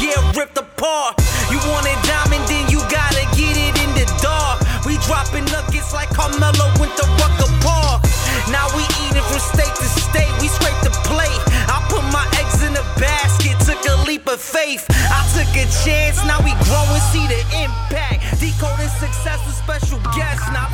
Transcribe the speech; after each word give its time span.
get 0.00 0.16
ripped 0.34 0.56
apart. 0.56 1.20
You 1.52 1.60
want 1.68 1.84
it 1.84 2.00
diamond, 2.08 2.48
then 2.48 2.64
you 2.72 2.80
gotta 2.88 3.24
get 3.36 3.52
it 3.52 3.76
in 3.84 3.90
the 3.92 4.08
dark. 4.24 4.64
We 4.88 4.96
dropping 5.04 5.44
nuggets 5.52 5.92
like 5.92 6.08
Carmelo 6.10 6.72
went 6.80 6.96
to 6.96 7.04
Rucker 7.20 7.52
Park. 7.60 8.00
Now 8.48 8.66
we 8.72 8.82
eating 9.04 9.22
from 9.28 9.38
state 9.38 9.76
to 9.76 9.86
state, 10.00 10.32
we 10.40 10.48
scrape 10.48 10.80
the 10.80 10.90
plate. 11.04 11.42
I 11.68 11.84
put 11.92 12.02
my 12.08 12.24
eggs 12.40 12.64
in 12.64 12.72
a 12.72 12.86
basket, 12.96 13.60
took 13.60 13.78
a 13.84 14.00
leap 14.08 14.26
of 14.26 14.40
faith. 14.40 14.88
I 14.88 15.20
took 15.36 15.52
a 15.52 15.68
chance, 15.84 16.16
now 16.24 16.40
we 16.40 16.56
grow 16.64 16.84
and 16.88 17.04
see 17.12 17.26
the 17.28 17.40
impact. 17.60 18.40
Decoding 18.40 18.88
success 18.96 19.38
with 19.44 19.54
special 19.54 20.00
guests, 20.16 20.48
now 20.56 20.72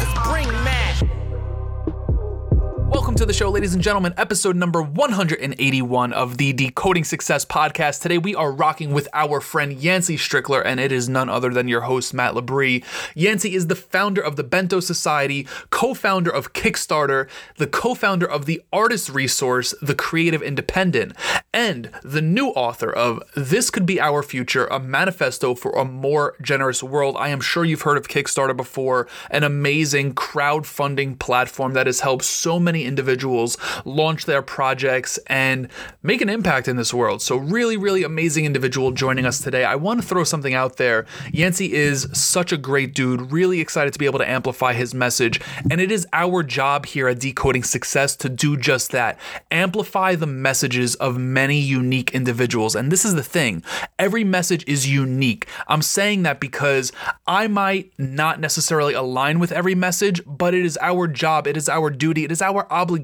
Welcome 3.16 3.28
to 3.28 3.32
the 3.32 3.38
show, 3.38 3.48
ladies 3.48 3.72
and 3.72 3.82
gentlemen, 3.82 4.12
episode 4.18 4.56
number 4.56 4.82
181 4.82 6.12
of 6.12 6.36
the 6.36 6.52
Decoding 6.52 7.02
Success 7.02 7.46
podcast. 7.46 8.02
Today 8.02 8.18
we 8.18 8.34
are 8.34 8.52
rocking 8.52 8.92
with 8.92 9.08
our 9.14 9.40
friend 9.40 9.72
Yancey 9.72 10.18
Strickler, 10.18 10.60
and 10.62 10.78
it 10.78 10.92
is 10.92 11.08
none 11.08 11.30
other 11.30 11.48
than 11.48 11.66
your 11.66 11.80
host, 11.80 12.12
Matt 12.12 12.34
Labrie. 12.34 12.84
Yancey 13.14 13.54
is 13.54 13.68
the 13.68 13.74
founder 13.74 14.20
of 14.20 14.36
the 14.36 14.44
Bento 14.44 14.80
Society, 14.80 15.48
co 15.70 15.94
founder 15.94 16.28
of 16.30 16.52
Kickstarter, 16.52 17.26
the 17.56 17.66
co 17.66 17.94
founder 17.94 18.26
of 18.26 18.44
the 18.44 18.60
artist 18.70 19.08
resource, 19.08 19.74
The 19.80 19.94
Creative 19.94 20.42
Independent, 20.42 21.14
and 21.54 21.90
the 22.02 22.20
new 22.20 22.48
author 22.48 22.92
of 22.92 23.22
This 23.34 23.70
Could 23.70 23.86
Be 23.86 23.98
Our 23.98 24.22
Future, 24.22 24.66
a 24.66 24.78
manifesto 24.78 25.54
for 25.54 25.72
a 25.72 25.86
more 25.86 26.34
generous 26.42 26.82
world. 26.82 27.16
I 27.18 27.30
am 27.30 27.40
sure 27.40 27.64
you've 27.64 27.80
heard 27.80 27.96
of 27.96 28.08
Kickstarter 28.08 28.54
before, 28.54 29.08
an 29.30 29.42
amazing 29.42 30.14
crowdfunding 30.14 31.18
platform 31.18 31.72
that 31.72 31.86
has 31.86 32.00
helped 32.00 32.26
so 32.26 32.60
many 32.60 32.84
individuals 32.84 33.05
launch 33.84 34.26
their 34.26 34.42
projects 34.42 35.18
and 35.26 35.68
make 36.02 36.20
an 36.20 36.28
impact 36.28 36.68
in 36.68 36.76
this 36.76 36.92
world. 36.92 37.22
So, 37.22 37.36
really, 37.36 37.76
really 37.76 38.02
amazing 38.02 38.44
individual 38.44 38.92
joining 38.92 39.26
us 39.26 39.40
today. 39.40 39.64
I 39.64 39.76
want 39.76 40.00
to 40.00 40.06
throw 40.06 40.24
something 40.24 40.54
out 40.54 40.76
there. 40.76 41.06
Yancey 41.32 41.72
is 41.72 42.08
such 42.12 42.52
a 42.52 42.56
great 42.56 42.94
dude, 42.94 43.32
really 43.32 43.60
excited 43.60 43.92
to 43.92 43.98
be 43.98 44.06
able 44.06 44.18
to 44.18 44.28
amplify 44.28 44.72
his 44.72 44.94
message. 44.94 45.40
And 45.70 45.80
it 45.80 45.90
is 45.90 46.06
our 46.12 46.42
job 46.42 46.86
here 46.86 47.08
at 47.08 47.20
Decoding 47.20 47.62
Success 47.62 48.16
to 48.16 48.28
do 48.28 48.56
just 48.56 48.92
that 48.92 49.18
amplify 49.50 50.14
the 50.14 50.26
messages 50.26 50.94
of 50.96 51.18
many 51.18 51.58
unique 51.58 52.12
individuals. 52.12 52.74
And 52.74 52.90
this 52.90 53.04
is 53.04 53.14
the 53.14 53.22
thing 53.22 53.62
every 53.98 54.24
message 54.24 54.64
is 54.66 54.88
unique. 54.88 55.46
I'm 55.68 55.82
saying 55.82 56.22
that 56.24 56.40
because 56.40 56.92
I 57.26 57.48
might 57.48 57.92
not 57.98 58.40
necessarily 58.40 58.94
align 58.94 59.38
with 59.38 59.52
every 59.52 59.74
message, 59.74 60.22
but 60.26 60.54
it 60.54 60.64
is 60.64 60.78
our 60.80 61.06
job, 61.06 61.46
it 61.46 61.56
is 61.56 61.68
our 61.68 61.90
duty, 61.90 62.24
it 62.24 62.32
is 62.32 62.42
our 62.42 62.66
obligation 62.72 62.95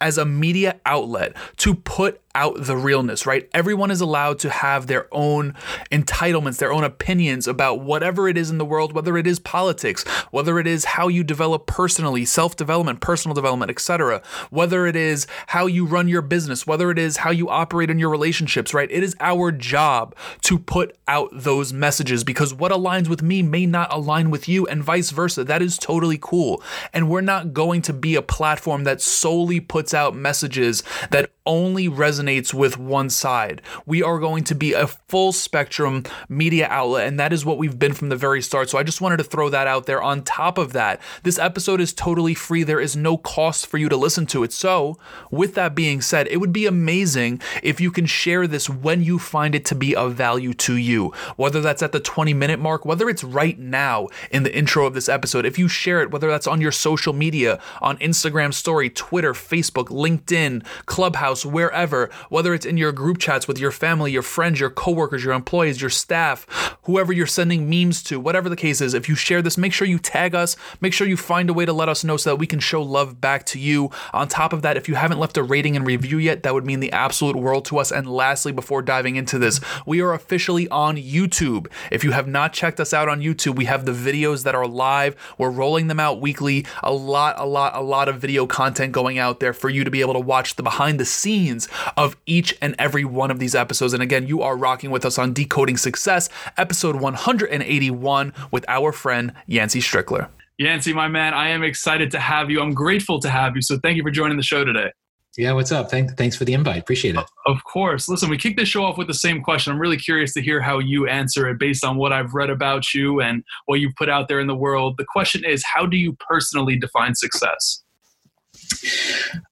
as 0.00 0.18
a 0.18 0.24
media 0.24 0.80
outlet 0.86 1.36
to 1.56 1.74
put 1.74 2.20
out 2.34 2.54
the 2.58 2.76
realness, 2.76 3.26
right? 3.26 3.48
Everyone 3.52 3.90
is 3.90 4.00
allowed 4.00 4.38
to 4.40 4.50
have 4.50 4.86
their 4.86 5.08
own 5.12 5.54
entitlements, 5.90 6.58
their 6.58 6.72
own 6.72 6.84
opinions 6.84 7.48
about 7.48 7.80
whatever 7.80 8.28
it 8.28 8.38
is 8.38 8.50
in 8.50 8.58
the 8.58 8.64
world, 8.64 8.92
whether 8.92 9.16
it 9.16 9.26
is 9.26 9.38
politics, 9.38 10.04
whether 10.30 10.58
it 10.58 10.66
is 10.66 10.84
how 10.84 11.08
you 11.08 11.24
develop 11.24 11.66
personally, 11.66 12.24
self-development, 12.24 13.00
personal 13.00 13.34
development, 13.34 13.70
etc., 13.70 14.22
whether 14.50 14.86
it 14.86 14.96
is 14.96 15.26
how 15.48 15.66
you 15.66 15.84
run 15.84 16.08
your 16.08 16.22
business, 16.22 16.66
whether 16.66 16.90
it 16.90 16.98
is 16.98 17.18
how 17.18 17.30
you 17.30 17.48
operate 17.48 17.90
in 17.90 17.98
your 17.98 18.10
relationships, 18.10 18.72
right? 18.72 18.90
It 18.90 19.02
is 19.02 19.16
our 19.20 19.50
job 19.50 20.14
to 20.42 20.58
put 20.58 20.96
out 21.08 21.30
those 21.32 21.72
messages 21.72 22.22
because 22.22 22.54
what 22.54 22.70
aligns 22.72 23.08
with 23.08 23.22
me 23.22 23.42
may 23.42 23.66
not 23.66 23.92
align 23.92 24.30
with 24.30 24.48
you 24.48 24.66
and 24.66 24.84
vice 24.84 25.10
versa. 25.10 25.44
That 25.44 25.62
is 25.62 25.76
totally 25.76 26.18
cool. 26.20 26.62
And 26.92 27.10
we're 27.10 27.20
not 27.20 27.52
going 27.52 27.82
to 27.82 27.92
be 27.92 28.14
a 28.14 28.22
platform 28.22 28.84
that 28.84 29.00
solely 29.00 29.60
puts 29.60 29.92
out 29.92 30.14
messages 30.14 30.82
that 31.10 31.30
only 31.46 31.88
resonates 31.88 32.52
with 32.52 32.78
one 32.78 33.10
side. 33.10 33.62
We 33.86 34.02
are 34.02 34.18
going 34.18 34.44
to 34.44 34.54
be 34.54 34.72
a 34.72 34.86
full 34.86 35.32
spectrum 35.32 36.04
media 36.28 36.66
outlet, 36.68 37.08
and 37.08 37.18
that 37.18 37.32
is 37.32 37.44
what 37.44 37.58
we've 37.58 37.78
been 37.78 37.94
from 37.94 38.08
the 38.08 38.16
very 38.16 38.42
start. 38.42 38.70
So 38.70 38.78
I 38.78 38.82
just 38.82 39.00
wanted 39.00 39.16
to 39.18 39.24
throw 39.24 39.48
that 39.48 39.66
out 39.66 39.86
there. 39.86 40.02
On 40.02 40.22
top 40.22 40.58
of 40.58 40.72
that, 40.72 41.00
this 41.22 41.38
episode 41.38 41.80
is 41.80 41.92
totally 41.92 42.34
free. 42.34 42.62
There 42.62 42.80
is 42.80 42.96
no 42.96 43.16
cost 43.16 43.66
for 43.66 43.78
you 43.78 43.88
to 43.88 43.96
listen 43.96 44.26
to 44.26 44.42
it. 44.44 44.52
So, 44.52 44.98
with 45.30 45.54
that 45.54 45.74
being 45.74 46.00
said, 46.00 46.28
it 46.28 46.38
would 46.38 46.52
be 46.52 46.66
amazing 46.66 47.40
if 47.62 47.80
you 47.80 47.90
can 47.90 48.06
share 48.06 48.46
this 48.46 48.68
when 48.68 49.02
you 49.02 49.18
find 49.18 49.54
it 49.54 49.64
to 49.66 49.74
be 49.74 49.96
of 49.96 50.14
value 50.14 50.54
to 50.54 50.76
you, 50.76 51.12
whether 51.36 51.60
that's 51.60 51.82
at 51.82 51.92
the 51.92 52.00
20 52.00 52.34
minute 52.34 52.60
mark, 52.60 52.84
whether 52.84 53.08
it's 53.08 53.24
right 53.24 53.58
now 53.58 54.08
in 54.30 54.42
the 54.42 54.56
intro 54.56 54.86
of 54.86 54.94
this 54.94 55.08
episode. 55.08 55.46
If 55.46 55.58
you 55.58 55.68
share 55.68 56.02
it, 56.02 56.10
whether 56.10 56.28
that's 56.28 56.46
on 56.46 56.60
your 56.60 56.72
social 56.72 57.12
media, 57.12 57.60
on 57.80 57.96
Instagram 57.98 58.52
story, 58.52 58.90
Twitter, 58.90 59.32
Facebook, 59.32 59.86
LinkedIn, 59.86 60.64
Clubhouse, 60.86 61.29
wherever, 61.44 62.10
whether 62.28 62.54
it's 62.54 62.66
in 62.66 62.76
your 62.76 62.92
group 62.92 63.18
chats 63.18 63.48
with 63.48 63.58
your 63.58 63.70
family, 63.70 64.12
your 64.12 64.22
friends, 64.22 64.60
your 64.60 64.70
coworkers, 64.70 65.24
your 65.24 65.32
employees, 65.34 65.80
your 65.80 65.90
staff, 65.90 66.46
whoever 66.82 67.12
you're 67.12 67.26
sending 67.26 67.68
memes 67.68 68.02
to, 68.02 68.18
whatever 68.18 68.48
the 68.48 68.56
case 68.56 68.80
is, 68.80 68.94
if 68.94 69.08
you 69.08 69.14
share 69.14 69.42
this, 69.42 69.56
make 69.56 69.72
sure 69.72 69.86
you 69.86 69.98
tag 69.98 70.34
us, 70.34 70.56
make 70.80 70.92
sure 70.92 71.06
you 71.06 71.16
find 71.16 71.48
a 71.50 71.54
way 71.54 71.64
to 71.64 71.72
let 71.72 71.88
us 71.88 72.04
know 72.04 72.16
so 72.16 72.30
that 72.30 72.36
we 72.36 72.46
can 72.46 72.60
show 72.60 72.82
love 72.82 73.20
back 73.20 73.44
to 73.46 73.58
you. 73.58 73.90
On 74.12 74.28
top 74.28 74.52
of 74.52 74.62
that, 74.62 74.76
if 74.76 74.88
you 74.88 74.94
haven't 74.94 75.18
left 75.18 75.36
a 75.36 75.42
rating 75.42 75.76
and 75.76 75.86
review 75.86 76.18
yet, 76.18 76.42
that 76.42 76.54
would 76.54 76.66
mean 76.66 76.80
the 76.80 76.92
absolute 76.92 77.36
world 77.36 77.64
to 77.66 77.78
us. 77.78 77.92
And 77.92 78.10
lastly, 78.10 78.52
before 78.52 78.82
diving 78.82 79.16
into 79.16 79.38
this, 79.38 79.60
we 79.86 80.00
are 80.00 80.12
officially 80.12 80.68
on 80.68 80.96
YouTube. 80.96 81.66
If 81.90 82.04
you 82.04 82.12
have 82.12 82.26
not 82.26 82.52
checked 82.52 82.80
us 82.80 82.92
out 82.92 83.08
on 83.08 83.20
YouTube, 83.20 83.56
we 83.56 83.66
have 83.66 83.84
the 83.84 83.92
videos 83.92 84.44
that 84.44 84.54
are 84.54 84.66
live. 84.66 85.16
We're 85.38 85.50
rolling 85.50 85.86
them 85.86 86.00
out 86.00 86.20
weekly. 86.20 86.66
A 86.82 86.92
lot, 86.92 87.36
a 87.38 87.46
lot, 87.46 87.74
a 87.74 87.80
lot 87.80 88.08
of 88.08 88.18
video 88.18 88.46
content 88.46 88.92
going 88.92 89.18
out 89.18 89.40
there 89.40 89.52
for 89.52 89.68
you 89.68 89.84
to 89.84 89.90
be 89.90 90.00
able 90.00 90.14
to 90.14 90.20
watch 90.20 90.56
the 90.56 90.62
behind 90.62 90.98
the 90.98 91.04
scenes 91.20 91.68
of 91.96 92.16
each 92.26 92.56
and 92.60 92.74
every 92.78 93.04
one 93.04 93.30
of 93.30 93.38
these 93.38 93.54
episodes. 93.54 93.92
And 93.92 94.02
again, 94.02 94.26
you 94.26 94.42
are 94.42 94.56
rocking 94.56 94.90
with 94.90 95.04
us 95.04 95.18
on 95.18 95.32
Decoding 95.32 95.76
Success, 95.76 96.28
episode 96.56 96.96
181 96.96 98.32
with 98.50 98.64
our 98.68 98.92
friend 98.92 99.32
Yancey 99.46 99.80
Strickler. 99.80 100.28
Yancey, 100.58 100.92
my 100.92 101.08
man, 101.08 101.32
I 101.32 101.48
am 101.48 101.62
excited 101.62 102.10
to 102.10 102.20
have 102.20 102.50
you. 102.50 102.60
I'm 102.60 102.74
grateful 102.74 103.18
to 103.20 103.30
have 103.30 103.56
you. 103.56 103.62
So 103.62 103.78
thank 103.78 103.96
you 103.96 104.02
for 104.02 104.10
joining 104.10 104.36
the 104.36 104.42
show 104.42 104.64
today. 104.64 104.90
Yeah, 105.38 105.52
what's 105.52 105.70
up? 105.70 105.90
Thank, 105.90 106.16
thanks 106.16 106.36
for 106.36 106.44
the 106.44 106.54
invite. 106.54 106.82
Appreciate 106.82 107.14
it. 107.14 107.24
Of 107.46 107.62
course. 107.64 108.08
Listen, 108.08 108.28
we 108.28 108.36
kicked 108.36 108.58
the 108.58 108.66
show 108.66 108.84
off 108.84 108.98
with 108.98 109.06
the 109.06 109.14
same 109.14 109.42
question. 109.42 109.72
I'm 109.72 109.78
really 109.78 109.96
curious 109.96 110.34
to 110.34 110.42
hear 110.42 110.60
how 110.60 110.80
you 110.80 111.06
answer 111.06 111.48
it 111.48 111.58
based 111.58 111.84
on 111.84 111.96
what 111.96 112.12
I've 112.12 112.34
read 112.34 112.50
about 112.50 112.92
you 112.92 113.20
and 113.20 113.44
what 113.66 113.80
you've 113.80 113.94
put 113.96 114.08
out 114.08 114.28
there 114.28 114.40
in 114.40 114.48
the 114.48 114.56
world. 114.56 114.96
The 114.98 115.06
question 115.08 115.44
is 115.44 115.64
how 115.64 115.86
do 115.86 115.96
you 115.96 116.16
personally 116.28 116.76
define 116.76 117.14
success? 117.14 117.82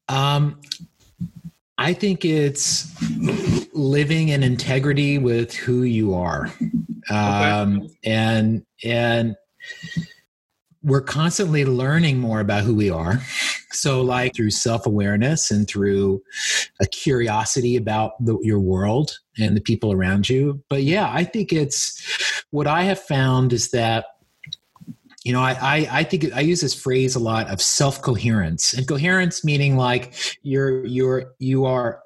Um, 0.08 0.60
I 1.78 1.92
think 1.92 2.24
it's 2.24 2.92
living 3.72 4.30
in 4.30 4.42
integrity 4.42 5.18
with 5.18 5.54
who 5.54 5.84
you 5.84 6.12
are. 6.12 6.52
Um, 7.10 7.82
okay. 7.82 7.94
and 8.04 8.66
and 8.84 9.36
we're 10.82 11.00
constantly 11.00 11.64
learning 11.64 12.18
more 12.18 12.40
about 12.40 12.64
who 12.64 12.74
we 12.74 12.90
are. 12.90 13.20
So, 13.70 14.00
like 14.00 14.34
through 14.34 14.50
self 14.50 14.86
awareness 14.86 15.50
and 15.50 15.68
through 15.68 16.22
a 16.80 16.86
curiosity 16.86 17.76
about 17.76 18.12
the, 18.24 18.38
your 18.42 18.60
world 18.60 19.18
and 19.38 19.56
the 19.56 19.60
people 19.60 19.92
around 19.92 20.28
you. 20.28 20.62
But 20.68 20.82
yeah, 20.82 21.10
I 21.12 21.24
think 21.24 21.52
it's 21.52 22.02
what 22.50 22.66
I 22.66 22.82
have 22.82 23.00
found 23.00 23.52
is 23.52 23.70
that 23.70 24.06
you 25.28 25.34
know, 25.34 25.42
I, 25.42 25.58
I, 25.60 25.88
I 25.92 26.04
think 26.04 26.34
I 26.34 26.40
use 26.40 26.62
this 26.62 26.72
phrase 26.72 27.14
a 27.14 27.18
lot 27.18 27.50
of 27.50 27.60
self 27.60 28.00
coherence 28.00 28.72
and 28.72 28.88
coherence 28.88 29.44
meaning 29.44 29.76
like 29.76 30.14
you're 30.42 30.86
you're 30.86 31.34
you 31.38 31.66
are 31.66 32.00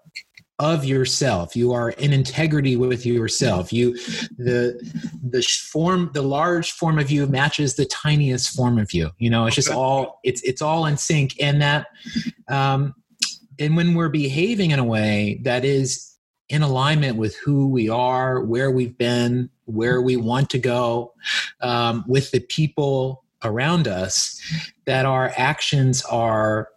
of 0.58 0.84
yourself. 0.84 1.54
You 1.54 1.72
are 1.72 1.90
in 1.90 2.12
integrity 2.12 2.74
with 2.74 3.06
yourself. 3.06 3.72
You 3.72 3.94
the 4.38 4.76
the 5.22 5.40
form 5.70 6.10
the 6.14 6.22
large 6.22 6.72
form 6.72 6.98
of 6.98 7.12
you 7.12 7.24
matches 7.28 7.76
the 7.76 7.84
tiniest 7.84 8.56
form 8.56 8.76
of 8.76 8.92
you. 8.92 9.10
You 9.18 9.30
know 9.30 9.46
it's 9.46 9.54
just 9.54 9.70
all 9.70 10.18
it's 10.24 10.42
it's 10.42 10.60
all 10.60 10.86
in 10.86 10.96
sync 10.96 11.36
and 11.40 11.62
that 11.62 11.86
um 12.48 12.92
and 13.60 13.76
when 13.76 13.94
we're 13.94 14.08
behaving 14.08 14.72
in 14.72 14.80
a 14.80 14.84
way 14.84 15.40
that 15.44 15.64
is 15.64 16.16
in 16.48 16.62
alignment 16.62 17.18
with 17.18 17.36
who 17.36 17.68
we 17.68 17.88
are 17.88 18.40
where 18.40 18.72
we've 18.72 18.98
been 18.98 19.48
where 19.72 20.00
we 20.00 20.16
want 20.16 20.50
to 20.50 20.58
go 20.58 21.12
um, 21.60 22.04
with 22.06 22.30
the 22.30 22.40
people 22.40 23.24
around 23.44 23.88
us 23.88 24.40
that 24.84 25.04
our 25.04 25.32
actions 25.36 26.02
are 26.04 26.68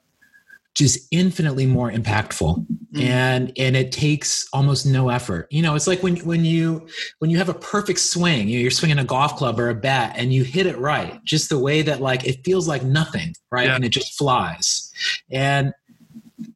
just 0.74 1.07
infinitely 1.12 1.65
more 1.65 1.92
impactful. 1.92 2.65
Mm. 2.95 3.01
and 3.01 3.51
and 3.57 3.75
it 3.75 3.92
takes 3.92 4.47
almost 4.53 4.86
no 4.86 5.09
effort. 5.09 5.47
You 5.51 5.62
know 5.62 5.75
it's 5.75 5.88
like 5.88 6.01
when 6.01 6.15
when 6.18 6.45
you 6.45 6.88
when 7.19 7.30
you 7.30 7.38
have 7.38 7.50
a 7.50 7.53
perfect 7.53 8.00
swing 8.00 8.47
you 8.47 8.57
know, 8.57 8.62
you're 8.62 8.71
swinging 8.71 9.00
a 9.00 9.03
golf 9.03 9.36
club 9.36 9.59
or 9.59 9.69
a 9.69 9.75
bat 9.75 10.13
and 10.15 10.31
you 10.31 10.44
hit 10.44 10.65
it 10.65 10.77
right 10.77 11.21
just 11.25 11.50
the 11.50 11.59
way 11.59 11.81
that 11.81 12.00
like 12.01 12.25
it 12.25 12.44
feels 12.45 12.69
like 12.69 12.83
nothing 12.83 13.33
right 13.51 13.68
yeah. 13.68 13.75
and 13.75 13.83
it 13.83 13.89
just 13.89 14.18
flies. 14.18 14.94
And 15.30 15.74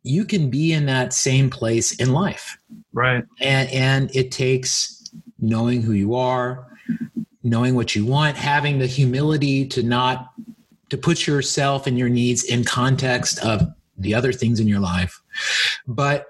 you 0.03 0.25
can 0.25 0.49
be 0.49 0.73
in 0.73 0.85
that 0.85 1.13
same 1.13 1.49
place 1.49 1.93
in 1.93 2.13
life. 2.13 2.57
Right. 2.93 3.23
And 3.39 3.69
and 3.69 4.15
it 4.15 4.31
takes 4.31 4.98
knowing 5.41 5.81
who 5.81 5.93
you 5.93 6.15
are 6.15 6.67
knowing 7.41 7.73
what 7.73 7.95
you 7.95 8.05
want 8.05 8.35
having 8.35 8.79
the 8.79 8.87
humility 8.87 9.65
to 9.65 9.81
not 9.81 10.31
to 10.89 10.97
put 10.97 11.27
yourself 11.27 11.87
and 11.87 11.97
your 11.97 12.09
needs 12.09 12.43
in 12.43 12.63
context 12.63 13.39
of 13.45 13.67
the 13.97 14.13
other 14.13 14.31
things 14.31 14.59
in 14.59 14.67
your 14.67 14.79
life. 14.79 15.21
But 15.87 16.25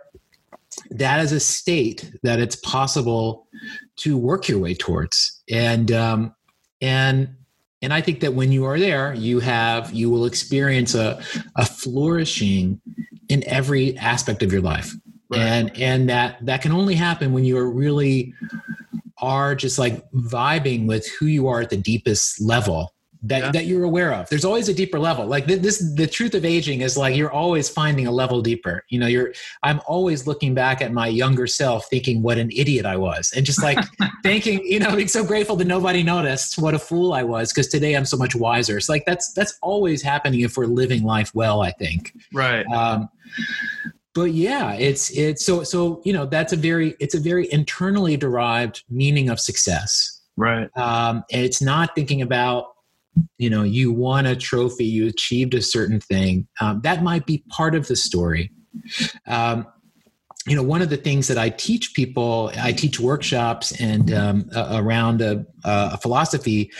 that 0.91 1.19
is 1.19 1.31
a 1.31 1.39
state 1.39 2.11
that 2.23 2.39
it's 2.39 2.55
possible 2.57 3.47
to 3.97 4.17
work 4.17 4.47
your 4.47 4.59
way 4.59 4.73
towards. 4.73 5.41
And 5.49 5.91
um, 5.91 6.35
and 6.81 7.35
and 7.81 7.93
I 7.93 8.01
think 8.01 8.19
that 8.21 8.33
when 8.33 8.51
you 8.51 8.65
are 8.65 8.79
there, 8.79 9.13
you 9.13 9.39
have 9.39 9.91
you 9.93 10.09
will 10.09 10.25
experience 10.25 10.95
a 10.95 11.21
a 11.55 11.65
flourishing 11.65 12.81
in 13.29 13.43
every 13.47 13.97
aspect 13.97 14.43
of 14.43 14.51
your 14.51 14.61
life. 14.61 14.93
Right. 15.29 15.41
And 15.41 15.77
and 15.77 16.09
that 16.09 16.43
that 16.45 16.61
can 16.61 16.71
only 16.71 16.95
happen 16.95 17.33
when 17.33 17.45
you 17.45 17.57
are 17.57 17.69
really 17.69 18.33
are 19.21 19.55
just 19.55 19.79
like 19.79 20.09
vibing 20.11 20.87
with 20.87 21.07
who 21.19 21.25
you 21.25 21.47
are 21.47 21.61
at 21.61 21.69
the 21.69 21.77
deepest 21.77 22.41
level 22.41 22.93
that, 23.23 23.43
yeah. 23.43 23.51
that 23.51 23.65
you're 23.65 23.83
aware 23.83 24.13
of. 24.13 24.29
There's 24.29 24.45
always 24.45 24.69
a 24.69 24.73
deeper 24.73 24.97
level. 24.97 25.25
Like 25.25 25.45
this, 25.45 25.79
the 25.95 26.07
truth 26.07 26.33
of 26.35 26.45
aging 26.45 26.81
is 26.81 26.95
like 26.95 27.15
you're 27.15 27.31
always 27.31 27.67
finding 27.69 28.07
a 28.07 28.11
level 28.11 28.41
deeper. 28.41 28.85
You 28.89 28.99
know, 28.99 29.07
you're. 29.07 29.33
I'm 29.61 29.81
always 29.87 30.25
looking 30.25 30.53
back 30.53 30.81
at 30.81 30.93
my 30.93 31.07
younger 31.07 31.45
self, 31.45 31.89
thinking 31.89 32.21
what 32.21 32.37
an 32.37 32.49
idiot 32.51 32.85
I 32.85 32.95
was, 32.95 33.33
and 33.35 33.45
just 33.45 33.61
like 33.61 33.77
thinking, 34.23 34.61
you 34.63 34.79
know, 34.79 34.95
being 34.95 35.09
so 35.09 35.25
grateful 35.25 35.57
that 35.57 35.67
nobody 35.67 36.01
noticed 36.01 36.57
what 36.57 36.73
a 36.73 36.79
fool 36.79 37.13
I 37.13 37.23
was 37.23 37.51
because 37.51 37.67
today 37.67 37.95
I'm 37.95 38.05
so 38.05 38.17
much 38.17 38.35
wiser. 38.35 38.77
It's 38.77 38.89
like 38.89 39.05
that's 39.05 39.33
that's 39.33 39.57
always 39.61 40.01
happening 40.01 40.41
if 40.41 40.55
we're 40.55 40.65
living 40.65 41.03
life 41.03 41.35
well. 41.35 41.61
I 41.61 41.71
think. 41.71 42.13
Right. 42.33 42.65
Um, 42.67 43.09
but 44.15 44.31
yeah 44.31 44.73
it's 44.73 45.09
it's 45.11 45.45
so 45.45 45.63
so 45.63 46.01
you 46.03 46.13
know 46.13 46.25
that's 46.25 46.53
a 46.53 46.55
very 46.55 46.95
it's 46.99 47.15
a 47.15 47.19
very 47.19 47.51
internally 47.51 48.17
derived 48.17 48.83
meaning 48.89 49.29
of 49.29 49.39
success. 49.39 50.21
Right. 50.37 50.69
Um 50.77 51.23
and 51.31 51.45
it's 51.45 51.61
not 51.61 51.95
thinking 51.95 52.21
about 52.21 52.65
you 53.37 53.49
know 53.49 53.63
you 53.63 53.91
won 53.91 54.25
a 54.25 54.35
trophy 54.35 54.85
you 54.85 55.07
achieved 55.07 55.53
a 55.53 55.61
certain 55.61 55.99
thing. 55.99 56.47
Um, 56.61 56.81
that 56.83 57.03
might 57.03 57.25
be 57.25 57.43
part 57.49 57.75
of 57.75 57.87
the 57.87 57.95
story. 57.95 58.51
Um, 59.27 59.67
you 60.47 60.55
know 60.55 60.63
one 60.63 60.81
of 60.81 60.89
the 60.89 60.97
things 60.97 61.27
that 61.27 61.37
i 61.37 61.49
teach 61.49 61.93
people 61.93 62.51
i 62.59 62.71
teach 62.71 62.99
workshops 62.99 63.79
and 63.79 64.13
um, 64.13 64.49
uh, 64.55 64.79
around 64.81 65.21
a, 65.21 65.45
a, 65.63 65.97
philosophy. 65.97 66.71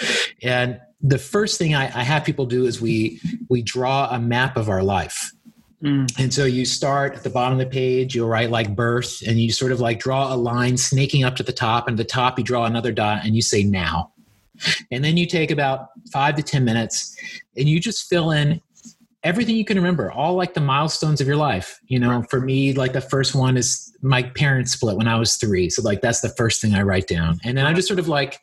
And 0.41 0.79
the 1.01 1.17
first 1.17 1.57
thing 1.57 1.75
I, 1.75 1.85
I 1.85 2.03
have 2.03 2.23
people 2.23 2.45
do 2.45 2.65
is 2.65 2.81
we 2.81 3.21
we 3.49 3.61
draw 3.61 4.09
a 4.09 4.19
map 4.19 4.57
of 4.57 4.69
our 4.69 4.81
life 4.81 5.31
Mm. 5.83 6.11
And 6.19 6.33
so 6.33 6.45
you 6.45 6.65
start 6.65 7.15
at 7.15 7.23
the 7.23 7.29
bottom 7.29 7.59
of 7.59 7.65
the 7.65 7.71
page, 7.71 8.13
you'll 8.13 8.27
write 8.27 8.49
like 8.49 8.75
birth, 8.75 9.21
and 9.25 9.39
you 9.39 9.51
sort 9.51 9.71
of 9.71 9.79
like 9.79 9.99
draw 9.99 10.33
a 10.33 10.35
line 10.35 10.77
snaking 10.77 11.23
up 11.23 11.35
to 11.37 11.43
the 11.43 11.53
top, 11.53 11.87
and 11.87 11.99
at 11.99 12.05
the 12.05 12.11
top 12.11 12.37
you 12.37 12.43
draw 12.43 12.65
another 12.65 12.91
dot 12.91 13.21
and 13.23 13.35
you 13.35 13.41
say 13.41 13.63
now. 13.63 14.11
And 14.91 15.03
then 15.03 15.15
you 15.15 15.25
take 15.25 15.51
about 15.51 15.87
five 16.11 16.35
to 16.35 16.43
10 16.43 16.65
minutes 16.65 17.15
and 17.55 17.69
you 17.69 17.79
just 17.79 18.09
fill 18.09 18.31
in 18.31 18.61
everything 19.23 19.55
you 19.55 19.65
can 19.65 19.77
remember, 19.77 20.11
all 20.11 20.35
like 20.35 20.53
the 20.53 20.61
milestones 20.61 21.21
of 21.21 21.27
your 21.27 21.35
life. 21.35 21.79
You 21.87 21.99
know, 21.99 22.19
right. 22.19 22.29
for 22.29 22.39
me, 22.41 22.73
like 22.73 22.93
the 22.93 23.01
first 23.01 23.35
one 23.35 23.57
is 23.57 23.93
my 24.01 24.23
parents 24.23 24.73
split 24.73 24.97
when 24.97 25.07
I 25.07 25.17
was 25.17 25.35
three. 25.35 25.69
So, 25.69 25.81
like, 25.81 26.01
that's 26.01 26.21
the 26.21 26.29
first 26.29 26.61
thing 26.61 26.73
I 26.73 26.81
write 26.81 27.07
down. 27.07 27.39
And 27.43 27.57
then 27.57 27.65
I 27.65 27.73
just 27.73 27.87
sort 27.87 27.99
of 27.99 28.07
like, 28.07 28.39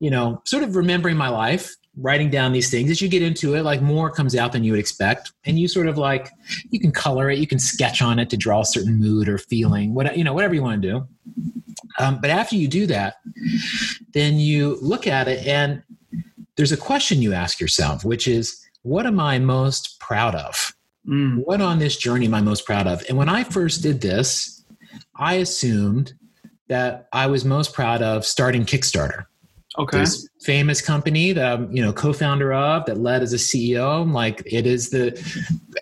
you 0.00 0.10
know, 0.10 0.42
sort 0.44 0.62
of 0.62 0.76
remembering 0.76 1.16
my 1.16 1.28
life 1.28 1.74
writing 1.96 2.30
down 2.30 2.52
these 2.52 2.70
things. 2.70 2.90
As 2.90 3.00
you 3.00 3.08
get 3.08 3.22
into 3.22 3.54
it 3.54 3.62
like 3.62 3.80
more 3.80 4.10
comes 4.10 4.34
out 4.34 4.52
than 4.52 4.64
you 4.64 4.72
would 4.72 4.80
expect. 4.80 5.32
And 5.44 5.58
you 5.58 5.68
sort 5.68 5.86
of 5.86 5.96
like 5.96 6.30
you 6.70 6.80
can 6.80 6.92
color 6.92 7.30
it 7.30 7.38
you 7.38 7.46
can 7.46 7.58
sketch 7.58 8.02
on 8.02 8.18
it 8.18 8.30
to 8.30 8.36
draw 8.36 8.60
a 8.60 8.66
certain 8.66 8.98
mood 8.98 9.28
or 9.28 9.38
feeling 9.38 9.94
what 9.94 10.16
you 10.16 10.24
know 10.24 10.32
whatever 10.32 10.54
you 10.54 10.62
want 10.62 10.82
to 10.82 10.88
do. 10.88 11.08
Um, 11.98 12.20
but 12.20 12.30
after 12.30 12.56
you 12.56 12.66
do 12.66 12.86
that 12.86 13.16
then 14.12 14.38
you 14.38 14.78
look 14.80 15.06
at 15.06 15.28
it 15.28 15.46
and 15.46 15.82
there's 16.56 16.72
a 16.72 16.76
question 16.76 17.22
you 17.22 17.32
ask 17.32 17.60
yourself 17.60 18.04
which 18.04 18.26
is 18.26 18.60
what 18.82 19.06
am 19.06 19.20
i 19.20 19.38
most 19.38 19.98
proud 20.00 20.34
of? 20.34 20.72
Mm. 21.06 21.44
what 21.44 21.60
on 21.60 21.78
this 21.78 21.98
journey 21.98 22.24
am 22.24 22.34
i 22.34 22.40
most 22.40 22.64
proud 22.64 22.86
of? 22.86 23.04
And 23.08 23.16
when 23.18 23.28
i 23.28 23.44
first 23.44 23.82
did 23.82 24.00
this 24.00 24.64
i 25.16 25.34
assumed 25.34 26.14
that 26.68 27.08
i 27.12 27.26
was 27.26 27.44
most 27.44 27.72
proud 27.72 28.02
of 28.02 28.24
starting 28.24 28.64
kickstarter 28.64 29.26
Okay. 29.76 29.98
This 29.98 30.28
famous 30.42 30.80
company 30.80 31.32
that 31.32 31.52
I'm, 31.52 31.72
you 31.74 31.82
know, 31.82 31.92
co-founder 31.92 32.52
of 32.52 32.86
that 32.86 32.98
led 32.98 33.22
as 33.22 33.32
a 33.32 33.36
CEO. 33.36 34.10
Like 34.10 34.42
it 34.46 34.66
is 34.66 34.90
the, 34.90 35.20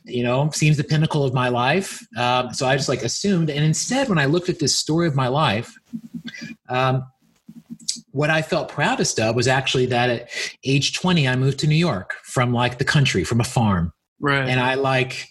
you 0.04 0.22
know, 0.22 0.50
seems 0.50 0.78
the 0.78 0.84
pinnacle 0.84 1.24
of 1.24 1.34
my 1.34 1.48
life. 1.48 2.06
Um, 2.16 2.54
so 2.54 2.66
I 2.66 2.76
just 2.76 2.88
like 2.88 3.02
assumed. 3.02 3.50
And 3.50 3.62
instead, 3.64 4.08
when 4.08 4.18
I 4.18 4.24
looked 4.24 4.48
at 4.48 4.58
this 4.58 4.76
story 4.76 5.06
of 5.06 5.14
my 5.14 5.28
life, 5.28 5.76
um, 6.70 7.06
what 8.12 8.30
I 8.30 8.40
felt 8.40 8.70
proudest 8.70 9.20
of 9.20 9.34
was 9.34 9.46
actually 9.46 9.86
that 9.86 10.08
at 10.08 10.30
age 10.64 10.94
20, 10.94 11.28
I 11.28 11.36
moved 11.36 11.58
to 11.60 11.66
New 11.66 11.74
York 11.74 12.14
from 12.22 12.52
like 12.52 12.78
the 12.78 12.84
country, 12.84 13.24
from 13.24 13.40
a 13.40 13.44
farm. 13.44 13.92
Right. 14.20 14.48
And 14.48 14.58
I 14.58 14.74
like 14.74 15.28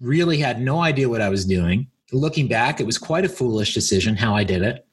really 0.00 0.38
had 0.38 0.62
no 0.62 0.80
idea 0.80 1.10
what 1.10 1.20
I 1.20 1.28
was 1.28 1.44
doing. 1.44 1.88
Looking 2.10 2.48
back, 2.48 2.80
it 2.80 2.86
was 2.86 2.96
quite 2.96 3.24
a 3.26 3.28
foolish 3.28 3.74
decision 3.74 4.16
how 4.16 4.34
I 4.34 4.44
did 4.44 4.62
it 4.62 4.86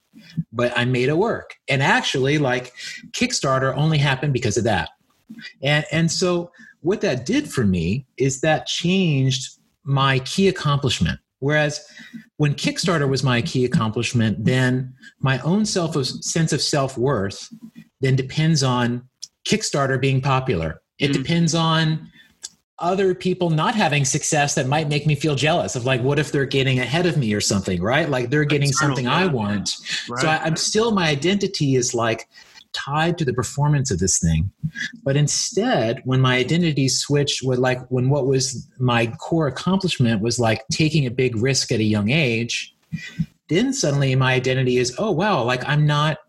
but 0.52 0.78
I 0.78 0.86
made 0.86 1.10
it 1.10 1.18
work. 1.18 1.56
And 1.68 1.82
actually, 1.82 2.38
like 2.38 2.74
Kickstarter 3.12 3.76
only 3.76 3.98
happened 3.98 4.34
because 4.34 4.58
of 4.58 4.64
that. 4.66 4.90
And 5.62 5.86
and 5.92 6.12
so 6.12 6.52
what 6.82 7.02
that 7.02 7.26
did 7.26 7.52
for 7.52 7.66
me 7.66 8.06
is 8.18 8.42
that 8.42 8.66
changed 8.66 9.60
my 9.84 10.20
key 10.20 10.48
accomplishment. 10.48 11.20
Whereas 11.40 11.86
when 12.38 12.54
Kickstarter 12.54 13.08
was 13.08 13.24
my 13.24 13.42
key 13.42 13.66
accomplishment, 13.66 14.44
then 14.44 14.94
my 15.20 15.40
own 15.40 15.66
self 15.66 15.96
sense 16.06 16.54
of 16.54 16.62
self 16.62 16.98
worth 16.98 17.50
then 18.02 18.16
depends 18.16 18.64
on 18.64 19.08
Kickstarter 19.48 20.00
being 20.00 20.22
popular. 20.22 20.82
It 21.00 21.12
mm-hmm. 21.12 21.22
depends 21.22 21.56
on 21.56 22.10
other 22.82 23.14
people 23.14 23.50
not 23.50 23.76
having 23.76 24.06
success 24.06 24.56
that 24.56 24.68
might 24.68 24.88
make 24.88 25.06
me 25.06 25.16
feel 25.16 25.36
jealous 25.36 25.76
of 25.76 25.86
like 25.86 26.02
what 26.02 26.20
if 26.20 26.32
they're 26.32 26.46
getting 26.46 26.80
ahead 26.80 27.06
of 27.06 27.18
me 27.18 27.34
or 27.34 27.42
something 27.42 27.82
right? 27.82 28.10
Like 28.10 28.30
they're 28.30 28.46
getting 28.46 28.72
something 28.72 29.08
i 29.08 29.26
want. 29.26 29.76
Right. 30.10 30.22
so 30.22 30.28
I, 30.28 30.38
i'm 30.44 30.56
still 30.56 30.92
my 30.92 31.08
identity 31.08 31.76
is 31.76 31.94
like 31.94 32.28
tied 32.72 33.18
to 33.18 33.26
the 33.26 33.34
performance 33.34 33.90
of 33.90 33.98
this 33.98 34.20
thing. 34.20 34.52
But 35.04 35.18
instead 35.18 36.02
when 36.06 36.22
my 36.22 36.38
identity 36.38 36.88
switched 36.88 37.42
with 37.44 37.58
like 37.58 37.80
when 37.90 38.10
what 38.10 38.28
was 38.28 38.68
my 38.78 39.08
core 39.08 39.48
accomplishment 39.48 40.22
was 40.22 40.40
like 40.40 40.64
taking 40.72 41.06
a 41.08 41.12
big 41.12 41.36
risk 41.36 41.72
at 41.72 41.80
a 41.80 41.84
young 41.84 42.10
age 42.12 42.76
then 43.50 43.74
suddenly 43.74 44.16
my 44.16 44.34
identity 44.34 44.78
is 44.78 44.96
oh 44.98 45.12
wow 45.12 45.44
like 45.44 45.68
i'm 45.68 45.86
not 45.86 46.20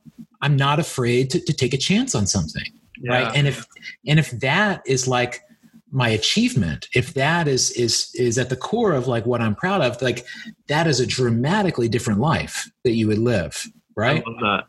i'm 0.42 0.56
not 0.56 0.78
afraid 0.78 1.30
to, 1.30 1.40
to 1.40 1.52
take 1.52 1.72
a 1.72 1.78
chance 1.78 2.14
on 2.14 2.26
something 2.26 2.64
yeah. 3.00 3.12
right 3.12 3.36
and 3.36 3.46
if 3.46 3.66
and 4.06 4.18
if 4.18 4.30
that 4.40 4.82
is 4.86 5.06
like 5.06 5.42
my 5.92 6.08
achievement 6.08 6.88
if 6.94 7.14
that 7.14 7.48
is 7.48 7.70
is 7.72 8.10
is 8.14 8.38
at 8.38 8.48
the 8.48 8.56
core 8.56 8.92
of 8.92 9.06
like 9.08 9.26
what 9.26 9.40
i'm 9.40 9.54
proud 9.54 9.80
of 9.80 10.00
like 10.00 10.24
that 10.68 10.86
is 10.86 11.00
a 11.00 11.06
dramatically 11.06 11.88
different 11.88 12.20
life 12.20 12.70
that 12.84 12.92
you 12.92 13.06
would 13.06 13.18
live 13.18 13.66
right 13.96 14.22
I 14.26 14.30
love 14.30 14.40
that. 14.40 14.64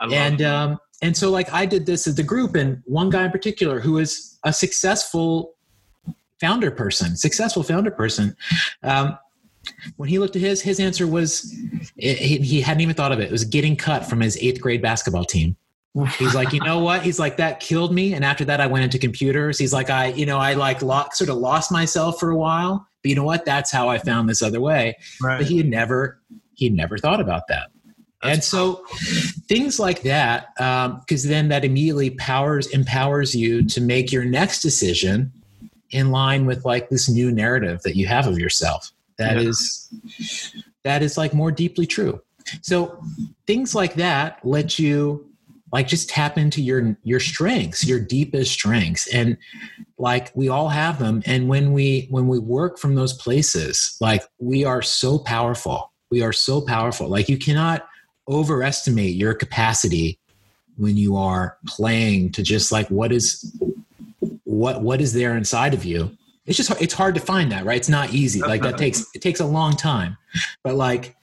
I 0.00 0.04
love 0.04 0.12
and 0.12 0.38
that. 0.38 0.54
um 0.54 0.78
and 1.02 1.16
so 1.16 1.30
like 1.30 1.52
i 1.52 1.66
did 1.66 1.86
this 1.86 2.06
as 2.06 2.14
the 2.14 2.22
group 2.22 2.54
and 2.54 2.82
one 2.86 3.10
guy 3.10 3.24
in 3.24 3.30
particular 3.30 3.80
who 3.80 3.98
is 3.98 4.38
a 4.44 4.52
successful 4.52 5.54
founder 6.40 6.70
person 6.70 7.16
successful 7.16 7.62
founder 7.62 7.90
person 7.90 8.34
um 8.82 9.18
when 9.96 10.08
he 10.08 10.18
looked 10.18 10.34
at 10.34 10.40
his 10.40 10.62
his 10.62 10.80
answer 10.80 11.06
was 11.06 11.54
he, 11.96 12.38
he 12.38 12.60
hadn't 12.60 12.80
even 12.80 12.94
thought 12.94 13.12
of 13.12 13.20
it 13.20 13.24
it 13.24 13.32
was 13.32 13.44
getting 13.44 13.76
cut 13.76 14.06
from 14.06 14.20
his 14.20 14.38
eighth 14.38 14.60
grade 14.60 14.80
basketball 14.80 15.24
team 15.24 15.56
he's 16.06 16.34
like 16.34 16.52
you 16.52 16.60
know 16.60 16.78
what? 16.78 17.02
He's 17.02 17.18
like 17.18 17.36
that 17.38 17.60
killed 17.60 17.92
me. 17.92 18.14
And 18.14 18.24
after 18.24 18.44
that 18.44 18.60
i 18.60 18.66
went 18.66 18.84
into 18.84 18.98
computers. 18.98 19.58
He's 19.58 19.72
like 19.72 19.90
i 19.90 20.06
you 20.08 20.26
know 20.26 20.38
i 20.38 20.54
like 20.54 20.82
lost, 20.82 21.16
sort 21.16 21.30
of 21.30 21.36
lost 21.36 21.70
myself 21.72 22.18
for 22.18 22.30
a 22.30 22.36
while 22.36 22.86
but 23.02 23.10
you 23.10 23.14
know 23.14 23.24
what? 23.24 23.44
That's 23.44 23.70
how 23.70 23.88
i 23.88 23.98
found 23.98 24.28
this 24.28 24.42
other 24.42 24.60
way. 24.60 24.96
Right. 25.22 25.38
but 25.38 25.46
he 25.46 25.56
had 25.56 25.66
never 25.66 26.20
he 26.54 26.66
had 26.66 26.74
never 26.74 26.98
thought 26.98 27.20
about 27.20 27.48
that. 27.48 27.70
That's 28.22 28.34
and 28.34 28.44
so 28.44 28.84
things 29.46 29.78
like 29.78 30.02
that 30.02 30.48
because 30.56 31.24
um, 31.24 31.30
then 31.30 31.48
that 31.48 31.64
immediately 31.64 32.10
powers 32.10 32.66
empowers 32.68 33.34
you 33.34 33.64
to 33.66 33.80
make 33.80 34.10
your 34.10 34.24
next 34.24 34.60
decision 34.60 35.32
in 35.90 36.10
line 36.10 36.44
with 36.44 36.64
like 36.64 36.88
this 36.88 37.08
new 37.08 37.30
narrative 37.30 37.80
that 37.82 37.96
you 37.96 38.06
have 38.06 38.26
of 38.26 38.38
yourself. 38.38 38.90
That 39.18 39.36
yeah. 39.36 39.48
is 39.48 39.88
that 40.82 41.02
is 41.02 41.16
like 41.16 41.32
more 41.32 41.52
deeply 41.52 41.86
true. 41.86 42.20
So 42.62 43.00
things 43.46 43.74
like 43.74 43.94
that 43.94 44.40
let 44.44 44.78
you 44.78 45.27
like 45.72 45.88
just 45.88 46.08
tap 46.08 46.38
into 46.38 46.62
your 46.62 46.96
your 47.02 47.20
strengths 47.20 47.86
your 47.86 48.00
deepest 48.00 48.52
strengths. 48.52 49.12
And 49.12 49.36
like 49.98 50.30
we 50.34 50.48
all 50.48 50.68
have 50.68 50.98
them. 50.98 51.22
And 51.26 51.48
when 51.48 51.72
we 51.72 52.06
when 52.10 52.28
we 52.28 52.38
work 52.38 52.78
from 52.78 52.94
those 52.94 53.12
places 53.12 53.96
like 54.00 54.22
we 54.38 54.64
are 54.64 54.82
so 54.82 55.18
powerful. 55.18 55.92
We 56.10 56.22
are 56.22 56.32
so 56.32 56.60
powerful. 56.60 57.08
Like 57.08 57.28
you 57.28 57.36
cannot 57.36 57.86
overestimate 58.28 59.14
your 59.14 59.34
capacity 59.34 60.18
when 60.76 60.96
you 60.96 61.16
are 61.16 61.58
playing 61.66 62.32
to 62.32 62.42
just 62.42 62.70
like 62.72 62.88
what 62.88 63.12
is 63.12 63.54
what 64.44 64.82
what 64.82 65.00
is 65.00 65.12
there 65.12 65.36
inside 65.36 65.74
of 65.74 65.84
you. 65.84 66.16
It's 66.46 66.56
just 66.56 66.70
it's 66.80 66.94
hard 66.94 67.14
to 67.14 67.20
find 67.20 67.52
that 67.52 67.66
right? 67.66 67.76
It's 67.76 67.90
not 67.90 68.14
easy. 68.14 68.40
Like 68.40 68.62
that 68.62 68.78
takes 68.78 69.04
it 69.14 69.20
takes 69.20 69.40
a 69.40 69.46
long 69.46 69.76
time. 69.76 70.16
But 70.64 70.76
like 70.76 71.14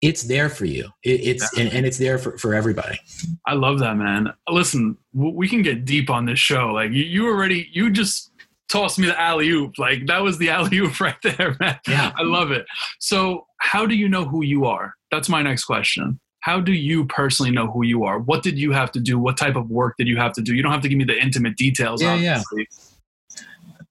it's 0.00 0.22
there 0.24 0.48
for 0.48 0.64
you. 0.64 0.90
It, 1.02 1.20
it's 1.22 1.50
yeah. 1.56 1.64
and, 1.64 1.72
and, 1.72 1.86
it's 1.86 1.98
there 1.98 2.18
for, 2.18 2.38
for 2.38 2.54
everybody. 2.54 2.98
I 3.46 3.54
love 3.54 3.80
that, 3.80 3.96
man. 3.96 4.32
Listen, 4.48 4.96
we 5.12 5.48
can 5.48 5.62
get 5.62 5.84
deep 5.84 6.08
on 6.08 6.24
this 6.24 6.38
show. 6.38 6.68
Like 6.68 6.92
you, 6.92 7.02
you 7.02 7.26
already, 7.26 7.68
you 7.72 7.90
just 7.90 8.30
tossed 8.68 8.98
me 8.98 9.06
the 9.06 9.20
alley 9.20 9.48
oop. 9.48 9.78
Like 9.78 10.06
that 10.06 10.22
was 10.22 10.38
the 10.38 10.50
alley 10.56 10.78
oop 10.78 11.00
right 11.00 11.16
there, 11.22 11.56
man. 11.60 11.78
Yeah, 11.88 12.12
I 12.16 12.22
love 12.22 12.50
it. 12.50 12.66
So, 13.00 13.46
how 13.60 13.86
do 13.86 13.96
you 13.96 14.08
know 14.08 14.24
who 14.24 14.44
you 14.44 14.66
are? 14.66 14.94
That's 15.10 15.28
my 15.28 15.42
next 15.42 15.64
question. 15.64 16.20
how 16.40 16.60
do 16.60 16.72
you 16.72 17.04
personally 17.06 17.50
know 17.50 17.66
who 17.70 17.84
you 17.84 18.04
are? 18.04 18.20
What 18.20 18.42
did 18.42 18.58
you 18.58 18.72
have 18.72 18.92
to 18.92 19.00
do? 19.00 19.18
What 19.18 19.36
type 19.36 19.56
of 19.56 19.68
work 19.68 19.94
did 19.98 20.06
you 20.06 20.16
have 20.16 20.32
to 20.34 20.42
do? 20.42 20.54
You 20.54 20.62
don't 20.62 20.72
have 20.72 20.82
to 20.82 20.88
give 20.88 20.96
me 20.96 21.04
the 21.04 21.20
intimate 21.20 21.56
details. 21.56 22.00
Yeah, 22.00 22.14
obviously. 22.14 22.68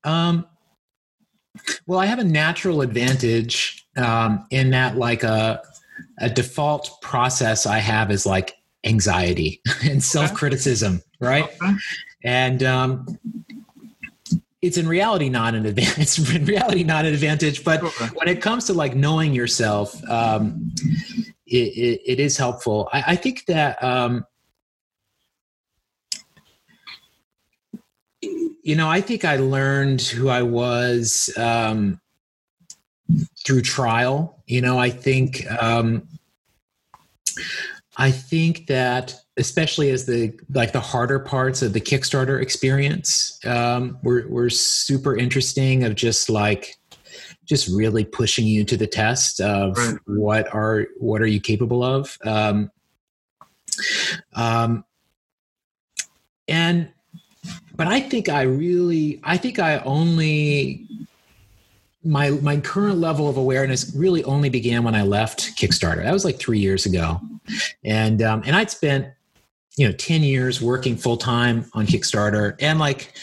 yeah. 0.05 0.29
Um, 0.29 0.45
well, 1.85 1.99
I 1.99 2.05
have 2.05 2.19
a 2.19 2.23
natural 2.23 2.81
advantage 2.81 3.85
um, 3.97 4.45
in 4.51 4.69
that, 4.69 4.97
like 4.97 5.23
a 5.23 5.61
a 6.19 6.29
default 6.29 7.01
process 7.01 7.65
I 7.65 7.79
have 7.79 8.11
is 8.11 8.25
like 8.25 8.55
anxiety 8.83 9.61
and 9.83 10.03
self 10.03 10.33
criticism, 10.33 11.01
right? 11.19 11.45
Okay. 11.45 11.73
And 12.23 12.63
um, 12.63 13.05
it's 14.61 14.77
in 14.77 14.87
reality 14.87 15.29
not 15.29 15.55
an 15.55 15.65
advantage. 15.65 15.97
It's 15.97 16.17
in 16.17 16.45
reality 16.45 16.83
not 16.83 17.05
an 17.05 17.13
advantage, 17.13 17.63
but 17.63 17.83
Okay. 17.83 18.05
when 18.15 18.27
it 18.27 18.41
comes 18.41 18.65
to 18.65 18.73
like 18.73 18.95
knowing 18.95 19.33
yourself, 19.33 20.01
um, 20.09 20.73
it, 21.45 21.57
it, 21.57 22.01
it 22.05 22.19
is 22.19 22.37
helpful. 22.37 22.89
I, 22.91 23.03
I 23.07 23.15
think 23.15 23.45
that 23.45 23.81
um, 23.83 24.25
you 28.21 28.75
know, 28.75 28.89
I 28.89 28.99
think 28.99 29.23
I 29.23 29.37
learned 29.37 30.01
who 30.01 30.27
I 30.27 30.41
was 30.41 31.29
um, 31.37 32.01
through 33.45 33.61
trial. 33.61 34.43
You 34.47 34.61
know, 34.61 34.77
I 34.77 34.89
think 34.89 35.49
um, 35.61 36.07
I 37.97 38.11
think 38.11 38.67
that 38.67 39.15
especially 39.37 39.89
as 39.91 40.05
the 40.05 40.37
like 40.53 40.71
the 40.71 40.79
harder 40.79 41.19
parts 41.19 41.61
of 41.61 41.73
the 41.73 41.81
Kickstarter 41.81 42.41
experience 42.41 43.39
um, 43.45 43.97
were 44.03 44.25
were 44.29 44.49
super 44.49 45.15
interesting. 45.15 45.83
Of 45.83 45.95
just 45.95 46.29
like 46.29 46.75
just 47.45 47.67
really 47.69 48.03
pushing 48.03 48.45
you 48.45 48.65
to 48.65 48.75
the 48.75 48.87
test 48.87 49.39
of 49.39 49.77
Right. 49.77 49.97
what 50.05 50.53
are 50.53 50.87
what 50.97 51.21
are 51.21 51.27
you 51.27 51.39
capable 51.39 51.83
of. 51.83 52.17
Um, 52.25 52.71
um, 54.33 54.83
and 56.47 56.91
but 57.75 57.87
I 57.87 57.99
think 57.99 58.29
I 58.29 58.41
really 58.43 59.19
I 59.23 59.37
think 59.37 59.59
I 59.59 59.77
only 59.79 60.86
my 62.07 62.31
my 62.31 62.57
current 62.57 62.99
level 62.99 63.27
of 63.27 63.37
awareness 63.37 63.93
really 63.95 64.23
only 64.23 64.49
began 64.49 64.83
when 64.83 64.95
I 64.95 65.03
left 65.03 65.57
Kickstarter. 65.57 66.03
That 66.03 66.13
was 66.13 66.23
like 66.23 66.39
three 66.39 66.59
years 66.59 66.85
ago, 66.85 67.19
and 67.83 68.21
um, 68.21 68.43
and 68.45 68.55
I'd 68.55 68.71
spent 68.71 69.07
you 69.75 69.87
know 69.87 69.93
ten 69.93 70.23
years 70.23 70.61
working 70.61 70.95
full 70.95 71.17
time 71.17 71.65
on 71.73 71.85
Kickstarter, 71.85 72.55
and 72.59 72.79
like 72.79 73.13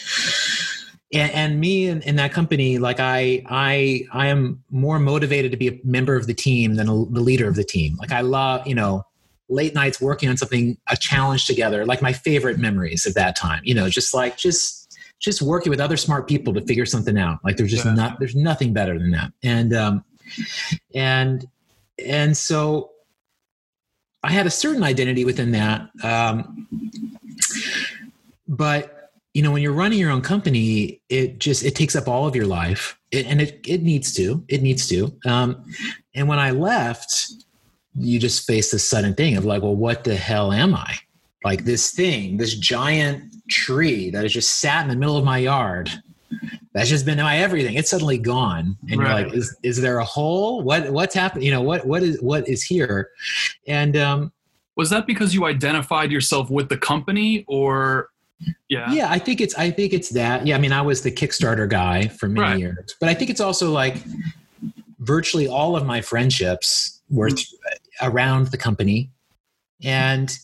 and, 1.11 1.31
and 1.31 1.59
me 1.59 1.87
and, 1.87 2.03
in 2.03 2.15
that 2.17 2.31
company, 2.31 2.77
like 2.77 2.99
I 2.99 3.43
I 3.47 4.05
I 4.13 4.27
am 4.27 4.63
more 4.69 4.99
motivated 4.99 5.51
to 5.51 5.57
be 5.57 5.67
a 5.67 5.79
member 5.83 6.15
of 6.15 6.27
the 6.27 6.35
team 6.35 6.75
than 6.75 6.87
a, 6.87 7.05
the 7.05 7.21
leader 7.21 7.47
of 7.47 7.55
the 7.55 7.63
team. 7.63 7.95
Like 7.97 8.11
I 8.11 8.21
love 8.21 8.67
you 8.67 8.75
know 8.75 9.03
late 9.49 9.75
nights 9.75 10.01
working 10.01 10.29
on 10.29 10.37
something 10.37 10.77
a 10.89 10.97
challenge 10.97 11.45
together 11.45 11.85
like 11.85 12.01
my 12.01 12.11
favorite 12.11 12.57
memories 12.57 13.05
of 13.05 13.13
that 13.13 13.35
time 13.35 13.61
you 13.63 13.75
know 13.75 13.87
just 13.87 14.11
like 14.11 14.37
just 14.37 14.84
just 15.25 15.41
working 15.41 15.69
with 15.69 15.79
other 15.79 15.97
smart 15.97 16.27
people 16.27 16.53
to 16.53 16.61
figure 16.61 16.85
something 16.85 17.17
out 17.17 17.39
like 17.43 17.57
there's 17.57 17.71
just 17.71 17.85
Yeah. 17.85 17.93
not 17.93 18.19
there's 18.19 18.35
nothing 18.35 18.73
better 18.73 18.97
than 18.97 19.11
that 19.11 19.33
and 19.43 19.73
um 19.73 20.03
and 20.93 21.45
and 22.05 22.37
so 22.37 22.91
i 24.23 24.31
had 24.31 24.45
a 24.45 24.51
certain 24.51 24.83
identity 24.83 25.25
within 25.25 25.51
that 25.51 25.89
um 26.03 26.67
but 28.47 29.11
you 29.33 29.41
know 29.41 29.51
when 29.51 29.61
you're 29.61 29.73
running 29.73 29.99
your 29.99 30.11
own 30.11 30.21
company 30.21 31.01
it 31.09 31.39
just 31.39 31.63
it 31.65 31.75
takes 31.75 31.95
up 31.95 32.07
all 32.07 32.25
of 32.27 32.35
your 32.35 32.45
life 32.45 32.97
it, 33.11 33.25
and 33.25 33.41
it 33.41 33.59
it 33.67 33.81
needs 33.81 34.13
to 34.13 34.43
it 34.47 34.61
needs 34.61 34.87
to 34.87 35.11
um 35.25 35.65
and 36.13 36.27
when 36.27 36.39
i 36.39 36.51
left 36.51 37.33
you 37.97 38.19
just 38.19 38.45
face 38.45 38.71
this 38.71 38.89
sudden 38.89 39.13
thing 39.13 39.37
of 39.37 39.45
like, 39.45 39.61
well, 39.61 39.75
what 39.75 40.03
the 40.03 40.15
hell 40.15 40.51
am 40.51 40.75
I? 40.75 40.97
Like 41.43 41.63
this 41.63 41.91
thing, 41.91 42.37
this 42.37 42.53
giant 42.55 43.34
tree 43.49 44.09
that 44.11 44.23
has 44.23 44.33
just 44.33 44.59
sat 44.59 44.83
in 44.83 44.89
the 44.89 44.95
middle 44.95 45.17
of 45.17 45.23
my 45.25 45.37
yard. 45.37 45.89
That's 46.73 46.89
just 46.89 47.05
been 47.05 47.17
my 47.19 47.37
everything. 47.37 47.75
It's 47.75 47.89
suddenly 47.89 48.17
gone, 48.17 48.75
and 48.89 48.99
Right. 48.99 49.19
you're 49.21 49.27
like, 49.29 49.37
is 49.37 49.55
is 49.63 49.79
there 49.81 49.99
a 49.99 50.03
hole? 50.05 50.61
What 50.61 50.91
what's 50.91 51.15
happening? 51.15 51.45
You 51.45 51.51
know 51.51 51.61
what 51.61 51.85
what 51.87 52.03
is 52.03 52.21
what 52.21 52.47
is 52.49 52.63
here? 52.63 53.09
And 53.67 53.95
um, 53.95 54.31
Was 54.75 54.89
that 54.89 55.07
because 55.07 55.33
you 55.33 55.45
identified 55.45 56.11
yourself 56.11 56.49
with 56.49 56.67
the 56.67 56.77
company 56.77 57.45
or 57.47 58.09
yeah? 58.67 58.91
yeah, 58.91 59.09
I 59.09 59.19
think 59.19 59.39
it's 59.39 59.55
I 59.55 59.71
think 59.71 59.93
it's 59.93 60.09
that. 60.09 60.45
Yeah, 60.45 60.55
I 60.57 60.59
mean, 60.59 60.73
I 60.73 60.81
was 60.81 61.01
the 61.01 61.11
Kickstarter 61.11 61.69
guy 61.69 62.09
for 62.09 62.27
many 62.27 62.41
Right. 62.41 62.59
years, 62.59 62.95
but 62.99 63.07
I 63.07 63.13
think 63.13 63.29
it's 63.29 63.39
also 63.39 63.71
like 63.71 64.03
virtually 64.99 65.47
all 65.47 65.77
of 65.77 65.85
my 65.85 66.01
friendships 66.01 67.01
were 67.09 67.29
Mm. 67.29 67.35
th- 67.35 67.47
around 68.01 68.47
the 68.47 68.57
company, 68.57 69.09
and 69.83 70.37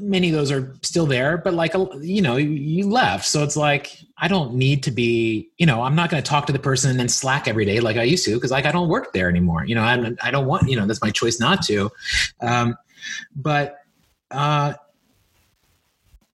many 0.00 0.28
of 0.28 0.34
those 0.34 0.50
are 0.50 0.74
still 0.82 1.06
there. 1.06 1.38
But 1.38 1.54
like 1.54 1.74
you 2.00 2.22
know, 2.22 2.36
you- 2.36 2.88
left, 2.88 3.26
so 3.26 3.42
it's 3.42 3.56
like 3.56 3.98
I 4.18 4.28
don't 4.28 4.54
need 4.54 4.82
to 4.84 4.90
be. 4.90 5.48
You 5.58 5.66
know, 5.66 5.82
I'm 5.82 5.94
not 5.94 6.10
going 6.10 6.22
to 6.22 6.28
talk 6.28 6.46
to 6.46 6.52
the 6.52 6.58
person 6.58 6.98
and 6.98 7.10
Slack 7.10 7.48
every 7.48 7.64
day 7.64 7.80
like 7.80 7.96
I 7.96 8.02
used 8.02 8.24
to 8.26 8.34
because 8.34 8.50
like 8.50 8.66
I 8.66 8.72
don't 8.72 8.88
work 8.88 9.12
there 9.12 9.28
anymore. 9.28 9.64
You 9.64 9.74
know, 9.74 9.82
I'm, 9.82 10.16
I 10.22 10.30
don't 10.30 10.46
want. 10.46 10.68
You 10.68 10.76
know, 10.76 10.86
that's 10.86 11.02
my 11.02 11.10
choice 11.10 11.40
not 11.40 11.62
to. 11.66 11.90
Um, 12.40 12.76
but 13.36 13.78
uh, 14.30 14.74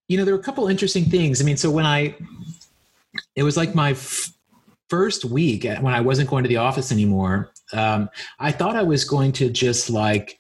you 0.09 0.17
know, 0.17 0.25
there 0.25 0.35
were 0.35 0.41
a 0.41 0.45
couple 0.45 0.69
interesting 0.69 1.05
things. 1.05 1.41
I 1.41 1.45
mean, 1.45 1.57
so 1.57 1.71
when 1.71 1.87
I, 1.87 2.15
it 3.35 3.43
was 3.43 3.57
like 3.57 3.75
my 3.75 3.91
f- 3.91 4.33
first 4.89 5.25
week 5.25 5.65
when 5.65 5.95
I 5.95 6.01
wasn't 6.01 6.31
going 6.31 6.45
to 6.45 6.49
the 6.49 6.59
office 6.59 6.93
anymore. 6.93 7.51
Um, 7.73 8.09
I 8.39 8.53
thought 8.53 8.77
I 8.77 8.83
was 8.85 9.05
going 9.05 9.33
to 9.33 9.51
just 9.51 9.91
like 9.91 10.39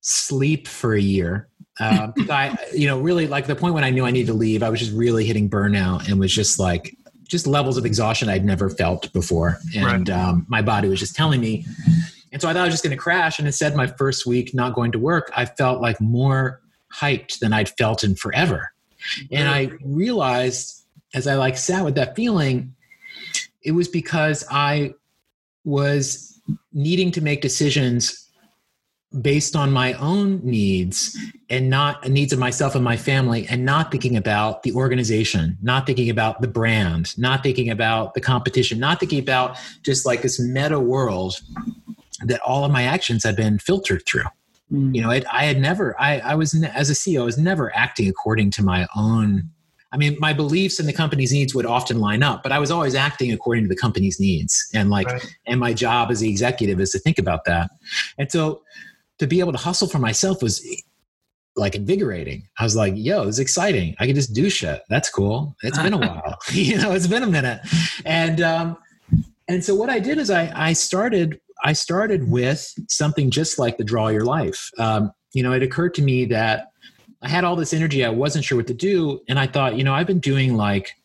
sleep 0.00 0.68
for 0.68 0.94
a 0.94 1.00
year. 1.00 1.48
Um, 1.80 2.12
I, 2.30 2.56
you 2.74 2.86
know, 2.86 3.00
really 3.00 3.26
like 3.26 3.46
the 3.46 3.56
point 3.56 3.74
when 3.74 3.84
I 3.84 3.90
knew 3.90 4.04
I 4.04 4.10
needed 4.10 4.26
to 4.28 4.34
leave, 4.34 4.62
I 4.62 4.68
was 4.68 4.80
just 4.80 4.92
really 4.92 5.24
hitting 5.24 5.48
burnout 5.48 6.08
and 6.08 6.20
was 6.20 6.32
just 6.32 6.58
like, 6.58 6.94
just 7.26 7.46
levels 7.46 7.76
of 7.76 7.86
exhaustion 7.86 8.28
I'd 8.28 8.44
never 8.44 8.68
felt 8.68 9.12
before. 9.12 9.58
And 9.74 10.10
um, 10.10 10.46
my 10.48 10.62
body 10.62 10.88
was 10.88 10.98
just 10.98 11.14
telling 11.14 11.40
me. 11.40 11.64
And 12.32 12.42
so 12.42 12.48
I 12.48 12.52
thought 12.52 12.62
I 12.62 12.64
was 12.64 12.74
just 12.74 12.82
going 12.82 12.96
to 12.96 13.00
crash. 13.00 13.38
And 13.38 13.46
instead, 13.46 13.76
my 13.76 13.86
first 13.86 14.26
week 14.26 14.52
not 14.52 14.74
going 14.74 14.92
to 14.92 14.98
work, 14.98 15.30
I 15.36 15.46
felt 15.46 15.80
like 15.80 16.00
more 16.00 16.60
hyped 16.92 17.38
than 17.38 17.52
I'd 17.52 17.68
felt 17.68 18.02
in 18.02 18.16
forever. 18.16 18.72
And 19.30 19.48
I 19.48 19.70
realized 19.84 20.84
as 21.14 21.26
I 21.26 21.36
like 21.36 21.56
sat 21.56 21.84
with 21.84 21.94
that 21.94 22.16
feeling, 22.16 22.74
it 23.62 23.72
was 23.72 23.88
because 23.88 24.44
I 24.50 24.94
was 25.64 26.40
needing 26.72 27.12
to 27.12 27.20
make 27.20 27.40
decisions 27.42 28.28
based 29.22 29.56
on 29.56 29.72
my 29.72 29.92
own 29.94 30.40
needs 30.44 31.18
and 31.48 31.68
not 31.68 32.08
needs 32.08 32.32
of 32.32 32.38
myself 32.38 32.76
and 32.76 32.84
my 32.84 32.96
family 32.96 33.44
and 33.48 33.64
not 33.64 33.90
thinking 33.90 34.16
about 34.16 34.62
the 34.62 34.72
organization 34.72 35.58
not 35.62 35.84
thinking 35.84 36.08
about 36.08 36.40
the 36.40 36.46
brand 36.46 37.18
not 37.18 37.42
thinking 37.42 37.70
about 37.70 38.14
the 38.14 38.20
competition 38.20 38.78
not 38.78 39.00
thinking 39.00 39.18
about 39.18 39.56
just 39.82 40.06
like 40.06 40.22
this 40.22 40.38
meta 40.38 40.78
world 40.78 41.40
that 42.24 42.40
all 42.42 42.64
of 42.64 42.70
my 42.70 42.84
actions 42.84 43.24
had 43.24 43.34
been 43.34 43.58
filtered 43.58 44.04
through 44.06 44.24
Mm. 44.72 44.94
you 44.94 45.02
know 45.02 45.10
it, 45.10 45.24
i 45.32 45.46
had 45.46 45.60
never 45.60 46.00
I, 46.00 46.20
I 46.20 46.34
was 46.36 46.54
as 46.62 46.90
a 46.90 46.92
ceo 46.92 47.22
i 47.22 47.24
was 47.24 47.36
never 47.36 47.74
acting 47.74 48.08
according 48.08 48.52
to 48.52 48.62
my 48.62 48.86
own 48.94 49.50
i 49.90 49.96
mean 49.96 50.16
my 50.20 50.32
beliefs 50.32 50.78
and 50.78 50.88
the 50.88 50.92
company's 50.92 51.32
needs 51.32 51.56
would 51.56 51.66
often 51.66 51.98
line 51.98 52.22
up 52.22 52.44
but 52.44 52.52
i 52.52 52.60
was 52.60 52.70
always 52.70 52.94
acting 52.94 53.32
according 53.32 53.64
to 53.64 53.68
the 53.68 53.74
company's 53.74 54.20
needs 54.20 54.70
and 54.72 54.88
like 54.88 55.08
Right. 55.08 55.36
and 55.48 55.58
my 55.58 55.72
job 55.72 56.12
as 56.12 56.20
the 56.20 56.28
executive 56.30 56.78
is 56.80 56.92
to 56.92 57.00
think 57.00 57.18
about 57.18 57.46
that 57.46 57.72
and 58.16 58.30
so 58.30 58.62
to 59.20 59.26
be 59.26 59.38
able 59.38 59.52
to 59.52 59.58
hustle 59.58 59.86
for 59.86 59.98
myself 59.98 60.42
was 60.42 60.66
like 61.54 61.74
invigorating. 61.74 62.48
I 62.58 62.64
was 62.64 62.74
like 62.74 62.94
yo 62.96 63.28
it's 63.28 63.38
exciting. 63.38 63.94
I 64.00 64.06
can 64.06 64.14
just 64.14 64.32
do 64.32 64.48
shit. 64.48 64.82
That's 64.88 65.10
cool. 65.10 65.54
It's 65.62 65.78
been 65.78 65.92
a 65.92 65.98
while. 66.08 66.38
You 66.52 66.78
know 66.78 66.92
it's 66.92 67.06
been 67.06 67.22
a 67.22 67.28
minute. 67.28 67.60
And 68.04 68.40
um 68.40 68.76
and 69.46 69.62
so 69.62 69.74
what 69.74 69.90
i 69.90 69.98
did 70.00 70.18
is 70.18 70.30
i 70.30 70.50
i 70.56 70.72
started 70.72 71.38
i 71.62 71.74
started 71.74 72.30
with 72.30 72.74
something 72.88 73.30
just 73.30 73.58
like 73.58 73.76
the 73.76 73.84
draw 73.84 74.08
your 74.08 74.24
life. 74.24 74.70
Um 74.78 75.12
you 75.34 75.42
know 75.42 75.52
it 75.52 75.62
occurred 75.62 75.94
to 75.94 76.02
me 76.02 76.24
that 76.26 76.72
i 77.20 77.28
had 77.28 77.44
all 77.44 77.56
this 77.56 77.74
energy. 77.74 78.04
I 78.04 78.08
wasn't 78.08 78.44
sure 78.46 78.56
what 78.56 78.66
to 78.68 78.74
do. 78.74 79.20
And 79.28 79.38
i 79.38 79.46
thought 79.46 79.76
you 79.76 79.84
know 79.84 79.92
i've 79.92 80.06
been 80.06 80.20
doing 80.20 80.56
like 80.56 80.96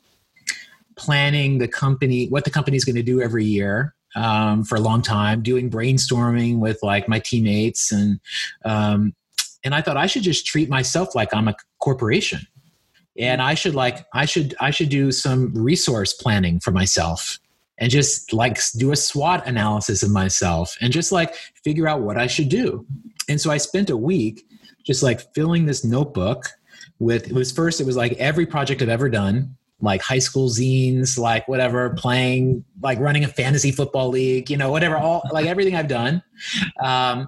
planning 0.96 1.58
the 1.58 1.68
company 1.68 2.28
what 2.30 2.46
the 2.46 2.50
company's 2.50 2.86
going 2.86 2.96
to 2.96 3.04
do 3.04 3.22
every 3.22 3.44
year 3.44 3.94
um, 4.16 4.64
for 4.64 4.76
a 4.76 4.80
long 4.80 5.02
time 5.02 5.42
doing 5.42 5.70
brainstorming 5.70 6.60
with 6.60 6.80
like 6.82 7.08
my 7.08 7.20
teammates 7.20 7.92
and 7.92 8.20
um, 8.64 9.14
and 9.64 9.76
i 9.76 9.82
thought 9.82 9.98
i 9.98 10.06
should 10.06 10.24
just 10.24 10.46
treat 10.46 10.70
myself 10.70 11.16
like 11.16 11.34
i'm 11.34 11.48
a 11.48 11.56
corporation 11.80 12.40
and 13.18 13.42
i 13.42 13.54
should 13.54 13.76
like 13.76 14.06
i 14.14 14.26
should 14.26 14.56
i 14.60 14.72
should 14.72 14.90
do 14.90 15.12
some 15.12 15.54
resource 15.54 16.14
planning 16.14 16.60
for 16.60 16.72
myself 16.72 17.40
and 17.78 17.92
just 17.92 18.34
like 18.34 18.58
do 18.78 18.92
a 18.92 18.96
SWOT 18.96 19.46
analysis 19.48 20.04
of 20.04 20.12
myself 20.12 20.78
and 20.82 20.94
just 20.94 21.12
like 21.12 21.36
figure 21.64 21.88
out 21.88 22.02
what 22.02 22.18
I 22.18 22.28
should 22.28 22.50
do. 22.50 22.86
And 23.28 23.40
so 23.40 23.52
I 23.52 23.58
spent 23.58 23.90
a 23.90 23.98
week 23.98 24.46
just 24.86 25.04
like 25.04 25.34
filling 25.34 25.66
this 25.66 25.84
notebook 25.84 26.46
with 27.00 27.28
it 27.28 27.34
was 27.34 27.52
first 27.52 27.82
it 27.82 27.86
was 27.86 27.98
like 27.98 28.14
every 28.14 28.46
project 28.46 28.82
I've 28.82 28.90
ever 28.90 29.10
done, 29.10 29.58
like 29.82 30.01
high 30.01 30.20
school 30.20 30.50
zines, 30.50 31.17
like 31.17 31.48
whatever, 31.48 31.91
playing, 31.91 32.63
like 32.82 33.00
running 33.00 33.24
a 33.24 33.27
fantasy 33.27 33.72
football 33.72 34.10
league, 34.10 34.50
you 34.50 34.58
know, 34.58 34.72
whatever, 34.72 34.98
all 34.98 35.24
like 35.32 35.46
everything 35.46 35.75
I've 35.75 35.88
done. 35.88 36.24
Um, 36.82 37.27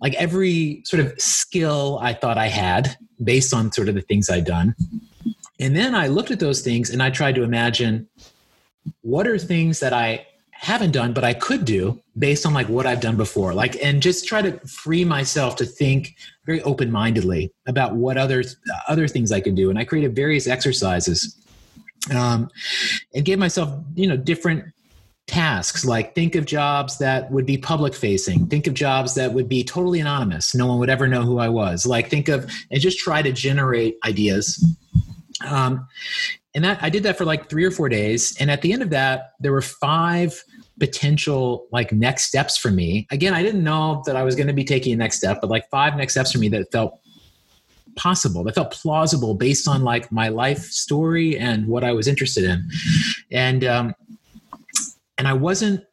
like 0.00 0.14
every 0.14 0.82
sort 0.84 1.00
of 1.00 1.18
skill 1.20 1.98
I 2.02 2.12
thought 2.12 2.36
I 2.36 2.48
had 2.48 2.96
based 3.22 3.54
on 3.54 3.70
sort 3.70 3.88
of 3.88 3.94
the 3.94 4.00
things 4.00 4.28
I'd 4.28 4.44
done. 4.44 4.74
And 5.60 5.76
then 5.76 5.94
I 5.94 6.08
looked 6.08 6.32
at 6.32 6.40
those 6.40 6.60
things 6.60 6.90
and 6.90 7.00
I 7.00 7.10
tried 7.10 7.36
to 7.36 7.44
imagine 7.44 8.08
what 9.02 9.28
are 9.28 9.38
things 9.38 9.78
that 9.78 9.92
I 9.92 10.26
haven't 10.50 10.92
done 10.92 11.12
but 11.12 11.24
I 11.24 11.34
could 11.34 11.64
do 11.64 12.00
based 12.18 12.46
on 12.46 12.54
like 12.54 12.68
what 12.68 12.86
I've 12.86 13.00
done 13.00 13.16
before. 13.16 13.54
Like 13.54 13.82
and 13.82 14.02
just 14.02 14.26
try 14.26 14.42
to 14.42 14.58
free 14.66 15.04
myself 15.04 15.54
to 15.56 15.64
think 15.64 16.16
very 16.46 16.60
open-mindedly 16.62 17.52
about 17.66 17.94
what 17.94 18.16
other 18.16 18.42
other 18.88 19.06
things 19.06 19.30
I 19.30 19.40
could 19.40 19.54
do. 19.54 19.70
And 19.70 19.78
I 19.78 19.84
created 19.84 20.16
various 20.16 20.48
exercises 20.48 21.36
um, 22.10 22.50
and 23.14 23.24
gave 23.24 23.38
myself 23.38 23.72
you 23.94 24.06
know 24.06 24.16
different 24.16 24.64
tasks 25.28 25.84
like 25.84 26.14
think 26.14 26.34
of 26.34 26.44
jobs 26.44 26.98
that 26.98 27.30
would 27.30 27.46
be 27.46 27.56
public 27.56 27.94
facing 27.94 28.46
think 28.48 28.66
of 28.66 28.74
jobs 28.74 29.14
that 29.14 29.32
would 29.32 29.48
be 29.48 29.62
totally 29.62 30.00
anonymous 30.00 30.52
no 30.52 30.66
one 30.66 30.78
would 30.78 30.90
ever 30.90 31.06
know 31.06 31.22
who 31.22 31.38
i 31.38 31.48
was 31.48 31.86
like 31.86 32.10
think 32.10 32.28
of 32.28 32.50
and 32.70 32.80
just 32.80 32.98
try 32.98 33.22
to 33.22 33.32
generate 33.32 33.96
ideas. 34.04 34.64
Um, 35.48 35.86
and 36.54 36.64
that 36.64 36.82
i 36.82 36.90
did 36.90 37.02
that 37.04 37.16
for 37.16 37.24
like 37.24 37.48
three 37.48 37.64
or 37.64 37.70
four 37.70 37.88
days. 37.88 38.36
And 38.38 38.50
at 38.50 38.62
the 38.62 38.72
end 38.72 38.82
of 38.82 38.90
that 38.90 39.32
there 39.40 39.52
were 39.52 39.62
five 39.62 40.42
potential 40.78 41.66
like 41.72 41.92
next 41.92 42.24
steps 42.24 42.56
for 42.56 42.70
me. 42.70 43.06
Again 43.10 43.32
i 43.32 43.42
didn't 43.42 43.64
know 43.64 44.02
that 44.06 44.16
i 44.16 44.22
was 44.22 44.34
going 44.34 44.48
to 44.48 44.52
be 44.52 44.64
taking 44.64 44.92
a 44.92 44.96
next 44.96 45.18
step 45.18 45.38
but 45.40 45.50
like 45.50 45.68
five 45.70 45.96
next 45.96 46.14
steps 46.14 46.32
for 46.32 46.38
me 46.38 46.48
that 46.48 46.70
felt 46.72 47.00
possible 47.96 48.42
that 48.44 48.54
felt 48.54 48.70
plausible 48.70 49.34
based 49.34 49.68
on 49.68 49.82
like 49.82 50.10
my 50.10 50.28
life 50.28 50.62
story 50.70 51.38
and 51.38 51.66
what 51.66 51.84
i 51.84 51.92
was 51.92 52.08
interested 52.08 52.44
in 52.44 52.68
and 53.30 53.64
um, 53.64 53.94
and 55.22 55.28
I 55.28 55.34
wasn't 55.34 55.84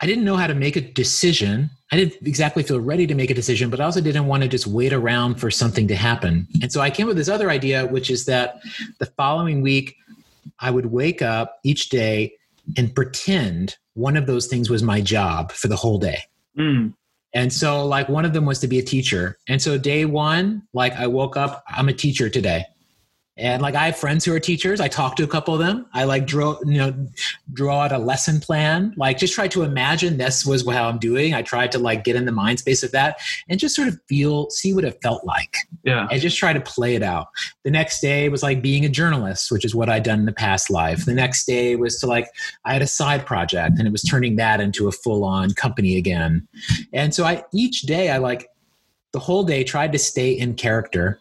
I 0.00 0.06
didn't 0.06 0.24
know 0.24 0.36
how 0.36 0.46
to 0.46 0.54
make 0.54 0.76
a 0.76 0.80
decision. 0.80 1.70
I 1.90 1.96
didn't 1.96 2.26
exactly 2.26 2.62
feel 2.62 2.78
ready 2.78 3.06
to 3.06 3.14
make 3.14 3.30
a 3.30 3.34
decision, 3.34 3.70
but 3.70 3.80
I 3.80 3.84
also 3.84 4.00
didn't 4.00 4.26
want 4.26 4.42
to 4.42 4.48
just 4.48 4.66
wait 4.66 4.92
around 4.92 5.36
for 5.36 5.50
something 5.50 5.88
to 5.88 5.96
happen. 5.96 6.46
And 6.62 6.70
so 6.70 6.80
I 6.80 6.90
came 6.90 7.06
with 7.06 7.16
this 7.16 7.28
other 7.28 7.50
idea, 7.50 7.86
which 7.86 8.10
is 8.10 8.26
that 8.26 8.60
the 8.98 9.06
following 9.06 9.62
week, 9.62 9.96
I 10.60 10.70
would 10.70 10.86
wake 10.86 11.22
up 11.22 11.58
each 11.64 11.88
day 11.88 12.34
and 12.76 12.94
pretend 12.94 13.76
one 13.94 14.16
of 14.16 14.26
those 14.26 14.46
things 14.46 14.68
was 14.68 14.82
my 14.82 15.00
job 15.00 15.52
for 15.52 15.68
the 15.68 15.76
whole 15.76 15.98
day. 15.98 16.18
Mm. 16.56 16.94
And 17.34 17.52
so, 17.52 17.84
like, 17.84 18.08
one 18.08 18.24
of 18.24 18.32
them 18.32 18.46
was 18.46 18.60
to 18.60 18.68
be 18.68 18.78
a 18.78 18.82
teacher. 18.82 19.38
And 19.48 19.60
so, 19.60 19.76
day 19.76 20.04
one, 20.04 20.62
like, 20.72 20.94
I 20.94 21.08
woke 21.08 21.36
up, 21.36 21.64
I'm 21.68 21.88
a 21.88 21.92
teacher 21.92 22.30
today 22.30 22.64
and 23.36 23.60
like 23.62 23.74
i 23.74 23.86
have 23.86 23.96
friends 23.96 24.24
who 24.24 24.32
are 24.32 24.40
teachers. 24.40 24.80
I 24.80 24.88
talk 24.88 25.16
to 25.16 25.24
a 25.24 25.26
couple 25.26 25.54
of 25.54 25.60
them. 25.60 25.86
I 25.92 26.04
like 26.04 26.26
draw 26.26 26.58
you 26.64 26.78
know 26.78 26.94
draw 27.52 27.80
out 27.80 27.92
a 27.92 27.98
lesson 27.98 28.40
plan. 28.40 28.94
Like 28.96 29.18
just 29.18 29.34
try 29.34 29.48
to 29.48 29.62
imagine 29.62 30.16
this 30.16 30.46
was 30.46 30.66
how 30.68 30.88
i'm 30.88 30.98
doing. 30.98 31.34
I 31.34 31.42
tried 31.42 31.72
to 31.72 31.78
like 31.78 32.04
get 32.04 32.16
in 32.16 32.26
the 32.26 32.32
mind 32.32 32.60
space 32.60 32.82
of 32.82 32.92
that 32.92 33.20
and 33.48 33.58
just 33.58 33.74
sort 33.74 33.88
of 33.88 33.98
feel 34.08 34.50
see 34.50 34.72
what 34.72 34.84
it 34.84 35.00
felt 35.02 35.24
like 35.24 35.56
yeah. 35.82 36.06
and 36.10 36.20
just 36.20 36.38
try 36.38 36.52
to 36.52 36.60
play 36.60 36.94
it 36.94 37.02
out. 37.02 37.28
The 37.64 37.70
next 37.70 38.00
day 38.00 38.28
was 38.28 38.42
like 38.42 38.62
being 38.62 38.84
a 38.84 38.88
journalist 38.88 39.50
which 39.50 39.64
is 39.64 39.74
what 39.74 39.88
i'd 39.88 40.04
done 40.04 40.20
in 40.20 40.26
the 40.26 40.32
past 40.32 40.70
life. 40.70 41.04
The 41.04 41.14
next 41.14 41.46
day 41.46 41.76
was 41.76 41.98
to 42.00 42.06
like 42.06 42.28
i 42.64 42.72
had 42.72 42.82
a 42.82 42.86
side 42.86 43.26
project 43.26 43.78
and 43.78 43.88
it 43.88 43.90
was 43.90 44.02
turning 44.02 44.36
that 44.36 44.60
into 44.60 44.86
a 44.88 44.92
full-on 44.92 45.54
company 45.54 45.96
again. 45.96 46.46
And 46.92 47.14
so 47.14 47.24
i 47.24 47.42
each 47.52 47.82
day 47.82 48.10
i 48.10 48.18
like 48.18 48.48
the 49.14 49.20
whole 49.20 49.44
day 49.44 49.62
tried 49.62 49.92
to 49.92 49.98
stay 49.98 50.32
in 50.32 50.54
character 50.54 51.20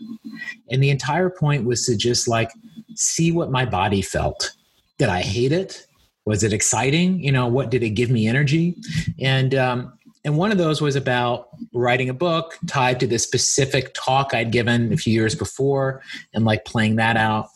and 0.71 0.81
the 0.81 0.89
entire 0.89 1.29
point 1.29 1.63
was 1.63 1.85
to 1.85 1.95
just 1.95 2.27
like 2.27 2.50
see 2.95 3.31
what 3.31 3.51
my 3.51 3.65
body 3.65 4.01
felt. 4.01 4.55
Did 4.97 5.09
i 5.09 5.21
hate 5.21 5.51
it? 5.51 5.85
Was 6.25 6.43
it 6.43 6.53
exciting? 6.53 7.23
You 7.23 7.31
know 7.31 7.45
what 7.45 7.69
did 7.69 7.83
it 7.83 7.91
give 7.91 8.09
me 8.09 8.27
energy? 8.27 8.75
And 9.21 9.53
um, 9.53 9.93
and 10.25 10.38
one 10.38 10.51
of 10.51 10.58
those 10.58 10.82
was 10.82 10.95
about 10.95 11.49
writing 11.71 12.10
a 12.10 12.15
book 12.15 12.58
tied 12.65 12.99
to 13.01 13.06
this 13.06 13.23
specific 13.23 13.93
talk 13.93 14.34
i'd 14.34 14.51
given 14.51 14.91
a 14.91 14.97
few 14.97 15.13
years 15.13 15.36
before 15.36 16.01
and 16.34 16.45
like 16.45 16.65
playing 16.65 16.95
that 16.95 17.15
out. 17.15 17.49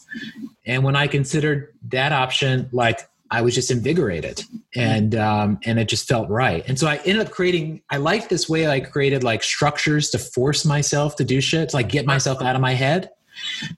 And 0.68 0.84
when 0.84 0.96
i 0.96 1.08
considered 1.08 1.74
that 1.90 2.12
option 2.12 2.70
like 2.72 3.10
I 3.30 3.42
was 3.42 3.54
just 3.56 3.72
invigorated 3.72 4.44
and 4.76 5.16
um, 5.16 5.60
and 5.66 5.80
it 5.80 5.88
just 5.88 6.08
felt 6.08 6.30
right. 6.30 6.64
And 6.68 6.80
so 6.80 6.88
I 6.88 6.98
ended 6.98 7.26
up 7.26 7.32
creating. 7.32 7.82
I 7.90 7.98
liked 7.98 8.30
this 8.30 8.48
way 8.48 8.68
I 8.68 8.80
created 8.80 9.24
like 9.24 9.44
structures 9.44 10.10
to 10.12 10.20
force 10.20 10.66
myself 10.66 11.16
to 11.18 11.24
do 11.24 11.42
shit, 11.42 11.70
to 11.70 11.76
like 11.76 11.90
get 11.90 12.06
myself 12.06 12.42
out 12.42 12.56
of 12.56 12.62
my 12.62 12.74
head. 12.74 13.10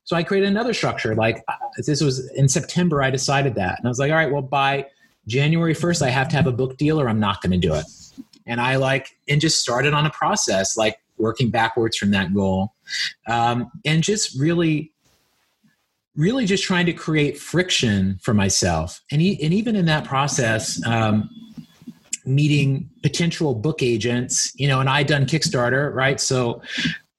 So 0.04 0.16
I 0.16 0.24
created 0.24 0.50
another 0.50 0.74
structure. 0.74 1.16
Like 1.16 1.44
uh, 1.48 1.54
this 1.86 2.02
was 2.02 2.30
in 2.32 2.48
September. 2.48 3.02
I 3.02 3.10
decided 3.10 3.56
that, 3.56 3.78
and 3.80 3.88
I 3.88 3.90
was 3.90 4.00
like, 4.00 4.12
all 4.12 4.18
right, 4.18 4.32
well 4.32 4.42
by 4.42 4.86
January 5.28 5.74
first, 5.74 6.02
I 6.02 6.10
have 6.10 6.28
to 6.30 6.36
have 6.36 6.48
a 6.48 6.52
book 6.52 6.78
deal, 6.78 7.00
or 7.00 7.10
I'm 7.10 7.20
not 7.20 7.42
going 7.42 7.52
to 7.52 7.58
do 7.58 7.74
it. 7.74 7.86
And 8.46 8.60
I 8.60 8.78
like 8.78 9.18
and 9.28 9.40
just 9.40 9.60
started 9.60 9.94
on 9.94 10.06
a 10.06 10.12
process, 10.12 10.78
like 10.78 11.00
working 11.18 11.50
backwards 11.50 11.98
from 11.98 12.12
that 12.12 12.34
goal, 12.34 12.74
um, 13.28 13.72
and 13.86 14.04
just 14.04 14.40
really 14.40 14.92
really 16.16 16.46
just 16.46 16.64
trying 16.64 16.86
to 16.86 16.94
create 16.94 17.38
friction 17.38 18.20
for 18.22 18.34
myself. 18.34 19.02
And, 19.12 19.22
e- 19.22 19.40
and 19.42 19.54
even 19.54 19.76
in 19.76 19.86
that 19.86 20.04
process, 20.04 20.86
um, 20.86 21.30
meeting 22.26 22.90
potential 23.02 23.56
book 23.56 23.82
agents, 23.82 24.52
you 24.56 24.68
know, 24.68 24.80
and 24.80 24.90
I'd 24.90 25.08
done 25.08 25.26
Kickstarter, 25.26 25.94
right? 25.94 26.20
So 26.20 26.62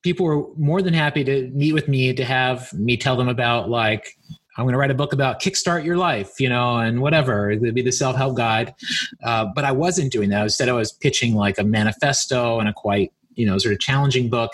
people 0.02 0.26
were 0.26 0.44
more 0.56 0.82
than 0.82 0.94
happy 0.94 1.24
to 1.24 1.48
meet 1.48 1.72
with 1.72 1.88
me 1.88 2.12
to 2.14 2.24
have 2.24 2.72
me 2.72 2.96
tell 2.96 3.16
them 3.16 3.28
about 3.28 3.68
like, 3.68 4.16
I'm 4.56 4.64
going 4.64 4.72
to 4.72 4.78
write 4.78 4.90
a 4.90 4.94
book 4.94 5.12
about 5.12 5.40
kickstart 5.40 5.84
your 5.84 5.96
life, 5.96 6.38
you 6.38 6.48
know, 6.48 6.78
and 6.78 7.00
whatever. 7.00 7.50
It 7.50 7.60
would 7.60 7.74
be 7.74 7.82
the 7.82 7.92
self 7.92 8.16
help 8.16 8.36
guide. 8.36 8.74
Uh, 9.22 9.46
but 9.54 9.64
I 9.64 9.72
wasn't 9.72 10.12
doing 10.12 10.28
that. 10.30 10.42
Instead, 10.42 10.68
I 10.68 10.72
was 10.72 10.92
pitching 10.92 11.34
like 11.34 11.58
a 11.58 11.64
manifesto 11.64 12.58
and 12.60 12.68
a 12.68 12.72
quite, 12.72 13.12
you 13.34 13.46
know, 13.46 13.56
sort 13.58 13.72
of 13.72 13.80
challenging 13.80 14.28
book. 14.28 14.50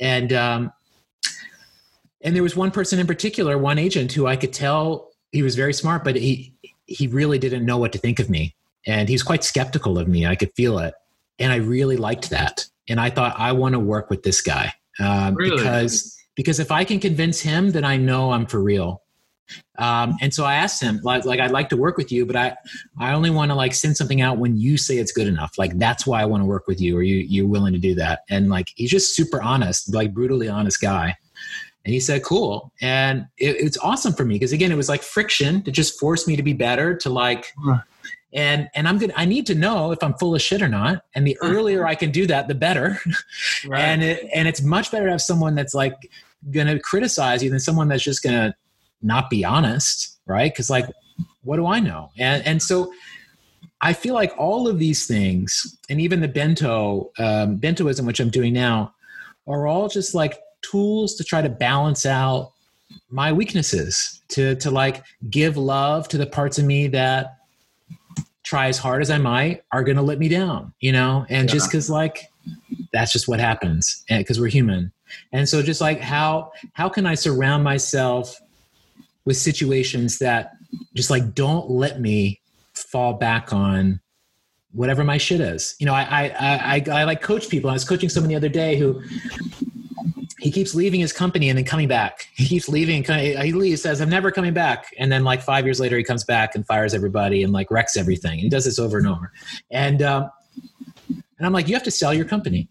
And 0.00 0.32
um, 0.32 0.72
and 2.22 2.34
there 2.34 2.42
was 2.42 2.56
one 2.56 2.70
person 2.70 2.98
in 2.98 3.06
particular, 3.06 3.58
one 3.58 3.78
agent 3.78 4.12
who 4.12 4.26
I 4.26 4.36
could 4.36 4.52
tell 4.52 5.10
he 5.32 5.42
was 5.42 5.56
very 5.56 5.74
smart, 5.74 6.04
but 6.04 6.16
he 6.16 6.54
he 6.86 7.06
really 7.06 7.38
didn't 7.38 7.64
know 7.64 7.78
what 7.78 7.92
to 7.92 7.98
think 7.98 8.18
of 8.18 8.28
me, 8.30 8.54
and 8.86 9.08
he's 9.08 9.22
quite 9.22 9.44
skeptical 9.44 9.98
of 9.98 10.08
me. 10.08 10.26
I 10.26 10.36
could 10.36 10.52
feel 10.54 10.78
it, 10.78 10.94
and 11.38 11.52
I 11.52 11.56
really 11.56 11.96
liked 11.96 12.30
that. 12.30 12.66
And 12.88 13.00
I 13.00 13.10
thought 13.10 13.38
I 13.38 13.52
want 13.52 13.74
to 13.74 13.78
work 13.78 14.10
with 14.10 14.22
this 14.24 14.40
guy 14.40 14.74
um, 14.98 15.34
really? 15.34 15.56
because 15.56 16.16
because 16.34 16.58
if 16.60 16.70
I 16.70 16.84
can 16.84 17.00
convince 17.00 17.40
him, 17.40 17.70
then 17.70 17.84
I 17.84 17.96
know 17.96 18.32
I'm 18.32 18.46
for 18.46 18.60
real. 18.60 19.02
Um, 19.78 20.16
and 20.20 20.32
so 20.32 20.44
I 20.44 20.54
asked 20.54 20.82
him, 20.82 21.00
like, 21.02 21.24
like, 21.24 21.40
I'd 21.40 21.50
like 21.50 21.68
to 21.70 21.76
work 21.76 21.98
with 21.98 22.10
you, 22.10 22.24
but 22.24 22.36
I, 22.36 22.56
I 22.98 23.12
only 23.12 23.28
want 23.28 23.50
to 23.50 23.54
like 23.54 23.74
send 23.74 23.96
something 23.96 24.22
out 24.22 24.38
when 24.38 24.56
you 24.56 24.78
say 24.78 24.96
it's 24.96 25.12
good 25.12 25.26
enough. 25.26 25.58
Like, 25.58 25.78
that's 25.78 26.06
why 26.06 26.22
I 26.22 26.24
want 26.24 26.42
to 26.42 26.46
work 26.46 26.66
with 26.66 26.80
you. 26.80 26.96
Or 26.96 27.02
you, 27.02 27.16
you're 27.16 27.46
willing 27.46 27.74
to 27.74 27.78
do 27.78 27.94
that. 27.96 28.20
And 28.30 28.48
like, 28.48 28.70
he's 28.76 28.90
just 28.90 29.14
super 29.14 29.42
honest, 29.42 29.92
like 29.92 30.14
brutally 30.14 30.48
honest 30.48 30.80
guy. 30.80 31.16
And 31.84 31.92
he 31.92 32.00
said, 32.00 32.22
cool. 32.22 32.72
And 32.80 33.26
it, 33.38 33.56
it's 33.58 33.78
awesome 33.78 34.12
for 34.12 34.24
me 34.24 34.34
because 34.36 34.52
again, 34.52 34.70
it 34.70 34.76
was 34.76 34.88
like 34.88 35.02
friction 35.02 35.62
to 35.62 35.70
just 35.70 35.98
force 35.98 36.28
me 36.28 36.36
to 36.36 36.42
be 36.42 36.52
better, 36.52 36.96
to 36.98 37.10
like, 37.10 37.52
and 38.32 38.68
and 38.74 38.88
I'm 38.88 38.98
good. 38.98 39.12
I 39.16 39.24
need 39.24 39.46
to 39.46 39.54
know 39.54 39.92
if 39.92 40.02
I'm 40.02 40.14
full 40.14 40.34
of 40.34 40.40
shit 40.40 40.62
or 40.62 40.68
not. 40.68 41.04
And 41.14 41.26
the 41.26 41.36
earlier 41.42 41.86
I 41.86 41.94
can 41.94 42.10
do 42.10 42.26
that, 42.26 42.48
the 42.48 42.54
better. 42.54 42.98
Right. 43.66 43.80
and 43.80 44.02
it, 44.02 44.28
and 44.34 44.48
it's 44.48 44.60
much 44.60 44.90
better 44.90 45.06
to 45.06 45.12
have 45.12 45.22
someone 45.22 45.54
that's 45.54 45.72
like 45.72 46.10
gonna 46.50 46.80
criticize 46.80 47.42
you 47.42 47.50
than 47.50 47.60
someone 47.60 47.86
that's 47.86 48.02
just 48.02 48.22
gonna 48.22 48.56
not 49.02 49.30
be 49.30 49.44
honest, 49.44 50.18
right? 50.26 50.52
Because 50.52 50.68
like, 50.68 50.86
what 51.44 51.56
do 51.56 51.66
I 51.66 51.78
know? 51.78 52.10
And 52.18 52.44
and 52.46 52.62
so 52.62 52.92
I 53.80 53.92
feel 53.92 54.14
like 54.14 54.32
all 54.38 54.68
of 54.68 54.78
these 54.78 55.06
things, 55.06 55.78
and 55.88 56.00
even 56.00 56.20
the 56.20 56.28
bento 56.28 57.10
um, 57.18 57.58
bentoism, 57.58 58.06
which 58.06 58.20
I'm 58.20 58.30
doing 58.30 58.52
now, 58.52 58.94
are 59.46 59.66
all 59.66 59.88
just 59.88 60.14
like 60.14 60.38
tools 60.62 61.14
to 61.16 61.24
try 61.24 61.42
to 61.42 61.48
balance 61.48 62.06
out 62.06 62.52
my 63.10 63.32
weaknesses 63.32 64.20
to 64.28 64.54
to 64.56 64.70
like 64.70 65.04
give 65.30 65.56
love 65.56 66.08
to 66.08 66.18
the 66.18 66.26
parts 66.26 66.58
of 66.58 66.64
me 66.64 66.88
that 66.88 67.36
try 68.42 68.68
as 68.68 68.78
hard 68.78 69.02
as 69.02 69.10
I 69.10 69.18
might 69.18 69.62
are 69.70 69.84
going 69.84 69.96
to 69.96 70.02
let 70.02 70.18
me 70.18 70.28
down, 70.28 70.72
you 70.80 70.92
know? 70.92 71.24
And 71.28 71.48
yeah. 71.48 71.54
just 71.54 71.70
cuz 71.70 71.88
like 71.88 72.30
that's 72.92 73.12
just 73.12 73.28
what 73.28 73.40
happens 73.40 74.04
eh, 74.08 74.16
and 74.16 74.26
cuz 74.26 74.40
we're 74.40 74.48
human. 74.48 74.92
And 75.32 75.48
so 75.48 75.62
just 75.62 75.80
like 75.80 76.00
how 76.00 76.52
how 76.72 76.88
can 76.88 77.06
I 77.06 77.14
surround 77.14 77.64
myself 77.64 78.40
with 79.24 79.36
situations 79.36 80.18
that 80.18 80.52
just 80.94 81.10
like 81.10 81.34
don't 81.34 81.70
let 81.70 82.00
me 82.00 82.40
fall 82.74 83.14
back 83.14 83.52
on 83.52 84.00
whatever 84.72 85.04
my 85.04 85.18
shit 85.18 85.40
is. 85.40 85.74
You 85.78 85.86
know, 85.86 85.94
I 85.94 86.02
I 86.02 86.74
I, 86.76 87.00
I 87.00 87.04
like 87.04 87.20
coach 87.20 87.48
people. 87.48 87.70
I 87.70 87.74
was 87.74 87.84
coaching 87.84 88.08
someone 88.08 88.28
the 88.28 88.36
other 88.36 88.48
day 88.48 88.76
who 88.76 89.02
he 90.42 90.50
keeps 90.50 90.74
leaving 90.74 91.00
his 91.00 91.12
company 91.12 91.48
and 91.48 91.56
then 91.56 91.64
coming 91.64 91.88
back. 91.88 92.26
He 92.34 92.46
keeps 92.46 92.68
leaving. 92.68 93.04
He 93.04 93.52
leaves, 93.52 93.82
says, 93.82 94.00
"I'm 94.00 94.10
never 94.10 94.32
coming 94.32 94.52
back," 94.52 94.86
and 94.98 95.12
then 95.12 95.22
like 95.22 95.40
five 95.40 95.64
years 95.64 95.78
later, 95.78 95.96
he 95.96 96.02
comes 96.02 96.24
back 96.24 96.56
and 96.56 96.66
fires 96.66 96.92
everybody 96.92 97.44
and 97.44 97.52
like 97.52 97.70
wrecks 97.70 97.96
everything. 97.96 98.40
He 98.40 98.48
does 98.48 98.64
this 98.64 98.80
over 98.80 98.98
and 98.98 99.06
over. 99.06 99.32
And 99.70 100.02
um, 100.02 100.30
and 101.08 101.46
I'm 101.46 101.52
like, 101.52 101.68
you 101.68 101.74
have 101.74 101.84
to 101.84 101.90
sell 101.90 102.12
your 102.12 102.24
company. 102.24 102.68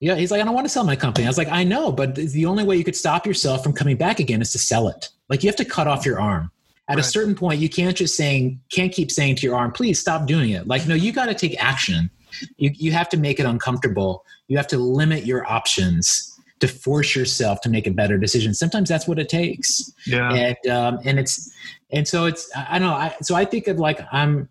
Yeah, 0.00 0.14
he's 0.14 0.30
like, 0.30 0.40
I 0.40 0.44
don't 0.44 0.54
want 0.54 0.64
to 0.64 0.72
sell 0.72 0.84
my 0.84 0.96
company. 0.96 1.26
I 1.26 1.28
was 1.28 1.38
like, 1.38 1.50
I 1.50 1.62
know, 1.62 1.92
but 1.92 2.14
the 2.14 2.46
only 2.46 2.64
way 2.64 2.76
you 2.76 2.84
could 2.84 2.96
stop 2.96 3.26
yourself 3.26 3.62
from 3.62 3.72
coming 3.74 3.96
back 3.96 4.18
again 4.18 4.40
is 4.40 4.50
to 4.52 4.58
sell 4.58 4.88
it. 4.88 5.10
Like 5.28 5.42
you 5.42 5.48
have 5.48 5.56
to 5.56 5.64
cut 5.64 5.86
off 5.86 6.06
your 6.06 6.20
arm. 6.20 6.50
At 6.88 6.96
right. 6.96 7.04
a 7.04 7.08
certain 7.08 7.34
point, 7.34 7.60
you 7.60 7.68
can't 7.68 7.96
just 7.96 8.16
saying, 8.16 8.60
can't 8.72 8.92
keep 8.92 9.10
saying 9.12 9.36
to 9.36 9.46
your 9.46 9.56
arm, 9.56 9.72
please 9.72 10.00
stop 10.00 10.26
doing 10.26 10.50
it. 10.50 10.66
Like, 10.66 10.86
no, 10.88 10.94
you 10.94 11.12
got 11.12 11.26
to 11.26 11.34
take 11.34 11.62
action 11.62 12.10
you, 12.56 12.70
you 12.74 12.92
have 12.92 13.08
to 13.10 13.16
make 13.16 13.40
it 13.40 13.46
uncomfortable 13.46 14.24
you 14.48 14.56
have 14.56 14.66
to 14.68 14.78
limit 14.78 15.24
your 15.24 15.50
options 15.50 16.31
to 16.62 16.68
force 16.68 17.16
yourself 17.16 17.60
to 17.60 17.68
make 17.68 17.88
a 17.88 17.90
better 17.90 18.16
decision. 18.16 18.54
Sometimes 18.54 18.88
that's 18.88 19.08
what 19.08 19.18
it 19.18 19.28
takes. 19.28 19.92
Yeah. 20.06 20.32
and 20.32 20.72
um, 20.72 21.00
and 21.04 21.18
it's 21.18 21.52
and 21.90 22.06
so 22.06 22.24
it's 22.24 22.48
i 22.56 22.78
don't 22.78 22.88
know 22.88 22.94
I, 22.94 23.14
so 23.20 23.34
i 23.34 23.44
think 23.44 23.66
of 23.66 23.80
like 23.80 24.00
i'm 24.12 24.48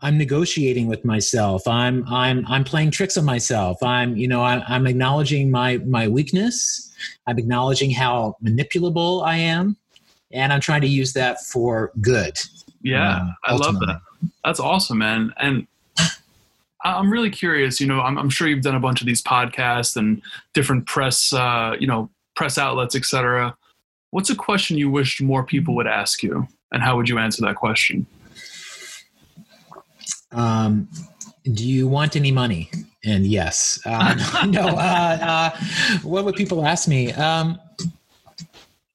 i'm 0.00 0.16
negotiating 0.16 0.86
with 0.86 1.04
myself. 1.04 1.68
I'm 1.68 2.08
i'm 2.08 2.46
i'm 2.48 2.64
playing 2.64 2.92
tricks 2.92 3.18
on 3.18 3.26
myself. 3.26 3.82
I'm 3.82 4.16
you 4.16 4.26
know 4.26 4.40
I, 4.40 4.64
i'm 4.68 4.86
acknowledging 4.86 5.50
my 5.50 5.76
my 5.78 6.08
weakness. 6.08 6.90
I'm 7.26 7.38
acknowledging 7.38 7.90
how 7.90 8.36
manipulable 8.42 9.22
i 9.26 9.36
am. 9.36 9.76
And 10.32 10.54
i'm 10.54 10.60
trying 10.60 10.80
to 10.80 10.88
use 10.88 11.12
that 11.12 11.42
for 11.42 11.92
good. 12.00 12.38
Yeah, 12.82 13.16
um, 13.16 13.36
I 13.44 13.54
love 13.54 13.78
that. 13.80 14.00
That's 14.42 14.60
awesome, 14.60 14.98
man. 14.98 15.34
And 15.36 15.66
I'm 16.84 17.10
really 17.10 17.30
curious. 17.30 17.80
You 17.80 17.86
know, 17.86 18.00
I'm, 18.00 18.18
I'm 18.18 18.30
sure 18.30 18.48
you've 18.48 18.62
done 18.62 18.74
a 18.74 18.80
bunch 18.80 19.00
of 19.00 19.06
these 19.06 19.22
podcasts 19.22 19.96
and 19.96 20.22
different 20.54 20.86
press, 20.86 21.32
uh, 21.32 21.76
you 21.78 21.86
know, 21.86 22.10
press 22.34 22.58
outlets, 22.58 22.94
etc. 22.94 23.56
What's 24.10 24.30
a 24.30 24.36
question 24.36 24.78
you 24.78 24.90
wished 24.90 25.20
more 25.20 25.44
people 25.44 25.74
would 25.76 25.86
ask 25.86 26.22
you, 26.22 26.46
and 26.72 26.82
how 26.82 26.96
would 26.96 27.08
you 27.08 27.18
answer 27.18 27.42
that 27.42 27.56
question? 27.56 28.06
um, 30.32 30.88
do 31.52 31.66
you 31.66 31.88
want 31.88 32.16
any 32.16 32.30
money 32.30 32.70
and 33.04 33.26
yes 33.26 33.80
uh, 33.86 34.46
no 34.48 34.62
uh, 34.62 35.18
uh, 35.20 35.50
what 36.02 36.24
would 36.24 36.34
people 36.34 36.64
ask 36.64 36.86
me 36.88 37.12
um, 37.12 37.58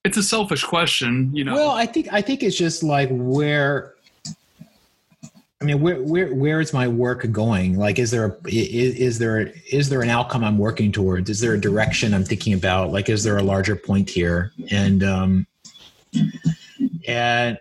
It's 0.04 0.18
a 0.18 0.24
selfish 0.24 0.64
question, 0.64 1.32
you 1.34 1.44
know. 1.44 1.56
Well, 1.56 1.72
I 1.72 1.88
think 1.88 2.14
I 2.14 2.22
think 2.22 2.44
it's 2.44 2.56
just 2.56 2.84
like 2.84 3.10
where. 3.12 3.95
I 5.62 5.66
mean, 5.66 5.80
where 5.80 6.02
where 6.02 6.34
where 6.34 6.60
is 6.60 6.74
my 6.74 6.88
work 6.88 7.32
going? 7.32 7.78
Like, 7.78 7.98
is 7.98 8.12
there 8.12 8.26
a, 8.26 8.48
is, 8.48 8.96
is 8.96 9.20
there 9.20 9.54
is 9.72 9.90
there 9.90 10.02
an 10.02 10.10
outcome 10.10 10.44
I'm 10.44 10.58
working 10.58 10.92
towards? 10.92 11.30
Is 11.30 11.40
there 11.40 11.54
a 11.54 11.60
direction 11.60 12.14
I'm 12.14 12.26
thinking 12.26 12.54
about? 12.54 12.92
Like, 12.92 13.08
is 13.10 13.24
there 13.24 13.38
a 13.38 13.44
larger 13.44 13.76
point 13.76 14.10
here? 14.10 14.52
And 14.70 15.02
um, 15.02 15.48
and 17.08 17.58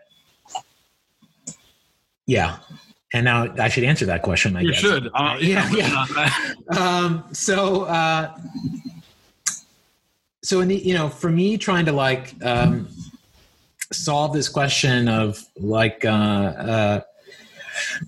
yeah, 2.26 2.56
and 3.12 3.24
now 3.24 3.54
I 3.58 3.68
should 3.68 3.84
answer 3.84 4.06
that 4.06 4.22
question. 4.22 4.56
I 4.56 4.64
guess. 4.64 4.82
you 4.82 4.88
guess. 4.88 5.02
should. 5.02 5.10
Uh, 5.14 5.38
Yeah, 5.40 5.70
yeah. 5.70 6.30
um, 6.76 7.24
so 7.32 7.84
uh, 7.84 8.36
so 10.42 10.60
in 10.60 10.68
the, 10.68 10.76
you 10.76 10.94
know 10.94 11.08
for 11.08 11.30
me 11.30 11.56
trying 11.56 11.84
to 11.86 11.92
like 11.92 12.34
um, 12.44 12.88
solve 13.92 14.32
this 14.32 14.48
question 14.48 15.08
of 15.08 15.40
like 15.56 16.04
uh, 16.04 16.08
uh, 16.08 17.00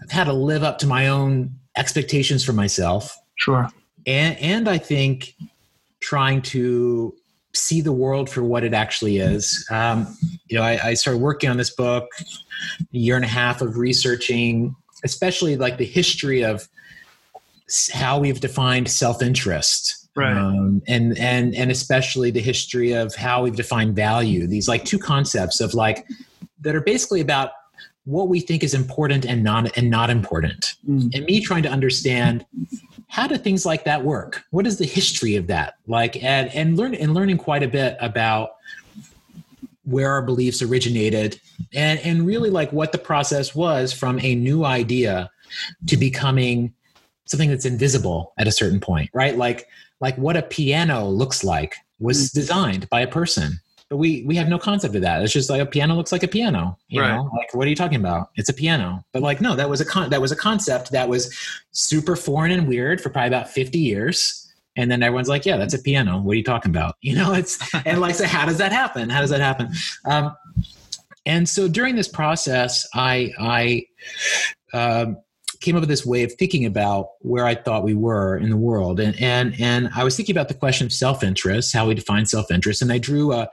i've 0.03 0.11
had 0.11 0.25
to 0.25 0.33
live 0.33 0.63
up 0.63 0.79
to 0.79 0.87
my 0.87 1.09
own 1.09 1.51
expectations 1.77 2.45
for 2.45 2.53
myself 2.53 3.17
Sure. 3.37 3.69
and 4.07 4.37
and 4.39 4.69
i 4.69 4.79
think 4.79 5.35
trying 6.01 6.43
to 6.43 7.15
see 7.55 7.81
the 7.81 7.93
world 7.93 8.29
for 8.29 8.43
what 8.43 8.65
it 8.65 8.75
actually 8.75 9.17
is 9.19 9.67
um, 9.71 10.07
you 10.49 10.57
know 10.59 10.63
I, 10.63 10.89
I 10.89 10.95
started 10.95 11.21
working 11.23 11.49
on 11.49 11.57
this 11.57 11.71
book 11.71 12.07
a 12.21 12.85
year 12.97 13.17
and 13.17 13.25
a 13.25 13.29
half 13.29 13.63
of 13.63 13.77
researching 13.79 14.77
especially 15.05 15.57
like 15.57 15.79
the 15.79 15.87
history 15.87 16.43
of 16.45 16.69
how 17.93 18.19
we've 18.19 18.41
defined 18.41 18.91
self-interest 18.91 20.03
Right. 20.15 20.35
um, 20.37 20.81
and 20.89 21.17
and 21.19 21.55
and 21.55 21.71
especially 21.71 22.31
the 22.31 22.41
history 22.41 22.93
of 22.93 23.15
how 23.15 23.43
we've 23.43 23.57
defined 23.57 23.95
value 23.97 24.47
these 24.47 24.67
like 24.67 24.85
two 24.87 24.99
concepts 24.99 25.61
of 25.61 25.75
like 25.75 26.07
that 26.63 26.75
are 26.75 26.81
basically 26.81 27.21
about 27.21 27.51
what 28.07 28.29
we 28.29 28.41
think 28.41 28.63
is 28.63 28.73
important 28.73 29.27
and 29.27 29.43
not 29.43 29.77
and 29.77 29.91
not 29.91 30.09
important. 30.11 30.75
Mm. 30.89 31.15
and 31.15 31.25
me 31.27 31.41
trying 31.41 31.65
to 31.65 31.69
understand 31.69 32.47
how 33.09 33.27
do 33.27 33.37
things 33.37 33.67
like 33.67 33.85
that 33.85 34.05
work? 34.05 34.45
What 34.51 34.67
is 34.67 34.79
the 34.79 34.87
history 34.87 35.37
of 35.37 35.49
that? 35.49 35.75
Like 35.87 36.23
and 36.23 36.49
and 36.55 36.77
learn 36.77 36.95
and 36.95 37.15
learning 37.15 37.39
quite 37.39 37.63
a 37.63 37.69
bit 37.69 37.97
about 38.01 38.51
where 39.85 40.11
our 40.11 40.23
beliefs 40.23 40.63
originated 40.63 41.41
and 41.75 41.99
and 42.01 42.27
really 42.27 42.51
like 42.51 42.73
what 42.73 42.93
the 42.93 42.99
process 42.99 43.55
was 43.55 43.93
from 43.93 44.19
a 44.21 44.35
new 44.35 44.65
idea 44.65 45.31
to 45.87 45.97
becoming 45.97 46.73
something 47.25 47.51
that's 47.51 47.65
invisible 47.65 48.33
at 48.39 48.47
a 48.47 48.53
certain 48.53 48.81
point 48.81 49.11
right? 49.13 49.37
Like 49.37 49.69
like 50.01 50.17
what 50.17 50.37
a 50.37 50.43
piano 50.43 51.07
looks 51.09 51.43
like 51.43 51.75
was 51.99 52.31
designed 52.31 52.89
by 52.89 53.01
a 53.01 53.09
person 53.09 53.59
but 53.89 53.99
we 53.99 54.25
we 54.27 54.35
have 54.37 54.49
no 54.49 54.59
concept 54.59 54.95
of 54.95 55.03
that. 55.03 55.23
It's 55.23 55.33
just 55.33 55.49
like 55.51 55.61
a 55.61 55.67
piano 55.67 55.95
looks 55.95 56.13
like 56.13 56.23
a 56.23 56.29
piano 56.29 56.77
you 56.89 57.01
Right. 57.01 57.15
know? 57.15 57.31
Like 57.37 57.55
what 57.55 57.67
are 57.67 57.71
you 57.71 57.77
talking 57.77 57.99
about? 57.99 58.31
It's 58.37 58.49
a 58.49 58.55
piano. 58.55 59.05
But 59.13 59.23
like 59.23 59.41
no 59.41 59.55
that 59.57 59.69
was 59.71 59.81
a 59.81 59.85
con- 59.85 60.11
that 60.11 60.21
was 60.21 60.33
a 60.33 60.37
concept 60.37 60.91
that 60.93 61.09
was 61.09 61.33
super 61.71 62.17
foreign 62.17 62.51
and 62.51 62.67
weird 62.67 63.01
for 63.01 63.11
probably 63.11 63.29
about 63.29 63.49
50 63.51 63.79
years. 63.79 64.43
And 64.77 64.91
then 64.91 65.03
everyone's 65.03 65.29
like 65.29 65.47
yeah 65.47 65.57
that's 65.57 65.75
a 65.75 65.79
piano. 65.83 66.19
What 66.21 66.33
are 66.33 66.37
you 66.37 66.43
talking 66.45 66.71
about? 66.71 66.97
You 67.01 67.15
know 67.17 67.33
it's 67.35 67.59
and 67.87 68.01
like 68.01 68.15
so 68.17 68.27
how 68.27 68.45
does 68.47 68.59
that 68.59 68.73
happen? 68.73 69.09
How 69.09 69.21
does 69.21 69.31
that 69.31 69.41
happen? 69.41 69.73
Um, 70.05 70.35
and 71.25 71.49
so 71.49 71.67
during 71.69 71.97
this 71.97 72.09
process 72.09 72.87
i 72.95 73.33
i 73.39 73.85
um, 74.73 75.17
came 75.61 75.77
up 75.77 75.81
with 75.81 75.89
this 75.89 76.07
way 76.07 76.23
of 76.23 76.33
thinking 76.35 76.65
about 76.65 77.11
where 77.21 77.47
I 77.47 77.55
thought 77.55 77.85
we 77.85 77.95
were 77.95 78.37
in 78.37 78.51
the 78.51 78.57
world, 78.57 79.01
and 79.01 79.21
and 79.21 79.55
and 79.61 79.91
I 79.95 80.05
was 80.05 80.17
thinking 80.17 80.35
about 80.35 80.49
the 80.49 80.55
question 80.55 80.87
of 80.87 80.93
self-interest, 80.93 81.73
how 81.73 81.87
we 81.87 81.95
define 81.95 82.27
self-interest, 82.27 82.83
and 82.83 82.93
I 82.93 82.99
drew 82.99 83.33
a 83.33 83.49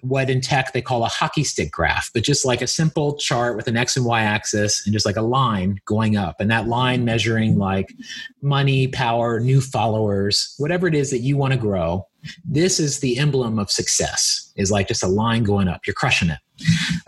what 0.00 0.28
in 0.28 0.40
tech 0.40 0.72
they 0.72 0.82
call 0.82 1.04
a 1.04 1.08
hockey 1.08 1.44
stick 1.44 1.70
graph, 1.70 2.10
but 2.12 2.24
just 2.24 2.44
like 2.44 2.60
a 2.60 2.66
simple 2.66 3.16
chart 3.16 3.56
with 3.56 3.68
an 3.68 3.76
x 3.76 3.96
and 3.96 4.04
y 4.04 4.20
axis 4.20 4.84
and 4.84 4.92
just 4.92 5.06
like 5.06 5.16
a 5.16 5.22
line 5.22 5.80
going 5.84 6.16
up, 6.16 6.40
and 6.40 6.50
that 6.50 6.66
line 6.66 7.04
measuring 7.04 7.56
like 7.56 7.92
money, 8.40 8.88
power, 8.88 9.38
new 9.38 9.60
followers, 9.60 10.54
whatever 10.58 10.86
it 10.88 10.94
is 10.94 11.10
that 11.10 11.18
you 11.20 11.36
want 11.36 11.52
to 11.52 11.58
grow. 11.58 12.06
This 12.44 12.78
is 12.78 13.00
the 13.00 13.18
emblem 13.18 13.58
of 13.58 13.70
success. 13.70 14.52
Is 14.56 14.70
like 14.70 14.88
just 14.88 15.02
a 15.02 15.08
line 15.08 15.44
going 15.44 15.68
up. 15.68 15.86
You're 15.86 15.94
crushing 15.94 16.30
it. 16.30 16.38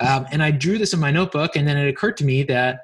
Um, 0.00 0.26
and 0.32 0.42
I 0.42 0.50
drew 0.50 0.78
this 0.78 0.92
in 0.92 1.00
my 1.00 1.10
notebook, 1.10 1.56
and 1.56 1.66
then 1.68 1.76
it 1.76 1.88
occurred 1.88 2.16
to 2.18 2.24
me 2.24 2.42
that 2.44 2.83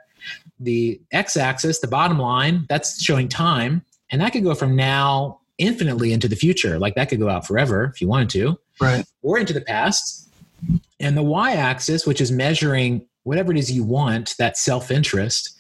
the 0.61 1.01
x-axis 1.13 1.81
the 1.81 1.89
bottom 1.89 2.19
line 2.19 2.67
that's 2.69 3.03
showing 3.03 3.29
time 3.29 3.83
and 4.11 4.21
that 4.21 4.33
could 4.33 4.45
go 4.45 4.55
from 4.55 4.77
now 4.77 5.41
infinitely 5.59 6.13
into 6.13 6.27
the 6.27 6.37
future. 6.37 6.79
Like 6.79 6.95
that 6.95 7.09
could 7.09 7.21
go 7.21 7.29
out 7.29 7.47
forever 7.47 7.85
if 7.95 8.01
you 8.01 8.09
wanted 8.09 8.31
to. 8.31 8.59
Right. 8.81 9.05
or 9.23 9.39
into 9.39 9.53
the 9.53 9.61
past. 9.61 10.29
And 10.99 11.17
the 11.17 11.23
y-axis 11.23 12.07
which 12.07 12.21
is 12.21 12.33
measuring 12.33 13.07
whatever 13.25 13.53
it 13.53 13.59
is 13.59 13.71
you 13.71 13.85
want 13.85 14.35
that 14.39 14.57
self-interest 14.57 15.57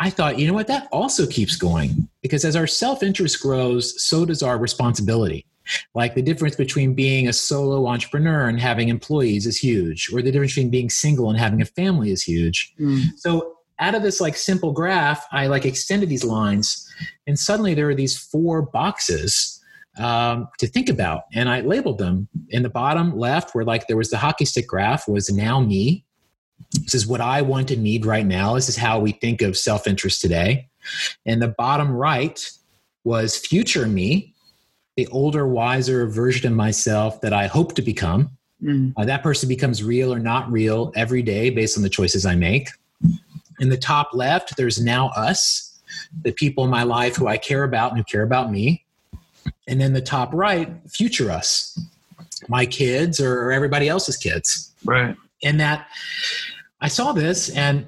i 0.00 0.10
thought 0.10 0.38
you 0.38 0.46
know 0.46 0.54
what? 0.54 0.66
That 0.66 0.88
also 0.90 1.26
keeps 1.26 1.56
going. 1.56 2.08
Because 2.22 2.44
as 2.44 2.56
our 2.56 2.66
self-interest 2.66 3.40
grows 3.40 4.02
so 4.02 4.24
does 4.24 4.42
our 4.42 4.58
responsibility. 4.58 5.46
Like 5.94 6.14
the 6.14 6.22
difference 6.22 6.56
between 6.56 6.94
being 6.94 7.28
a 7.28 7.32
solo 7.32 7.86
entrepreneur 7.86 8.48
and 8.48 8.60
having 8.60 8.88
employees 8.88 9.46
is 9.46 9.56
huge 9.56 10.10
or 10.12 10.20
the 10.20 10.30
difference 10.30 10.52
between 10.52 10.70
being 10.70 10.90
single 10.90 11.30
and 11.30 11.38
having 11.38 11.62
a 11.62 11.66
family 11.66 12.10
is 12.10 12.22
huge. 12.22 12.74
Mm. 12.80 13.04
so 13.16 13.53
out 13.78 13.94
of 13.94 14.02
this 14.02 14.20
like 14.20 14.36
simple 14.36 14.72
graph, 14.72 15.26
I 15.32 15.46
like 15.46 15.64
extended 15.64 16.08
these 16.08 16.24
lines, 16.24 16.88
and 17.26 17.38
suddenly 17.38 17.74
there 17.74 17.88
are 17.88 17.94
these 17.94 18.16
four 18.16 18.62
boxes 18.62 19.60
um, 19.98 20.48
to 20.58 20.66
think 20.66 20.88
about, 20.88 21.22
and 21.32 21.48
I 21.48 21.60
labeled 21.60 21.98
them. 21.98 22.28
In 22.50 22.62
the 22.62 22.68
bottom 22.70 23.16
left, 23.16 23.54
where 23.54 23.64
like 23.64 23.86
there 23.86 23.96
was 23.96 24.10
the 24.10 24.18
hockey 24.18 24.44
stick 24.44 24.66
graph, 24.66 25.08
was 25.08 25.30
now 25.30 25.60
me. 25.60 26.04
This 26.72 26.94
is 26.94 27.06
what 27.06 27.20
I 27.20 27.42
want 27.42 27.70
and 27.70 27.82
need 27.82 28.06
right 28.06 28.26
now. 28.26 28.54
This 28.54 28.68
is 28.68 28.76
how 28.76 29.00
we 29.00 29.12
think 29.12 29.42
of 29.42 29.56
self 29.56 29.86
interest 29.86 30.20
today. 30.20 30.68
And 31.26 31.40
the 31.40 31.48
bottom 31.48 31.90
right 31.90 32.48
was 33.04 33.36
future 33.36 33.86
me, 33.86 34.34
the 34.96 35.06
older, 35.08 35.46
wiser 35.46 36.06
version 36.06 36.50
of 36.50 36.56
myself 36.56 37.20
that 37.20 37.32
I 37.32 37.46
hope 37.46 37.74
to 37.74 37.82
become. 37.82 38.30
Mm. 38.62 38.92
Uh, 38.96 39.04
that 39.04 39.22
person 39.22 39.48
becomes 39.48 39.82
real 39.82 40.12
or 40.12 40.18
not 40.18 40.50
real 40.50 40.92
every 40.94 41.22
day 41.22 41.50
based 41.50 41.76
on 41.76 41.82
the 41.82 41.88
choices 41.88 42.24
I 42.24 42.34
make. 42.34 42.68
In 43.60 43.68
the 43.68 43.76
top 43.76 44.10
left, 44.12 44.56
there's 44.56 44.82
now 44.82 45.08
us, 45.10 45.80
the 46.22 46.32
people 46.32 46.64
in 46.64 46.70
my 46.70 46.82
life 46.82 47.16
who 47.16 47.28
I 47.28 47.36
care 47.36 47.62
about 47.62 47.90
and 47.90 47.98
who 47.98 48.04
care 48.04 48.22
about 48.22 48.50
me. 48.50 48.84
And 49.68 49.80
then 49.80 49.92
the 49.92 50.00
top 50.00 50.32
right, 50.34 50.72
future 50.88 51.30
us, 51.30 51.78
my 52.48 52.66
kids 52.66 53.20
or 53.20 53.52
everybody 53.52 53.88
else's 53.88 54.16
kids. 54.16 54.72
Right. 54.84 55.16
And 55.42 55.60
that 55.60 55.86
I 56.80 56.88
saw 56.88 57.12
this 57.12 57.50
and 57.50 57.86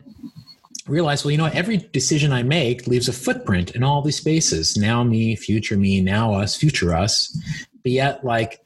realized, 0.86 1.24
well, 1.24 1.32
you 1.32 1.38
know, 1.38 1.46
every 1.46 1.78
decision 1.78 2.32
I 2.32 2.42
make 2.42 2.86
leaves 2.86 3.08
a 3.08 3.12
footprint 3.12 3.72
in 3.72 3.82
all 3.82 4.02
these 4.02 4.16
spaces. 4.16 4.76
Now 4.76 5.02
me, 5.02 5.34
future 5.36 5.76
me, 5.76 6.00
now 6.00 6.34
us, 6.34 6.54
future 6.54 6.94
us. 6.94 7.36
But 7.82 7.92
yet, 7.92 8.24
like, 8.24 8.64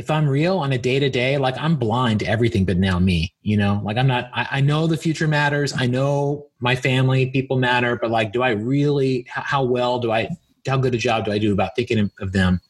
if 0.00 0.10
I'm 0.10 0.26
real 0.26 0.56
on 0.56 0.72
a 0.72 0.78
day 0.78 0.98
to 0.98 1.10
day, 1.10 1.36
like 1.36 1.54
I'm 1.58 1.76
blind 1.76 2.20
to 2.20 2.26
everything 2.26 2.64
but 2.64 2.78
now 2.78 2.98
me, 2.98 3.34
you 3.42 3.54
know, 3.54 3.82
like 3.84 3.98
I'm 3.98 4.06
not, 4.06 4.30
I, 4.32 4.48
I 4.52 4.60
know 4.62 4.86
the 4.86 4.96
future 4.96 5.28
matters. 5.28 5.74
I 5.76 5.86
know 5.86 6.46
my 6.58 6.74
family, 6.74 7.26
people 7.26 7.58
matter, 7.58 7.96
but 8.00 8.10
like, 8.10 8.32
do 8.32 8.42
I 8.42 8.52
really, 8.52 9.26
how, 9.28 9.62
well 9.62 9.98
do 9.98 10.10
I, 10.10 10.30
how 10.66 10.78
good 10.78 10.94
a 10.94 10.98
job 10.98 11.26
do 11.26 11.32
I 11.32 11.38
do 11.38 11.52
about 11.52 11.76
thinking 11.76 12.10
of, 12.18 12.32
them? 12.32 12.62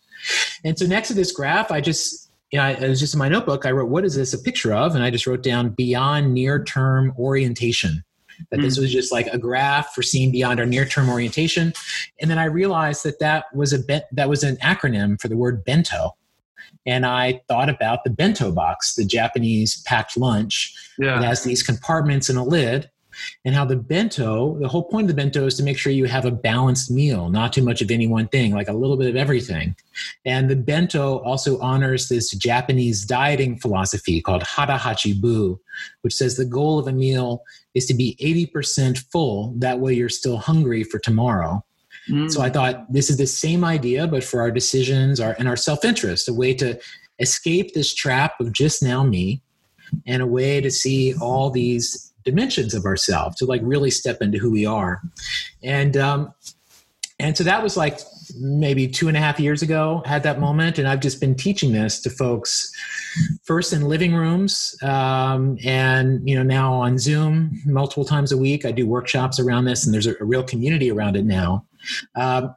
And 0.65 0.77
so 0.77 0.87
next 0.87 1.07
to 1.09 1.15
this 1.15 1.31
graph, 1.31 1.71
I 1.71 1.81
just, 1.81 2.33
you 2.51 2.59
know, 2.59 2.65
I, 2.65 2.71
it 2.73 2.89
was 2.89 2.99
just 2.99 3.15
in 3.15 3.19
my 3.19 3.29
notebook. 3.29 3.65
I 3.65 3.71
wrote, 3.71 3.91
what 3.91 4.05
is 4.05 4.17
this 4.17 4.35
a 4.35 4.39
picture 4.39 4.75
of? 4.75 4.97
And 4.97 5.05
I 5.05 5.11
just 5.11 5.29
wrote 5.29 5.45
down 5.45 5.69
beyond 5.71 6.35
near 6.35 6.65
term 6.65 7.15
orientation. 7.17 8.03
that 8.51 8.61
mm. 8.61 8.63
this 8.63 8.79
was 8.79 8.93
just 8.93 9.13
like 9.13 9.27
a 9.29 9.39
graph 9.39 9.95
for 9.95 10.03
seeing 10.03 10.33
beyond 10.33 10.61
our 10.61 10.67
near-term 10.67 11.09
orientation. 11.09 11.73
And 12.21 12.31
then 12.31 12.39
I 12.39 12.45
realized 12.45 13.05
that 13.05 13.19
that 13.21 13.45
was 13.55 13.73
a 13.73 13.79
be- 13.79 14.01
that 14.13 14.29
was 14.29 14.43
an 14.43 14.57
acronym 14.57 15.21
for 15.21 15.29
the 15.29 15.37
word 15.37 15.65
bento. 15.65 16.17
And 16.87 17.05
I 17.05 17.43
thought 17.49 17.69
about 17.69 18.05
the 18.05 18.11
bento 18.11 18.53
box, 18.53 18.95
the 18.95 19.05
Japanese 19.05 19.83
packed 19.83 20.17
lunch. 20.17 20.75
Yeah. 20.99 21.19
It 21.19 21.25
has 21.25 21.45
these 21.45 21.63
compartments 21.63 22.29
and 22.29 22.39
a 22.39 22.43
lid 22.43 22.91
and 23.45 23.55
how 23.55 23.65
the 23.65 23.77
bento, 23.77 24.59
the 24.59 24.69
whole 24.69 24.85
point 24.85 25.05
of 25.05 25.09
the 25.09 25.23
bento 25.23 25.47
is 25.47 25.55
to 25.57 25.63
make 25.63 25.79
sure 25.79 25.93
you 25.93 26.07
have 26.07 26.25
a 26.25 26.31
balanced 26.31 26.91
meal, 26.91 27.29
not 27.29 27.53
too 27.53 27.63
much 27.63 27.83
of 27.83 27.91
any 27.91 28.07
one 28.07 28.29
thing, 28.29 28.53
like 28.53 28.69
a 28.69 28.73
little 28.73 28.97
bit 28.97 29.09
of 29.09 29.17
everything. 29.17 29.75
And 30.25 30.49
the 30.49 30.57
bento 30.57 31.19
also 31.19 31.59
honors 31.61 32.09
this 32.09 32.31
Japanese 32.33 33.05
dieting 33.05 33.59
philosophy 33.59 34.21
called 34.21 34.43
hara 34.43 34.79
hachi 34.79 35.21
bu, 35.21 35.59
which 36.03 36.15
says 36.15 36.37
the 36.37 36.45
goal 36.45 36.79
of 36.79 36.87
a 36.87 36.93
meal 36.93 37.43
is 37.75 37.87
to 37.87 37.95
be 37.95 38.17
80% 38.21 38.99
full. 39.11 39.55
That 39.59 39.81
way 39.81 39.95
you're 39.95 40.09
still 40.09 40.39
hungry 40.39 40.85
for 40.85 40.99
tomorrow. 40.99 41.65
Mm. 42.11 42.31
So 42.31 42.43
I 42.43 42.51
thought 42.51 42.93
this 42.93 43.11
is 43.11 43.17
the 43.17 43.27
same 43.27 43.65
idea, 43.65 44.07
but 44.07 44.25
for 44.25 44.41
our 44.41 44.51
decisions 44.51 45.21
our, 45.21 45.35
and 45.39 45.49
our 45.49 45.57
self 45.57 45.85
interest, 45.85 46.29
a 46.29 46.35
way 46.35 46.55
to 46.55 46.79
escape 47.19 47.75
this 47.75 47.95
trap 47.95 48.41
of 48.41 48.53
just 48.53 48.83
now 48.83 49.03
me 49.03 49.43
and 50.07 50.23
a 50.23 50.27
way 50.27 50.61
to 50.61 50.71
see 50.71 51.15
all 51.21 51.51
these 51.51 52.13
dimensions 52.25 52.75
of 52.75 52.85
ourselves 52.85 53.37
to 53.37 53.47
like 53.47 53.61
really 53.65 53.91
step 53.91 54.21
into 54.21 54.39
who 54.39 54.51
we 54.51 54.67
are. 54.67 55.01
And 55.63 55.97
um 55.97 56.35
and 57.19 57.37
so 57.37 57.45
that 57.45 57.63
was 57.63 57.77
like 57.77 58.01
maybe 58.39 58.89
two 58.89 59.09
and 59.09 59.17
a 59.17 59.21
half 59.21 59.39
years 59.39 59.61
ago 59.61 60.03
had 60.07 60.23
that 60.23 60.39
moment 60.39 60.79
and 60.79 60.87
i've 60.87 61.01
just 61.01 61.21
been 61.21 61.35
teaching 61.35 61.73
this 61.73 62.01
to 62.01 62.09
folks 62.09 62.73
first 63.43 63.73
in 63.73 63.83
living 63.83 64.15
rooms 64.15 64.77
um, 64.83 65.59
and 65.65 66.27
you 66.29 66.35
know 66.35 66.43
now 66.43 66.73
on 66.73 66.99
zoom 66.99 67.61
multiple 67.67 68.05
times 68.05 68.33
a 68.33 68.37
week. 68.37 68.65
I 68.65 68.73
do 68.73 68.87
workshops 68.87 69.39
around 69.39 69.65
this 69.65 69.85
and 69.85 69.93
there's 69.93 70.07
a, 70.07 70.15
a 70.21 70.25
real 70.25 70.43
community 70.43 70.91
around 70.91 71.17
it 71.17 71.25
now 71.25 71.65
um, 72.15 72.55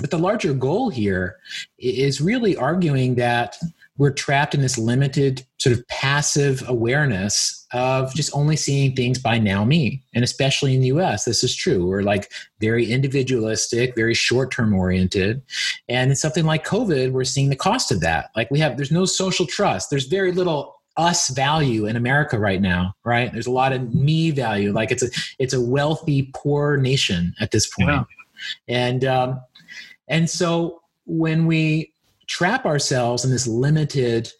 but 0.00 0.10
the 0.10 0.18
larger 0.18 0.54
goal 0.54 0.90
here 0.90 1.36
is 1.78 2.20
really 2.20 2.56
arguing 2.56 3.16
that 3.16 3.56
we're 3.98 4.10
trapped 4.10 4.54
in 4.54 4.62
this 4.62 4.78
limited 4.78 5.44
sort 5.58 5.76
of 5.76 5.86
passive 5.88 6.66
awareness 6.66 7.66
of 7.72 8.14
just 8.14 8.34
only 8.34 8.56
seeing 8.56 8.96
things 8.96 9.18
by 9.18 9.38
now 9.38 9.64
me 9.64 10.02
and 10.14 10.24
especially 10.24 10.74
in 10.74 10.80
the 10.80 10.88
us 10.88 11.24
this 11.24 11.44
is 11.44 11.54
true. 11.54 11.86
We're 11.86 12.02
like 12.02 12.32
very 12.58 12.90
individualistic 12.90 13.94
very 13.94 14.14
short-term 14.14 14.74
oriented 14.74 15.42
and 15.88 16.10
in 16.10 16.16
something 16.16 16.44
like 16.44 16.66
covid 16.66 17.12
we're 17.12 17.24
seeing 17.24 17.50
the 17.50 17.56
cost 17.56 17.92
of 17.92 18.00
that. 18.00 18.30
Like 18.34 18.50
we 18.50 18.58
have 18.60 18.76
there's 18.76 18.92
no 18.92 19.04
social 19.04 19.46
trust. 19.46 19.90
There's 19.90 20.06
very 20.06 20.32
little 20.32 20.80
us 20.98 21.30
value 21.30 21.86
in 21.86 21.96
america 21.96 22.38
right 22.38 22.60
now 22.60 22.94
right? 23.04 23.32
There's 23.32 23.46
a 23.46 23.50
lot 23.52 23.72
of 23.72 23.94
me 23.94 24.30
value. 24.30 24.72
Like 24.72 24.90
it's 24.90 25.02
a 25.02 25.08
it's 25.38 25.54
a 25.54 25.60
wealthy 25.60 26.30
poor 26.34 26.76
nation 26.76 27.34
at 27.40 27.50
this 27.50 27.66
point. 27.66 27.88
Yeah. 27.88 28.04
And 28.68 29.04
um 29.04 29.40
and 30.08 30.28
so 30.28 30.82
when 31.06 31.46
we 31.46 31.92
trap 32.26 32.64
ourselves 32.66 33.24
in 33.24 33.30
this 33.30 33.46
limited 33.46 34.32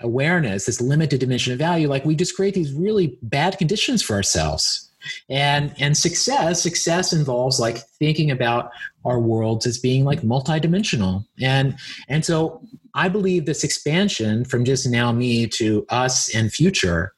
awareness, 0.00 0.66
this 0.66 0.80
limited 0.80 1.20
dimension 1.20 1.52
of 1.52 1.58
value, 1.58 1.88
like 1.88 2.04
we 2.04 2.14
just 2.14 2.34
create 2.34 2.54
these 2.54 2.72
really 2.72 3.18
bad 3.22 3.58
conditions 3.58 4.02
for 4.02 4.14
ourselves. 4.14 4.90
And 5.30 5.74
and 5.78 5.96
success, 5.96 6.62
success 6.62 7.12
involves 7.12 7.58
like 7.58 7.78
thinking 7.98 8.30
about 8.30 8.70
our 9.04 9.18
worlds 9.18 9.66
as 9.66 9.78
being 9.78 10.04
like 10.04 10.20
multidimensional. 10.20 11.24
And 11.40 11.76
and 12.08 12.24
so 12.24 12.60
I 12.94 13.08
believe 13.08 13.46
this 13.46 13.64
expansion 13.64 14.44
from 14.44 14.64
just 14.64 14.88
now 14.88 15.10
me 15.10 15.46
to 15.48 15.86
us 15.88 16.34
and 16.34 16.52
future 16.52 17.14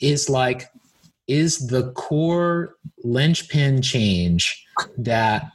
is 0.00 0.30
like 0.30 0.68
is 1.26 1.66
the 1.68 1.90
core 1.92 2.76
linchpin 3.02 3.82
change 3.82 4.66
that 4.98 5.50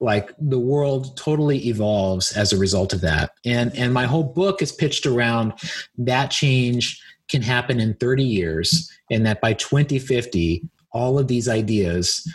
like 0.00 0.32
the 0.38 0.58
world 0.58 1.16
totally 1.16 1.66
evolves 1.66 2.32
as 2.36 2.52
a 2.52 2.58
result 2.58 2.92
of 2.92 3.00
that. 3.00 3.32
And 3.44 3.74
and 3.76 3.92
my 3.92 4.04
whole 4.06 4.24
book 4.24 4.62
is 4.62 4.72
pitched 4.72 5.06
around 5.06 5.54
that 5.98 6.30
change 6.30 7.02
can 7.28 7.42
happen 7.42 7.78
in 7.80 7.94
30 7.94 8.24
years 8.24 8.90
and 9.10 9.26
that 9.26 9.40
by 9.40 9.52
2050 9.52 10.62
all 10.92 11.18
of 11.18 11.28
these 11.28 11.48
ideas 11.48 12.26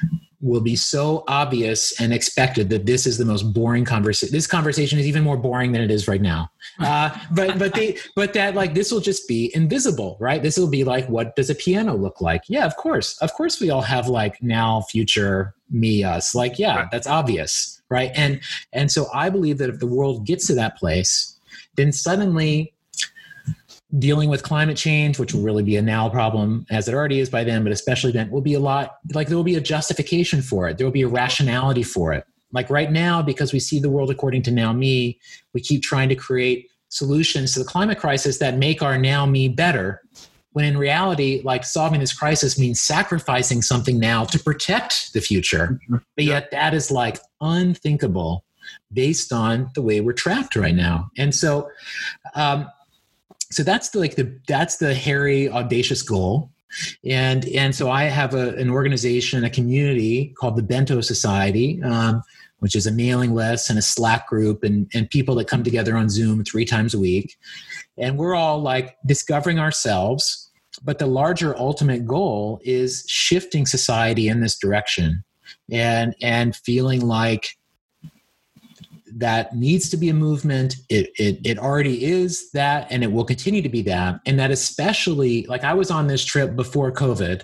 will 0.43 0.61
be 0.61 0.75
so 0.75 1.23
obvious 1.29 1.99
and 2.01 2.13
expected 2.13 2.69
that 2.69 2.85
this 2.85 3.07
is 3.07 3.17
the 3.17 3.23
most 3.23 3.53
boring 3.53 3.85
conversation. 3.85 4.33
This 4.33 4.45
conversation 4.45 4.99
is 4.99 5.07
even 5.07 5.23
more 5.23 5.37
boring 5.37 5.71
than 5.71 5.81
it 5.81 5.89
is 5.89 6.07
right 6.07 6.21
now. 6.21 6.49
Uh, 6.79 7.15
but 7.31 7.59
but 7.59 7.73
they 7.73 7.97
but 8.15 8.33
that 8.33 8.55
like 8.55 8.73
this 8.73 8.91
will 8.91 8.99
just 8.99 9.27
be 9.27 9.51
invisible, 9.53 10.17
right? 10.19 10.41
This 10.41 10.57
will 10.57 10.69
be 10.69 10.83
like, 10.83 11.07
what 11.07 11.35
does 11.35 11.49
a 11.49 11.55
piano 11.55 11.95
look 11.95 12.19
like? 12.19 12.41
Yeah, 12.47 12.65
of 12.65 12.75
course, 12.77 13.17
of 13.19 13.31
course, 13.33 13.61
we 13.61 13.69
all 13.69 13.81
have 13.81 14.07
like 14.07 14.41
now, 14.41 14.81
future, 14.81 15.53
me, 15.69 16.03
us. 16.03 16.33
Like, 16.33 16.57
yeah, 16.57 16.77
right. 16.77 16.91
that's 16.91 17.05
obvious, 17.05 17.81
right? 17.89 18.11
And 18.15 18.41
and 18.71 18.91
so 18.91 19.07
I 19.13 19.29
believe 19.29 19.59
that 19.59 19.69
if 19.69 19.79
the 19.79 19.87
world 19.87 20.25
gets 20.25 20.47
to 20.47 20.55
that 20.55 20.77
place, 20.77 21.37
then 21.75 21.91
suddenly 21.91 22.73
dealing 23.99 24.29
with 24.29 24.43
climate 24.43 24.77
change, 24.77 25.19
which 25.19 25.33
will 25.33 25.41
really 25.41 25.63
be 25.63 25.75
a 25.77 25.81
now 25.81 26.09
problem 26.09 26.65
as 26.71 26.87
it 26.87 26.93
already 26.93 27.19
is 27.19 27.29
by 27.29 27.43
then, 27.43 27.63
but 27.63 27.71
especially 27.71 28.11
then, 28.11 28.29
will 28.31 28.41
be 28.41 28.55
a 28.55 28.59
lot 28.59 28.97
like 29.13 29.27
there 29.27 29.37
will 29.37 29.43
be 29.43 29.55
a 29.55 29.61
justification 29.61 30.41
for 30.41 30.67
it. 30.67 30.77
There 30.77 30.87
will 30.87 30.91
be 30.91 31.03
a 31.03 31.07
rationality 31.07 31.83
for 31.83 32.13
it. 32.13 32.25
Like 32.51 32.69
right 32.69 32.91
now, 32.91 33.21
because 33.21 33.53
we 33.53 33.59
see 33.59 33.79
the 33.79 33.89
world 33.89 34.09
according 34.11 34.43
to 34.43 34.51
now 34.51 34.73
me, 34.73 35.19
we 35.53 35.61
keep 35.61 35.81
trying 35.83 36.09
to 36.09 36.15
create 36.15 36.69
solutions 36.89 37.53
to 37.53 37.59
the 37.59 37.65
climate 37.65 37.99
crisis 37.99 38.37
that 38.37 38.57
make 38.57 38.81
our 38.81 38.97
now 38.97 39.25
me 39.25 39.47
better. 39.47 40.01
When 40.51 40.65
in 40.65 40.77
reality, 40.77 41.41
like 41.43 41.63
solving 41.63 41.99
this 41.99 42.13
crisis 42.13 42.59
means 42.59 42.79
sacrificing 42.79 43.63
something 43.63 43.99
now 43.99 44.25
to 44.25 44.37
protect 44.37 45.13
the 45.13 45.21
future. 45.21 45.79
Mm-hmm. 45.83 45.95
But 46.15 46.25
yet, 46.25 46.51
that 46.51 46.75
is 46.75 46.91
like 46.91 47.17
unthinkable 47.41 48.45
based 48.91 49.33
on 49.33 49.71
the 49.73 49.81
way 49.81 49.99
we're 49.99 50.13
trapped 50.13 50.55
right 50.55 50.75
now. 50.75 51.09
And 51.17 51.33
so, 51.33 51.69
um, 52.35 52.69
so 53.51 53.63
that's 53.63 53.89
the, 53.89 53.99
like 53.99 54.15
the 54.15 54.39
that's 54.47 54.77
the 54.77 54.93
hairy 54.93 55.49
audacious 55.49 56.01
goal. 56.01 56.51
And 57.05 57.45
and 57.49 57.75
so 57.75 57.91
i 57.91 58.05
have 58.05 58.33
a, 58.33 58.55
an 58.55 58.71
organization 58.71 59.43
a 59.43 59.49
community 59.49 60.33
called 60.39 60.55
the 60.55 60.63
bento 60.63 61.01
society 61.01 61.79
um, 61.83 62.23
which 62.59 62.75
is 62.75 62.87
a 62.87 62.91
mailing 62.91 63.35
list 63.35 63.69
and 63.69 63.77
a 63.77 63.81
slack 63.81 64.27
group 64.27 64.63
and, 64.63 64.89
and 64.93 65.09
people 65.09 65.35
that 65.35 65.47
come 65.47 65.63
together 65.63 65.95
on 65.95 66.09
zoom 66.09 66.43
three 66.45 66.65
times 66.65 66.93
a 66.93 66.99
week. 66.99 67.35
And 67.97 68.17
we're 68.17 68.35
all 68.35 68.59
like 68.59 68.95
discovering 69.05 69.59
ourselves 69.59 70.49
but 70.83 70.99
the 70.99 71.05
larger 71.05 71.57
ultimate 71.57 72.05
goal 72.05 72.59
is 72.63 73.05
shifting 73.07 73.65
society 73.65 74.27
in 74.27 74.41
this 74.41 74.57
direction 74.57 75.23
and 75.71 76.15
and 76.21 76.55
feeling 76.55 77.01
like 77.01 77.57
that 79.17 79.55
needs 79.55 79.89
to 79.89 79.97
be 79.97 80.09
a 80.09 80.13
movement. 80.13 80.75
It, 80.89 81.11
it, 81.17 81.39
it 81.45 81.57
already 81.59 82.03
is 82.03 82.51
that, 82.51 82.87
and 82.89 83.03
it 83.03 83.11
will 83.11 83.25
continue 83.25 83.61
to 83.61 83.69
be 83.69 83.81
that. 83.83 84.19
And 84.25 84.39
that, 84.39 84.51
especially, 84.51 85.45
like 85.47 85.63
I 85.63 85.73
was 85.73 85.91
on 85.91 86.07
this 86.07 86.23
trip 86.23 86.55
before 86.55 86.91
COVID, 86.91 87.43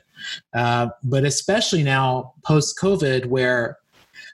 uh, 0.53 0.89
but 1.03 1.25
especially 1.25 1.84
now 1.84 2.34
post 2.43 2.77
COVID, 2.79 3.25
where 3.25 3.77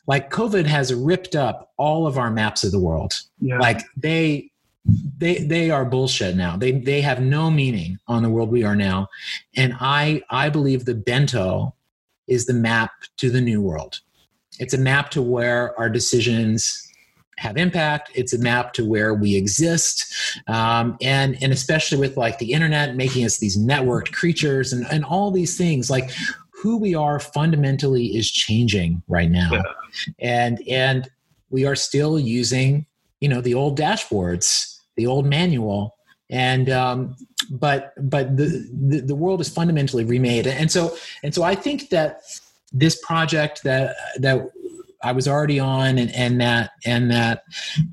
like 0.08 0.32
COVID 0.32 0.65
has 0.65 0.93
ripped 0.93 1.36
up 1.36 1.74
all 1.78 2.08
of 2.08 2.17
our 2.17 2.30
maps 2.30 2.63
of 2.63 2.71
the 2.71 2.80
world. 2.80 3.13
Yeah. 3.39 3.60
Like 3.60 3.82
they, 3.98 4.52
they 5.17 5.39
they 5.39 5.71
are 5.71 5.84
bullshit 5.84 6.36
now. 6.36 6.58
They 6.58 6.71
they 6.71 7.02
have 7.02 7.19
no 7.19 7.50
meaning 7.50 7.98
on 8.08 8.21
the 8.21 8.30
world 8.30 8.52
we 8.52 8.63
are 8.63 8.76
now, 8.76 9.08
and 9.56 9.76
I 9.80 10.21
I 10.30 10.50
believe 10.50 10.86
the 10.86 10.93
bento 10.93 11.74
is 12.28 12.45
the 12.45 12.54
map 12.54 12.91
to 13.17 13.32
the 13.32 13.41
new 13.41 13.62
world. 13.62 14.02
It's 14.60 14.74
a 14.74 14.78
map 14.78 15.10
to 15.12 15.21
where 15.21 15.78
our 15.80 15.89
decisions 15.89 16.85
have 17.38 17.58
impact. 17.58 18.12
It's 18.15 18.34
a 18.34 18.39
map 18.39 18.74
to 18.74 18.86
where 18.86 19.13
we 19.13 19.36
exist. 19.36 20.13
Um, 20.48 20.98
and 21.02 21.41
and 21.41 21.52
especially 21.52 21.98
with 21.98 22.17
like 22.17 22.39
the 22.39 22.54
internet 22.54 22.95
making 22.95 23.26
us 23.26 23.38
these 23.38 23.58
networked 23.58 24.12
creatures 24.13 24.74
and, 24.74 24.86
and 24.91 25.04
all 25.06 25.32
these 25.32 25.58
things 25.58 25.89
like 25.89 26.12
who 26.52 26.78
we 26.78 26.95
are 26.95 27.19
fundamentally 27.19 28.08
is 28.15 28.32
changing 28.32 29.04
right 29.08 29.30
now. 29.30 29.50
Yeah. 29.52 29.63
and 30.19 30.67
and 30.67 31.10
we 31.50 31.65
are 31.65 31.76
still 31.76 32.19
using 32.19 32.86
you 33.19 33.30
know 33.30 33.41
the 33.41 33.54
old 33.54 33.78
dashboards 33.78 34.76
the 34.95 35.08
old 35.08 35.26
manual. 35.26 35.95
And 36.30 36.69
um, 36.69 37.15
but 37.52 37.93
but 37.98 38.36
the, 38.36 38.67
the 38.88 39.02
the 39.02 39.15
world 39.15 39.41
is 39.41 39.50
fundamentally 39.50 40.06
remade. 40.06 40.48
And 40.48 40.71
so 40.71 40.98
and 41.21 41.34
so 41.36 41.43
i 41.43 41.54
think 41.54 41.89
that 41.89 42.21
this 42.74 43.00
project 43.06 43.63
that 43.63 43.95
that 44.17 44.50
I 45.03 45.12
was 45.12 45.27
already 45.27 45.60
on 45.60 45.97
and, 45.97 46.12
and 46.12 46.39
that 46.41 46.71
and 46.86 47.12
that 47.12 47.43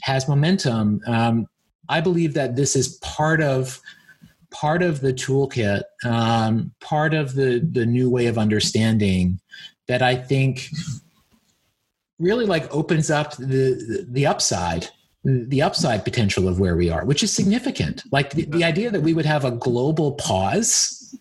has 0.03 0.29
momentum. 0.29 1.01
Um, 1.07 1.47
I 1.89 2.01
believe 2.01 2.35
that 2.35 2.57
this 2.57 2.77
is 2.77 2.97
part 2.99 3.43
of 3.43 3.81
part 4.51 4.83
of 4.83 5.01
the 5.01 5.13
toolkit, 5.13 5.83
um, 6.05 6.73
part 6.81 7.15
of 7.15 7.35
the 7.35 7.67
the 7.73 7.87
new 7.87 8.11
way 8.11 8.27
of 8.27 8.39
understanding 8.39 9.41
that 9.89 10.03
I 10.03 10.17
think 10.17 10.69
really 12.19 12.47
like 12.47 12.73
opens 12.75 13.11
up 13.11 13.37
the 13.37 14.07
the 14.09 14.27
upside 14.27 14.89
the 15.25 15.63
upside 15.63 16.05
potential 16.05 16.49
of 16.49 16.59
where 16.59 16.77
we 16.77 16.91
are 16.91 17.05
which 17.05 17.23
is 17.23 17.33
significant 17.33 18.03
like 18.11 18.31
the, 18.31 18.45
the 18.47 18.65
idea 18.65 18.91
that 18.91 19.03
we 19.03 19.15
would 19.15 19.25
have 19.25 19.45
a 19.45 19.53
global 19.53 20.13
pause 20.13 21.17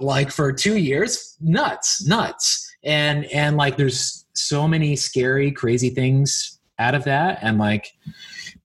like 0.00 0.30
for 0.30 0.52
two 0.52 0.76
years 0.76 1.36
nuts 1.40 2.04
nuts 2.06 2.68
and 2.82 3.26
and 3.26 3.56
like 3.56 3.76
there's 3.76 4.23
so 4.34 4.66
many 4.68 4.96
scary 4.96 5.50
crazy 5.50 5.90
things 5.90 6.58
out 6.78 6.94
of 6.94 7.04
that 7.04 7.38
and 7.42 7.58
like 7.58 7.92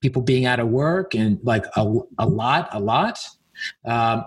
people 0.02 0.22
being 0.22 0.46
out 0.46 0.60
of 0.60 0.68
work 0.68 1.14
and 1.16 1.40
like 1.44 1.66
a, 1.76 1.94
a 2.18 2.28
lot 2.28 2.70
a 2.72 2.80
lot. 2.80 3.20
Um, 3.86 4.26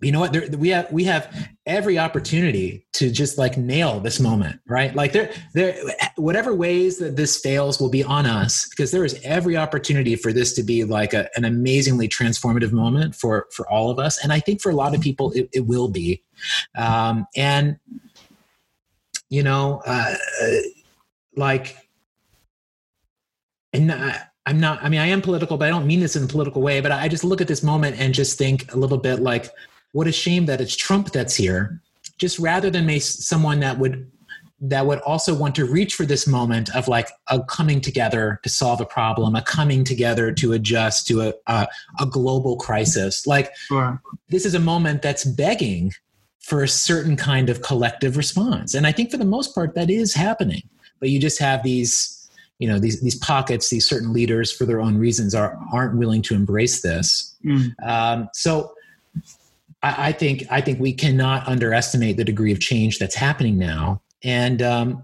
you 0.00 0.12
know 0.12 0.20
what? 0.20 0.32
There, 0.32 0.48
we 0.56 0.70
have 0.70 0.90
we 0.90 1.04
have 1.04 1.50
every 1.66 1.98
opportunity 1.98 2.86
to 2.94 3.10
just 3.10 3.36
like 3.36 3.58
nail 3.58 4.00
this 4.00 4.18
moment 4.18 4.60
right? 4.66 4.94
Like 4.94 5.12
there 5.12 5.30
there 5.52 5.76
whatever 6.16 6.54
ways 6.54 6.98
that 6.98 7.16
this 7.16 7.38
fails 7.38 7.80
will 7.80 7.90
be 7.90 8.02
on 8.02 8.24
us 8.24 8.66
because 8.68 8.92
there 8.92 9.04
is 9.04 9.20
every 9.24 9.56
opportunity 9.56 10.16
for 10.16 10.32
this 10.32 10.54
to 10.54 10.62
be 10.62 10.84
like 10.84 11.12
a, 11.12 11.28
an 11.36 11.44
amazingly 11.44 12.08
transformative 12.08 12.72
moment 12.72 13.14
for 13.14 13.46
for 13.52 13.70
all 13.70 13.90
of 13.90 13.98
us. 13.98 14.22
And 14.22 14.32
i 14.32 14.40
think 14.40 14.62
for 14.62 14.70
a 14.70 14.74
lot 14.74 14.94
of 14.94 15.00
people 15.00 15.32
it, 15.32 15.48
it 15.52 15.66
will 15.66 15.88
be. 15.88 16.22
Um, 16.76 17.26
and 17.36 17.76
you 19.34 19.42
know 19.42 19.82
uh, 19.86 20.14
like 21.36 21.76
and 23.74 23.90
I, 23.92 24.20
I'm 24.46 24.60
not, 24.60 24.82
I 24.82 24.88
mean, 24.88 25.00
I 25.00 25.06
am 25.06 25.22
political, 25.22 25.56
but 25.56 25.66
I 25.66 25.70
don't 25.70 25.86
mean 25.86 26.00
this 26.00 26.16
in 26.16 26.24
a 26.24 26.26
political 26.26 26.62
way, 26.62 26.80
but 26.80 26.92
I 26.92 27.08
just 27.08 27.24
look 27.24 27.40
at 27.40 27.48
this 27.48 27.62
moment 27.62 27.98
and 27.98 28.14
just 28.14 28.38
think 28.38 28.72
a 28.72 28.76
little 28.76 28.98
bit 28.98 29.20
like, 29.20 29.50
what 29.92 30.06
a 30.06 30.12
shame 30.12 30.46
that 30.46 30.60
it's 30.60 30.76
Trump 30.76 31.12
that's 31.12 31.34
here, 31.34 31.80
just 32.18 32.38
rather 32.38 32.70
than 32.70 32.86
make 32.86 33.02
someone 33.02 33.60
that 33.60 33.78
would 33.78 34.10
that 34.60 34.86
would 34.86 35.00
also 35.00 35.34
want 35.34 35.54
to 35.54 35.66
reach 35.66 35.94
for 35.94 36.06
this 36.06 36.26
moment 36.26 36.74
of 36.74 36.88
like 36.88 37.08
a 37.28 37.42
coming 37.42 37.80
together 37.80 38.40
to 38.42 38.48
solve 38.48 38.80
a 38.80 38.86
problem, 38.86 39.34
a 39.34 39.42
coming 39.42 39.84
together 39.84 40.32
to 40.32 40.52
adjust 40.52 41.06
to 41.06 41.20
a 41.20 41.34
a, 41.46 41.66
a 42.00 42.06
global 42.06 42.56
crisis. 42.56 43.26
Like 43.26 43.54
sure. 43.68 44.00
this 44.28 44.46
is 44.46 44.54
a 44.54 44.60
moment 44.60 45.02
that's 45.02 45.24
begging 45.24 45.92
for 46.46 46.62
a 46.62 46.68
certain 46.68 47.16
kind 47.16 47.48
of 47.48 47.62
collective 47.62 48.16
response, 48.16 48.74
and 48.74 48.86
I 48.86 48.92
think 48.92 49.10
for 49.10 49.16
the 49.16 49.24
most 49.24 49.54
part 49.54 49.74
that 49.74 49.90
is 49.90 50.14
happening. 50.14 50.62
But 51.00 51.10
you 51.10 51.20
just 51.20 51.38
have 51.40 51.62
these 51.62 52.14
you 52.58 52.68
know 52.68 52.78
these 52.78 53.00
these 53.00 53.16
pockets 53.16 53.68
these 53.70 53.86
certain 53.86 54.12
leaders 54.12 54.52
for 54.52 54.64
their 54.64 54.80
own 54.80 54.96
reasons 54.96 55.34
are 55.34 55.58
aren't 55.72 55.96
willing 55.96 56.22
to 56.22 56.34
embrace 56.34 56.82
this 56.82 57.36
mm. 57.44 57.72
um, 57.86 58.28
so 58.32 58.72
I, 59.82 60.08
I, 60.08 60.12
think 60.12 60.44
i 60.50 60.60
think 60.60 60.80
we 60.80 60.92
cannot 60.92 61.46
underestimate 61.48 62.16
the 62.16 62.24
degree 62.24 62.52
of 62.52 62.60
change 62.60 62.98
that's 62.98 63.14
happening 63.14 63.58
now 63.58 64.00
and 64.22 64.62
um, 64.62 65.02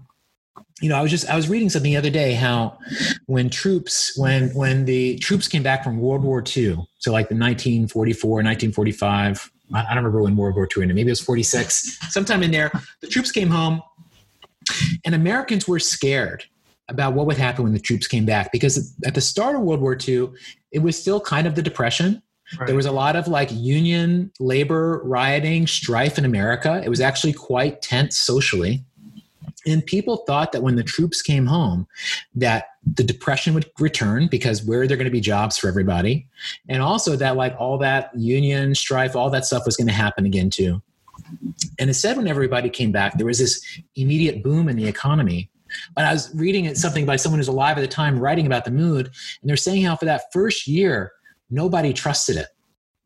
you 0.81 0.89
know 0.89 0.95
i 0.95 1.01
was 1.01 1.11
just 1.11 1.29
i 1.29 1.35
was 1.35 1.49
reading 1.49 1.69
something 1.69 1.91
the 1.91 1.97
other 1.97 2.09
day 2.09 2.33
how 2.33 2.77
when 3.25 3.49
troops 3.49 4.17
when 4.17 4.49
when 4.55 4.85
the 4.85 5.17
troops 5.19 5.47
came 5.47 5.63
back 5.63 5.83
from 5.83 5.99
world 5.99 6.23
war 6.23 6.43
ii 6.55 6.75
so 6.99 7.11
like 7.11 7.27
the 7.27 7.35
1944 7.35 8.29
1945 8.29 9.51
i 9.73 9.81
don't 9.81 9.97
remember 9.97 10.21
when 10.21 10.35
world 10.35 10.55
war 10.55 10.67
ii 10.77 10.83
ended 10.83 10.95
maybe 10.95 11.09
it 11.09 11.11
was 11.11 11.21
46 11.21 11.97
sometime 12.11 12.43
in 12.43 12.51
there 12.51 12.71
the 13.01 13.07
troops 13.07 13.31
came 13.31 13.49
home 13.49 13.81
and 15.05 15.15
americans 15.15 15.67
were 15.67 15.79
scared 15.79 16.45
about 16.91 17.13
what 17.13 17.25
would 17.25 17.37
happen 17.37 17.63
when 17.63 17.73
the 17.73 17.79
troops 17.79 18.07
came 18.07 18.25
back 18.25 18.51
because 18.51 18.93
at 19.05 19.15
the 19.15 19.21
start 19.21 19.55
of 19.55 19.61
World 19.61 19.81
War 19.81 19.97
II, 20.07 20.29
it 20.71 20.79
was 20.79 20.99
still 20.99 21.19
kind 21.19 21.47
of 21.47 21.55
the 21.55 21.61
Depression. 21.61 22.21
Right. 22.59 22.67
There 22.67 22.75
was 22.75 22.85
a 22.85 22.91
lot 22.91 23.15
of 23.15 23.27
like 23.27 23.49
union 23.51 24.31
labor 24.39 25.01
rioting, 25.05 25.67
strife 25.67 26.17
in 26.17 26.25
America. 26.25 26.81
It 26.83 26.89
was 26.89 26.99
actually 26.99 27.33
quite 27.33 27.81
tense 27.81 28.17
socially. 28.17 28.83
And 29.65 29.85
people 29.85 30.17
thought 30.27 30.51
that 30.51 30.61
when 30.61 30.75
the 30.75 30.83
troops 30.83 31.21
came 31.21 31.45
home, 31.45 31.87
that 32.35 32.65
the 32.85 33.03
depression 33.03 33.53
would 33.53 33.69
return 33.79 34.27
because 34.27 34.63
where 34.63 34.81
are 34.81 34.87
there 34.87 34.97
going 34.97 35.05
to 35.05 35.11
be 35.11 35.21
jobs 35.21 35.57
for 35.57 35.67
everybody? 35.67 36.27
And 36.67 36.81
also 36.81 37.15
that 37.15 37.35
like 37.35 37.55
all 37.59 37.77
that 37.79 38.09
union 38.15 38.73
strife, 38.75 39.15
all 39.15 39.29
that 39.29 39.45
stuff 39.45 39.63
was 39.65 39.77
going 39.77 39.87
to 39.87 39.93
happen 39.93 40.25
again 40.25 40.49
too. 40.49 40.81
And 41.77 41.89
instead, 41.89 42.17
when 42.17 42.27
everybody 42.27 42.69
came 42.69 42.91
back, 42.91 43.17
there 43.17 43.27
was 43.27 43.39
this 43.39 43.63
immediate 43.95 44.43
boom 44.43 44.67
in 44.67 44.75
the 44.75 44.87
economy 44.87 45.51
but 45.95 46.05
I 46.05 46.13
was 46.13 46.31
reading 46.35 46.73
something 46.75 47.05
by 47.05 47.15
someone 47.15 47.39
who's 47.39 47.47
alive 47.47 47.77
at 47.77 47.81
the 47.81 47.87
time, 47.87 48.19
writing 48.19 48.45
about 48.45 48.65
the 48.65 48.71
mood, 48.71 49.07
and 49.07 49.49
they're 49.49 49.57
saying 49.57 49.83
how 49.83 49.95
for 49.95 50.05
that 50.05 50.23
first 50.33 50.67
year, 50.67 51.11
nobody 51.49 51.93
trusted 51.93 52.37
it. 52.37 52.47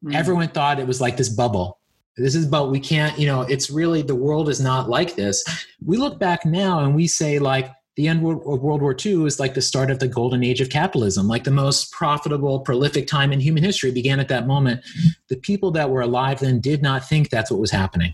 Mm. 0.03 0.15
Everyone 0.15 0.47
thought 0.47 0.79
it 0.79 0.87
was 0.87 1.01
like 1.01 1.17
this 1.17 1.29
bubble. 1.29 1.79
This 2.17 2.35
is 2.35 2.45
but 2.45 2.71
we 2.71 2.79
can't, 2.79 3.17
you 3.19 3.27
know, 3.27 3.41
it's 3.41 3.69
really 3.69 4.01
the 4.01 4.15
world 4.15 4.47
is 4.47 4.61
not 4.61 4.89
like 4.89 5.15
this. 5.15 5.43
We 5.85 5.97
look 5.97 6.17
back 6.17 6.45
now 6.45 6.79
and 6.79 6.95
we 6.95 7.07
say 7.07 7.39
like 7.39 7.69
the 7.95 8.07
end 8.09 8.19
of 8.19 8.61
World 8.61 8.81
War 8.81 8.95
II 9.05 9.25
is 9.25 9.39
like 9.39 9.53
the 9.53 9.61
start 9.61 9.89
of 9.89 9.99
the 9.99 10.07
golden 10.07 10.43
age 10.43 10.59
of 10.59 10.69
capitalism, 10.69 11.27
like 11.27 11.45
the 11.45 11.51
most 11.51 11.91
profitable, 11.91 12.59
prolific 12.59 13.07
time 13.07 13.31
in 13.31 13.39
human 13.39 13.63
history 13.63 13.91
began 13.91 14.19
at 14.19 14.27
that 14.27 14.47
moment. 14.47 14.83
The 15.29 15.37
people 15.37 15.71
that 15.71 15.89
were 15.89 16.01
alive 16.01 16.39
then 16.39 16.59
did 16.59 16.81
not 16.81 17.07
think 17.07 17.29
that's 17.29 17.49
what 17.49 17.59
was 17.59 17.71
happening. 17.71 18.13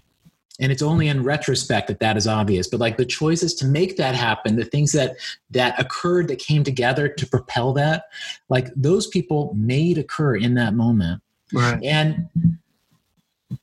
And 0.59 0.71
it's 0.71 0.83
only 0.83 1.07
in 1.07 1.23
retrospect 1.23 1.87
that 1.87 1.99
that 1.99 2.15
is 2.15 2.27
obvious. 2.27 2.67
But 2.67 2.79
like 2.79 2.97
the 2.97 3.05
choices 3.05 3.55
to 3.55 3.65
make 3.65 3.97
that 3.97 4.13
happen 4.13 4.55
the 4.55 4.65
things 4.65 4.91
that 4.91 5.15
that 5.49 5.79
occurred 5.79 6.27
that 6.27 6.37
came 6.37 6.63
together 6.63 7.07
to 7.07 7.25
propel 7.25 7.73
that 7.73 8.03
like 8.49 8.67
those 8.75 9.07
people 9.07 9.55
made 9.57 9.97
occur 9.97 10.35
in 10.35 10.53
that 10.55 10.75
moment. 10.75 11.21
Right. 11.51 11.83
And 11.83 12.29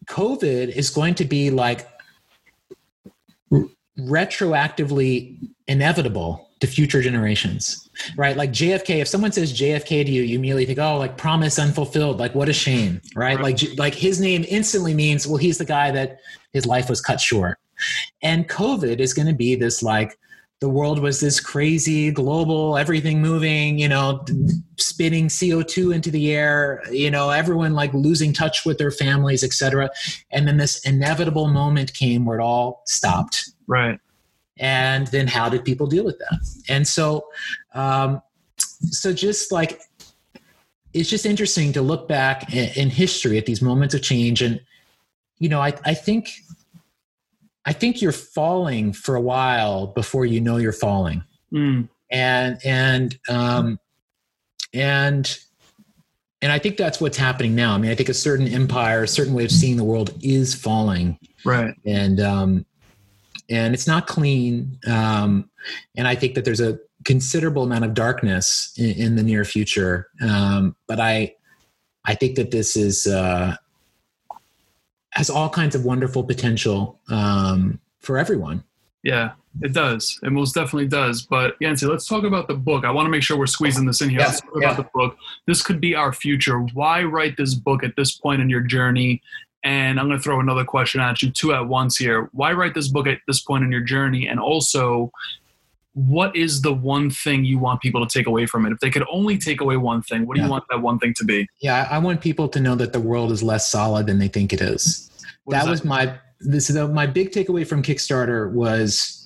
covid 0.06 0.68
is 0.68 0.90
going 0.90 1.14
to 1.14 1.24
be 1.24 1.50
like 1.50 1.88
retroactively 3.98 5.38
inevitable 5.68 6.48
to 6.60 6.66
future 6.66 7.00
generations 7.00 7.88
right? 8.16 8.36
Like 8.36 8.50
jfk 8.50 9.00
if 9.00 9.08
someone 9.08 9.32
says 9.32 9.52
jfk 9.52 10.04
to 10.04 10.10
you 10.10 10.22
you 10.22 10.38
immediately 10.38 10.66
think 10.66 10.78
oh 10.78 10.98
like 10.98 11.16
promise 11.16 11.58
unfulfilled 11.58 12.18
like 12.18 12.34
what 12.34 12.48
a 12.48 12.52
shame 12.52 13.00
right, 13.14 13.36
right. 13.36 13.42
like 13.42 13.78
like 13.78 13.94
his 13.94 14.20
name 14.20 14.44
instantly 14.48 14.94
means 14.94 15.26
well 15.26 15.36
he's 15.36 15.58
the 15.58 15.64
guy 15.64 15.90
that 15.90 16.18
his 16.52 16.66
life 16.66 16.88
was 16.88 17.00
cut 17.00 17.20
short. 17.20 17.58
And 18.22 18.48
covid 18.48 18.98
is 18.98 19.14
going 19.14 19.28
to 19.28 19.34
be 19.34 19.54
this 19.54 19.82
like 19.82 20.18
the 20.60 20.68
world 20.68 20.98
was 20.98 21.20
this 21.20 21.38
crazy 21.38 22.10
global 22.10 22.76
everything 22.76 23.22
moving 23.22 23.78
you 23.78 23.88
know 23.88 24.24
spitting 24.76 25.28
co2 25.28 25.94
into 25.94 26.10
the 26.10 26.32
air 26.32 26.82
you 26.90 27.10
know 27.10 27.30
everyone 27.30 27.74
like 27.74 27.94
losing 27.94 28.32
touch 28.32 28.64
with 28.66 28.78
their 28.78 28.90
families 28.90 29.44
etc 29.44 29.88
and 30.32 30.48
then 30.48 30.56
this 30.56 30.80
inevitable 30.80 31.46
moment 31.46 31.94
came 31.94 32.24
where 32.24 32.38
it 32.38 32.42
all 32.42 32.82
stopped. 32.86 33.50
Right 33.68 34.00
and 34.58 35.06
then 35.08 35.26
how 35.26 35.48
did 35.48 35.64
people 35.64 35.86
deal 35.86 36.04
with 36.04 36.18
that? 36.18 36.38
And 36.68 36.86
so 36.86 37.28
um, 37.74 38.22
so 38.58 39.12
just 39.12 39.52
like 39.52 39.80
it's 40.94 41.10
just 41.10 41.26
interesting 41.26 41.72
to 41.74 41.82
look 41.82 42.08
back 42.08 42.54
in, 42.54 42.70
in 42.76 42.90
history 42.90 43.38
at 43.38 43.46
these 43.46 43.60
moments 43.60 43.94
of 43.94 44.02
change. 44.02 44.42
And 44.42 44.60
you 45.38 45.48
know 45.48 45.60
i, 45.60 45.72
I 45.84 45.94
think 45.94 46.30
i 47.64 47.72
think 47.72 48.02
you're 48.02 48.12
falling 48.12 48.92
for 48.92 49.14
a 49.14 49.20
while 49.20 49.88
before 49.88 50.26
you 50.26 50.40
know 50.40 50.56
you're 50.56 50.72
falling. 50.72 51.22
Mm. 51.52 51.88
and 52.10 52.58
and 52.64 53.18
um 53.28 53.80
and 54.74 55.38
and 56.42 56.52
i 56.52 56.58
think 56.58 56.76
that's 56.76 57.00
what's 57.00 57.16
happening 57.16 57.54
now. 57.54 57.74
I 57.74 57.78
mean 57.78 57.90
i 57.90 57.94
think 57.94 58.08
a 58.08 58.14
certain 58.14 58.48
empire 58.48 59.02
a 59.02 59.08
certain 59.08 59.32
way 59.32 59.44
of 59.44 59.50
seeing 59.50 59.76
the 59.76 59.84
world 59.84 60.12
is 60.22 60.54
falling. 60.54 61.18
Right. 61.44 61.74
And 61.86 62.20
um 62.20 62.66
and 63.50 63.74
it's 63.74 63.86
not 63.86 64.06
clean. 64.06 64.78
Um, 64.86 65.50
and 65.96 66.06
I 66.06 66.14
think 66.14 66.34
that 66.34 66.44
there's 66.44 66.60
a 66.60 66.78
considerable 67.04 67.62
amount 67.62 67.84
of 67.84 67.94
darkness 67.94 68.72
in, 68.76 68.90
in 68.90 69.16
the 69.16 69.22
near 69.22 69.44
future. 69.44 70.08
Um, 70.20 70.76
but 70.86 71.00
I, 71.00 71.34
I 72.04 72.14
think 72.14 72.36
that 72.36 72.50
this 72.50 72.76
is 72.76 73.06
uh, 73.06 73.56
has 75.10 75.30
all 75.30 75.50
kinds 75.50 75.74
of 75.74 75.84
wonderful 75.84 76.24
potential 76.24 77.00
um, 77.08 77.80
for 78.00 78.18
everyone. 78.18 78.64
Yeah, 79.02 79.32
it 79.62 79.72
does. 79.72 80.18
It 80.22 80.30
most 80.30 80.54
definitely 80.54 80.88
does. 80.88 81.22
But 81.22 81.56
Yancey, 81.60 81.86
let's 81.86 82.06
talk 82.06 82.24
about 82.24 82.48
the 82.48 82.54
book. 82.54 82.84
I 82.84 82.90
want 82.90 83.06
to 83.06 83.10
make 83.10 83.22
sure 83.22 83.38
we're 83.38 83.46
squeezing 83.46 83.86
this 83.86 84.00
in 84.00 84.10
here. 84.10 84.20
Yeah, 84.20 84.26
let's 84.26 84.40
talk 84.40 84.50
yeah. 84.60 84.70
about 84.72 84.76
the 84.76 84.90
book. 84.92 85.16
This 85.46 85.62
could 85.62 85.80
be 85.80 85.94
our 85.94 86.12
future. 86.12 86.60
Why 86.60 87.02
write 87.02 87.36
this 87.36 87.54
book 87.54 87.84
at 87.84 87.94
this 87.96 88.16
point 88.16 88.42
in 88.42 88.50
your 88.50 88.60
journey? 88.60 89.22
And 89.64 89.98
I'm 89.98 90.06
going 90.06 90.18
to 90.18 90.22
throw 90.22 90.40
another 90.40 90.64
question 90.64 91.00
at 91.00 91.20
you, 91.20 91.30
two 91.30 91.52
at 91.52 91.66
once 91.66 91.96
here. 91.96 92.28
Why 92.32 92.52
write 92.52 92.74
this 92.74 92.88
book 92.88 93.06
at 93.06 93.18
this 93.26 93.40
point 93.40 93.64
in 93.64 93.72
your 93.72 93.80
journey? 93.80 94.28
And 94.28 94.38
also, 94.38 95.10
what 95.94 96.34
is 96.36 96.62
the 96.62 96.72
one 96.72 97.10
thing 97.10 97.44
you 97.44 97.58
want 97.58 97.80
people 97.80 98.06
to 98.06 98.18
take 98.18 98.26
away 98.26 98.46
from 98.46 98.66
it? 98.66 98.72
If 98.72 98.78
they 98.78 98.90
could 98.90 99.04
only 99.10 99.36
take 99.36 99.60
away 99.60 99.76
one 99.76 100.02
thing, 100.02 100.26
what 100.26 100.36
do 100.36 100.40
yeah. 100.40 100.46
you 100.46 100.50
want 100.50 100.64
that 100.70 100.80
one 100.80 100.98
thing 100.98 101.12
to 101.14 101.24
be? 101.24 101.48
Yeah, 101.60 101.88
I 101.90 101.98
want 101.98 102.20
people 102.20 102.48
to 102.50 102.60
know 102.60 102.76
that 102.76 102.92
the 102.92 103.00
world 103.00 103.32
is 103.32 103.42
less 103.42 103.68
solid 103.68 104.06
than 104.06 104.18
they 104.18 104.28
think 104.28 104.52
it 104.52 104.60
is. 104.60 105.10
That, 105.48 105.64
that 105.64 105.70
was 105.70 105.84
my 105.84 106.18
this 106.40 106.68
the, 106.68 106.86
my 106.86 107.06
big 107.06 107.32
takeaway 107.32 107.66
from 107.66 107.82
Kickstarter 107.82 108.52
was 108.52 109.18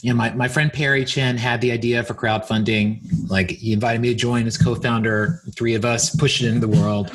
you 0.00 0.10
know, 0.10 0.16
my, 0.16 0.32
my 0.32 0.48
friend 0.48 0.72
Perry 0.72 1.04
Chen 1.04 1.36
had 1.36 1.60
the 1.60 1.70
idea 1.70 2.02
for 2.02 2.14
crowdfunding. 2.14 3.00
Like 3.30 3.50
he 3.50 3.72
invited 3.72 4.00
me 4.00 4.08
to 4.08 4.14
join 4.14 4.46
as 4.46 4.56
co-founder. 4.56 5.42
Three 5.54 5.74
of 5.74 5.84
us 5.84 6.14
pushed 6.16 6.42
it 6.42 6.48
into 6.48 6.66
the 6.66 6.80
world. 6.80 7.10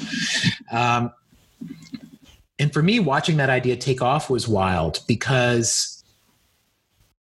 Um, 0.72 1.12
and 2.60 2.72
for 2.72 2.84
me, 2.84 3.00
watching 3.00 3.38
that 3.38 3.50
idea 3.50 3.76
take 3.76 4.02
off 4.02 4.30
was 4.30 4.48
wild 4.48 5.00
because, 5.08 6.04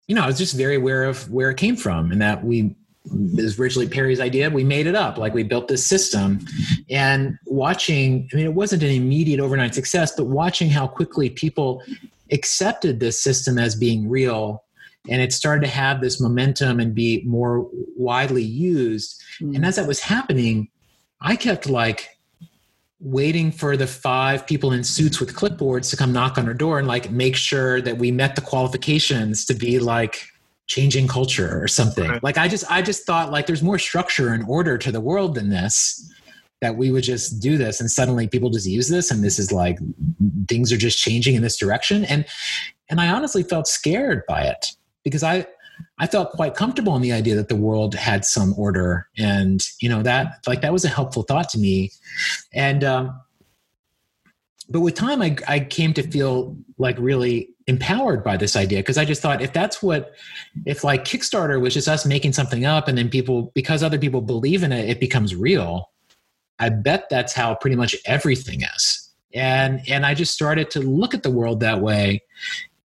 you 0.08 0.16
know, 0.16 0.24
I 0.24 0.28
was 0.28 0.38
just 0.38 0.56
very 0.56 0.76
aware 0.76 1.04
of 1.04 1.30
where 1.32 1.50
it 1.50 1.58
came 1.58 1.76
from 1.76 2.12
and 2.12 2.22
that 2.22 2.44
we 2.44 2.76
was 3.10 3.60
originally 3.60 3.88
Perry's 3.88 4.20
idea. 4.20 4.50
We 4.50 4.64
made 4.64 4.88
it 4.88 4.96
up, 4.96 5.18
like 5.18 5.34
we 5.34 5.44
built 5.44 5.68
this 5.68 5.86
system. 5.88 6.40
And 6.90 7.38
watching, 7.46 8.30
I 8.34 8.36
mean, 8.36 8.46
it 8.46 8.54
wasn't 8.54 8.84
an 8.84 8.90
immediate 8.90 9.40
overnight 9.40 9.74
success, 9.74 10.14
but 10.16 10.26
watching 10.26 10.70
how 10.70 10.88
quickly 10.88 11.30
people 11.30 11.82
accepted 12.32 13.00
this 13.00 13.22
system 13.22 13.58
as 13.58 13.76
being 13.76 14.10
real 14.10 14.64
and 15.10 15.22
it 15.22 15.34
started 15.34 15.62
to 15.66 15.72
have 15.72 16.02
this 16.02 16.22
momentum 16.22 16.80
and 16.80 16.94
be 16.94 17.24
more 17.26 17.68
widely 17.96 18.44
used. 18.44 19.22
Mm. 19.40 19.56
And 19.56 19.66
as 19.66 19.78
that 19.78 19.88
was 19.88 20.00
happening, 20.00 20.70
I 21.22 21.36
kept 21.36 21.68
like 21.68 22.18
waiting 23.02 23.52
for 23.52 23.76
the 23.76 23.88
five 23.88 24.46
people 24.46 24.72
in 24.72 24.84
suits 24.84 25.20
with 25.20 25.36
clipboards 25.36 25.90
to 25.90 25.98
come 25.98 26.14
knock 26.14 26.38
on 26.38 26.48
our 26.48 26.54
door 26.54 26.78
and 26.78 26.88
like 26.88 27.10
make 27.10 27.36
sure 27.36 27.82
that 27.82 27.98
we 27.98 28.12
met 28.12 28.36
the 28.36 28.42
qualifications 28.42 29.44
to 29.46 29.56
be 29.56 29.80
like 29.80 30.28
changing 30.68 31.08
culture 31.08 31.62
or 31.62 31.68
something. 31.68 32.08
Right. 32.08 32.24
Like 32.24 32.38
I 32.38 32.48
just 32.48 32.70
I 32.72 32.82
just 32.82 33.06
thought 33.06 33.32
like 33.32 33.48
there's 33.48 33.64
more 33.64 33.80
structure 33.80 34.34
and 34.34 34.46
order 34.48 34.78
to 34.78 34.92
the 34.92 35.02
world 35.02 35.36
than 35.36 35.50
this 35.50 36.10
that 36.62 36.76
we 36.76 36.92
would 36.92 37.04
just 37.04 37.42
do 37.42 37.58
this 37.58 37.82
and 37.82 37.90
suddenly 37.90 38.28
people 38.28 38.52
just 38.52 38.68
use 38.68 38.88
this 38.88 39.10
and 39.10 39.24
this 39.24 39.40
is 39.40 39.52
like 39.52 39.80
things 40.48 40.72
are 40.72 40.78
just 40.78 41.00
changing 41.00 41.34
in 41.34 41.42
this 41.42 41.58
direction 41.58 42.06
and 42.06 42.26
and 42.88 43.02
I 43.02 43.08
honestly 43.08 43.42
felt 43.42 43.68
scared 43.68 44.22
by 44.28 44.44
it 44.44 44.68
because 45.04 45.24
I 45.24 45.48
I 46.00 46.08
felt 46.08 46.32
quite 46.32 46.56
comfortable 46.56 46.96
in 46.96 47.02
the 47.02 47.12
idea 47.12 47.36
that 47.36 47.50
the 47.50 47.56
world 47.56 47.96
had 47.96 48.26
some 48.26 48.54
order, 48.58 49.08
and 49.18 49.62
you 49.82 49.90
know 49.90 50.02
that 50.04 50.44
like 50.48 50.62
that 50.62 50.74
was 50.74 50.86
a 50.86 50.90
helpful 50.90 51.24
thought 51.24 51.50
to 51.50 51.60
me, 51.60 51.92
and 52.54 52.84
um, 52.84 53.20
but 54.70 54.82
with 54.82 54.96
time 54.96 55.22
I 55.22 55.36
I 55.48 55.60
came 55.60 55.94
to 55.94 56.04
feel 56.04 56.58
like 56.78 56.98
really 56.98 57.50
empowered 57.68 58.24
by 58.24 58.38
this 58.38 58.56
idea 58.56 58.80
because 58.80 58.98
I 58.98 59.06
just 59.06 59.22
thought 59.22 59.42
if 59.42 59.54
that's 59.54 59.84
what 59.84 60.14
if 60.66 60.84
like 60.84 61.06
Kickstarter 61.06 61.62
was 61.62 61.74
just 61.74 61.88
us 61.88 62.06
making 62.06 62.34
something 62.34 62.66
up 62.66 62.88
and 62.88 62.98
then 62.98 63.10
people 63.10 63.52
because 63.54 63.84
other 63.84 64.00
people 64.00 64.22
believe 64.22 64.64
in 64.64 64.72
it 64.72 64.90
it 64.90 65.00
becomes 65.00 65.36
real. 65.36 65.92
I 66.60 66.70
bet 66.70 67.08
that's 67.10 67.34
how 67.34 67.56
pretty 67.56 67.76
much 67.76 67.96
everything 68.06 68.62
is. 68.62 69.10
And 69.34 69.82
and 69.88 70.06
I 70.06 70.14
just 70.14 70.34
started 70.34 70.70
to 70.72 70.80
look 70.80 71.14
at 71.14 71.24
the 71.24 71.32
world 71.32 71.60
that 71.62 71.82
way 71.82 72.22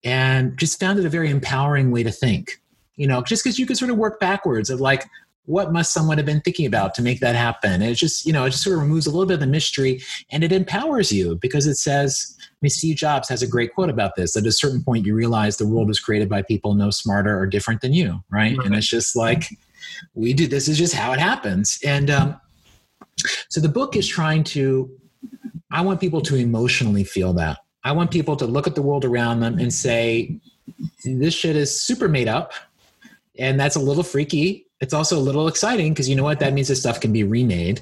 and 0.04 0.58
just 0.58 0.80
found 0.80 1.00
it 1.00 1.06
a 1.06 1.10
very 1.10 1.30
empowering 1.30 1.92
way 1.92 2.04
to 2.04 2.12
think 2.12 2.62
you 2.98 3.08
know 3.08 3.22
just 3.22 3.44
because 3.44 3.58
you 3.58 3.66
can 3.66 3.76
sort 3.76 3.90
of 3.90 3.98
work 3.98 4.20
backwards 4.20 4.70
of 4.70 4.82
like 4.82 5.06
what 5.46 5.72
must 5.72 5.94
someone 5.94 6.18
have 6.18 6.26
been 6.26 6.42
thinking 6.42 6.66
about 6.66 6.94
to 6.94 7.02
make 7.02 7.22
that 7.22 7.36
happen 7.36 7.74
and 7.74 7.84
it 7.84 7.96
just 7.96 8.26
you 8.26 8.34
know 8.34 8.44
it 8.44 8.50
just 8.50 8.64
sort 8.64 8.76
of 8.76 8.82
removes 8.82 9.08
a 9.08 9.10
little 9.10 9.26
bit 9.26 9.36
of 9.36 9.40
the 9.40 9.48
mystery 9.48 10.02
and 10.32 10.44
it 10.44 10.52
empowers 10.52 11.12
you 11.12 11.36
because 11.42 11.66
it 11.66 11.76
says 11.76 12.38
I 12.58 12.60
mean, 12.64 12.70
Steve 12.72 12.96
Jobs 12.96 13.30
has 13.30 13.44
a 13.44 13.48
great 13.48 13.76
quote 13.76 13.92
about 13.92 14.16
this. 14.16 14.36
At 14.36 14.48
a 14.48 14.52
certain 14.52 14.84
point, 14.84 15.06
you 15.06 15.14
realize 15.14 15.58
the 15.58 15.68
world 15.68 15.88
was 15.88 16.00
created 16.00 16.28
by 16.28 16.42
people 16.42 16.74
no 16.74 16.90
smarter 16.90 17.38
or 17.38 17.46
different 17.46 17.82
than 17.82 17.94
you, 17.94 18.24
right? 18.32 18.58
right. 18.58 18.66
And 18.66 18.74
it's 18.74 18.88
just 18.88 19.16
like 19.16 19.44
we 20.16 20.34
do. 20.34 20.48
This 20.48 20.68
is 20.68 20.76
just 20.76 20.96
how 20.96 21.14
it 21.14 21.20
happens. 21.20 21.80
And 21.86 22.10
um, 22.10 22.42
so 23.50 23.62
the 23.62 23.70
book 23.70 23.96
is 23.96 24.08
trying 24.08 24.44
to. 24.46 24.90
I 25.70 25.82
want 25.82 26.02
people 26.02 26.22
to 26.22 26.36
emotionally 26.36 27.04
feel 27.04 27.34
that. 27.34 27.60
I 27.84 27.92
want 27.92 28.10
people 28.10 28.36
to 28.38 28.48
look 28.48 28.66
at 28.66 28.74
the 28.74 28.82
world 28.82 29.06
around 29.06 29.42
them 29.42 29.60
and 29.60 29.72
say, 29.72 30.40
this 31.06 31.34
shit 31.34 31.56
is 31.56 31.80
super 31.80 32.08
made 32.08 32.28
up. 32.28 32.54
And 33.40 33.60
that's 33.60 33.76
a 33.76 33.80
little 33.80 34.04
freaky. 34.04 34.68
It's 34.80 34.94
also 34.94 35.18
a 35.18 35.22
little 35.22 35.48
exciting 35.48 35.94
because 35.94 36.08
you 36.08 36.16
know 36.16 36.24
what? 36.24 36.40
That 36.40 36.54
means 36.54 36.68
this 36.68 36.80
stuff 36.80 37.00
can 37.00 37.12
be 37.12 37.24
remade. 37.24 37.82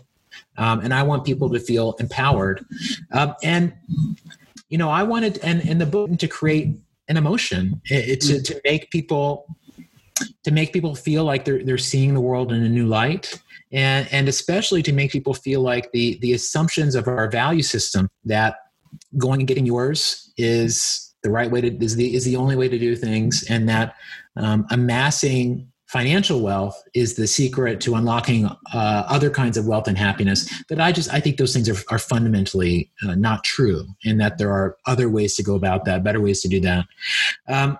Um, 0.58 0.80
and 0.82 0.94
I 0.94 1.04
want 1.04 1.26
people 1.26 1.50
to 1.50 1.60
feel 1.60 1.94
empowered. 2.00 2.66
Um, 3.12 3.36
and, 3.44 3.74
you 4.70 4.78
know, 4.78 4.90
I 4.90 5.04
wanted, 5.04 5.38
and 5.40 5.62
in 5.62 5.78
the 5.78 5.86
book, 5.86 6.18
to 6.18 6.28
create 6.28 6.76
an 7.08 7.18
emotion, 7.18 7.82
it, 7.86 8.22
to, 8.22 8.42
to 8.42 8.62
make 8.64 8.90
people 8.90 9.46
to 10.44 10.52
make 10.52 10.72
people 10.72 10.96
feel 10.96 11.26
like 11.26 11.44
they're 11.44 11.64
they're 11.64 11.78
seeing 11.78 12.14
the 12.14 12.22
world 12.22 12.52
in 12.54 12.64
a 12.64 12.70
new 12.70 12.88
light 12.88 13.42
and 13.72 14.08
and 14.12 14.30
especially 14.30 14.82
to 14.82 14.94
make 14.94 15.12
people 15.12 15.34
feel 15.34 15.62
like 15.62 15.92
the 15.92 16.18
the 16.20 16.34
assumptions 16.34 16.96
of 16.96 17.08
our 17.08 17.30
value 17.30 17.64
system 17.64 18.10
that 18.24 18.58
going 19.18 19.42
and 19.42 19.48
getting 19.48 19.66
yours 19.66 20.32
is 20.38 21.14
the 21.26 21.32
right 21.32 21.52
way 21.52 21.60
to 21.60 21.84
is 21.84 21.96
the 21.96 22.16
is 22.16 22.24
the 22.24 22.38
only 22.38 22.56
way 22.56 22.70
to 22.70 22.80
do 22.80 22.96
things, 22.96 23.44
and 23.50 23.68
that 23.68 23.96
um, 24.38 24.66
amassing 24.70 25.70
financial 25.88 26.42
wealth 26.42 26.82
is 26.94 27.16
the 27.16 27.28
secret 27.28 27.82
to 27.82 27.96
unlocking 27.96 28.46
uh, 28.46 29.04
other 29.08 29.30
kinds 29.30 29.58
of 29.58 29.66
wealth 29.68 29.88
and 29.88 29.98
happiness. 29.98 30.50
That 30.70 30.80
i 30.80 30.92
just 30.92 31.14
i 31.14 31.20
think 31.20 31.38
those 31.38 31.54
things 31.54 31.68
are, 31.68 31.78
are 31.90 32.00
fundamentally 32.00 32.92
uh, 33.04 33.16
not 33.16 33.44
true 33.44 33.86
and 34.06 34.20
that 34.22 34.38
there 34.38 34.52
are 34.52 34.78
other 34.86 35.10
ways 35.10 35.36
to 35.36 35.44
go 35.44 35.56
about 35.56 35.86
that 35.86 36.04
better 36.04 36.22
ways 36.22 36.42
to 36.42 36.48
do 36.48 36.60
that. 36.62 36.86
Um, 37.48 37.78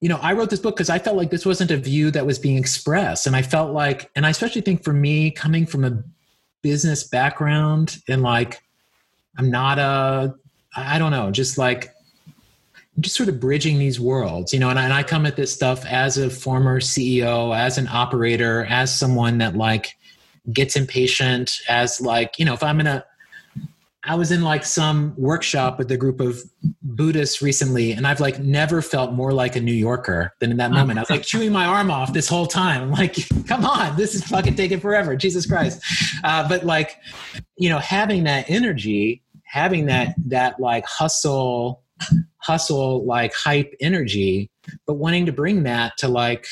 you 0.00 0.10
know 0.10 0.18
i 0.22 0.32
wrote 0.34 0.50
this 0.50 0.60
book 0.60 0.76
because 0.76 0.90
i 0.90 0.98
felt 0.98 1.16
like 1.16 1.30
this 1.30 1.46
wasn't 1.46 1.70
a 1.70 1.76
view 1.76 2.10
that 2.10 2.26
was 2.26 2.38
being 2.38 2.58
expressed 2.58 3.26
and 3.26 3.34
i 3.34 3.40
felt 3.40 3.72
like 3.72 4.10
and 4.14 4.26
i 4.26 4.30
especially 4.30 4.60
think 4.60 4.84
for 4.84 4.92
me 4.92 5.30
coming 5.30 5.64
from 5.64 5.84
a 5.84 6.02
business 6.62 7.02
background 7.04 7.96
and 8.08 8.22
like 8.22 8.60
I'm 9.38 9.50
not 9.50 9.78
a, 9.78 10.34
I 10.76 10.98
don't 10.98 11.10
know, 11.10 11.30
just 11.30 11.58
like, 11.58 11.92
just 13.00 13.16
sort 13.16 13.28
of 13.28 13.40
bridging 13.40 13.78
these 13.78 14.00
worlds, 14.00 14.52
you 14.52 14.58
know, 14.58 14.70
and 14.70 14.78
I, 14.78 14.84
and 14.84 14.92
I 14.92 15.02
come 15.02 15.26
at 15.26 15.36
this 15.36 15.52
stuff 15.52 15.84
as 15.86 16.16
a 16.16 16.30
former 16.30 16.80
CEO, 16.80 17.56
as 17.56 17.78
an 17.78 17.88
operator, 17.88 18.64
as 18.66 18.96
someone 18.96 19.38
that 19.38 19.56
like 19.56 19.96
gets 20.52 20.76
impatient, 20.76 21.52
as 21.68 22.00
like, 22.00 22.38
you 22.38 22.44
know, 22.44 22.54
if 22.54 22.62
I'm 22.62 22.80
in 22.80 22.86
a, 22.86 23.04
I 24.06 24.14
was 24.14 24.30
in 24.30 24.42
like 24.42 24.64
some 24.64 25.14
workshop 25.18 25.78
with 25.78 25.90
a 25.90 25.96
group 25.96 26.20
of 26.20 26.40
Buddhists 26.80 27.42
recently, 27.42 27.90
and 27.90 28.06
I've 28.06 28.20
like 28.20 28.38
never 28.38 28.80
felt 28.80 29.12
more 29.12 29.32
like 29.32 29.56
a 29.56 29.60
New 29.60 29.72
Yorker 29.72 30.32
than 30.38 30.52
in 30.52 30.58
that 30.58 30.70
moment. 30.70 31.00
I 31.00 31.02
was 31.02 31.10
like 31.10 31.24
chewing 31.24 31.52
my 31.52 31.66
arm 31.66 31.90
off 31.90 32.12
this 32.12 32.28
whole 32.28 32.46
time. 32.46 32.82
I'm 32.82 32.92
like, 32.92 33.16
come 33.48 33.64
on, 33.64 33.96
this 33.96 34.14
is 34.14 34.22
fucking 34.22 34.54
taking 34.54 34.78
forever. 34.78 35.16
Jesus 35.16 35.44
Christ. 35.44 35.82
Uh, 36.22 36.48
but 36.48 36.64
like, 36.64 36.98
you 37.58 37.68
know, 37.68 37.80
having 37.80 38.24
that 38.24 38.48
energy 38.48 39.22
having 39.46 39.86
that 39.86 40.14
that 40.26 40.58
like 40.60 40.84
hustle 40.86 41.82
hustle 42.38 43.04
like 43.06 43.32
hype 43.34 43.74
energy 43.80 44.50
but 44.86 44.94
wanting 44.94 45.24
to 45.26 45.32
bring 45.32 45.62
that 45.62 45.96
to 45.96 46.08
like 46.08 46.46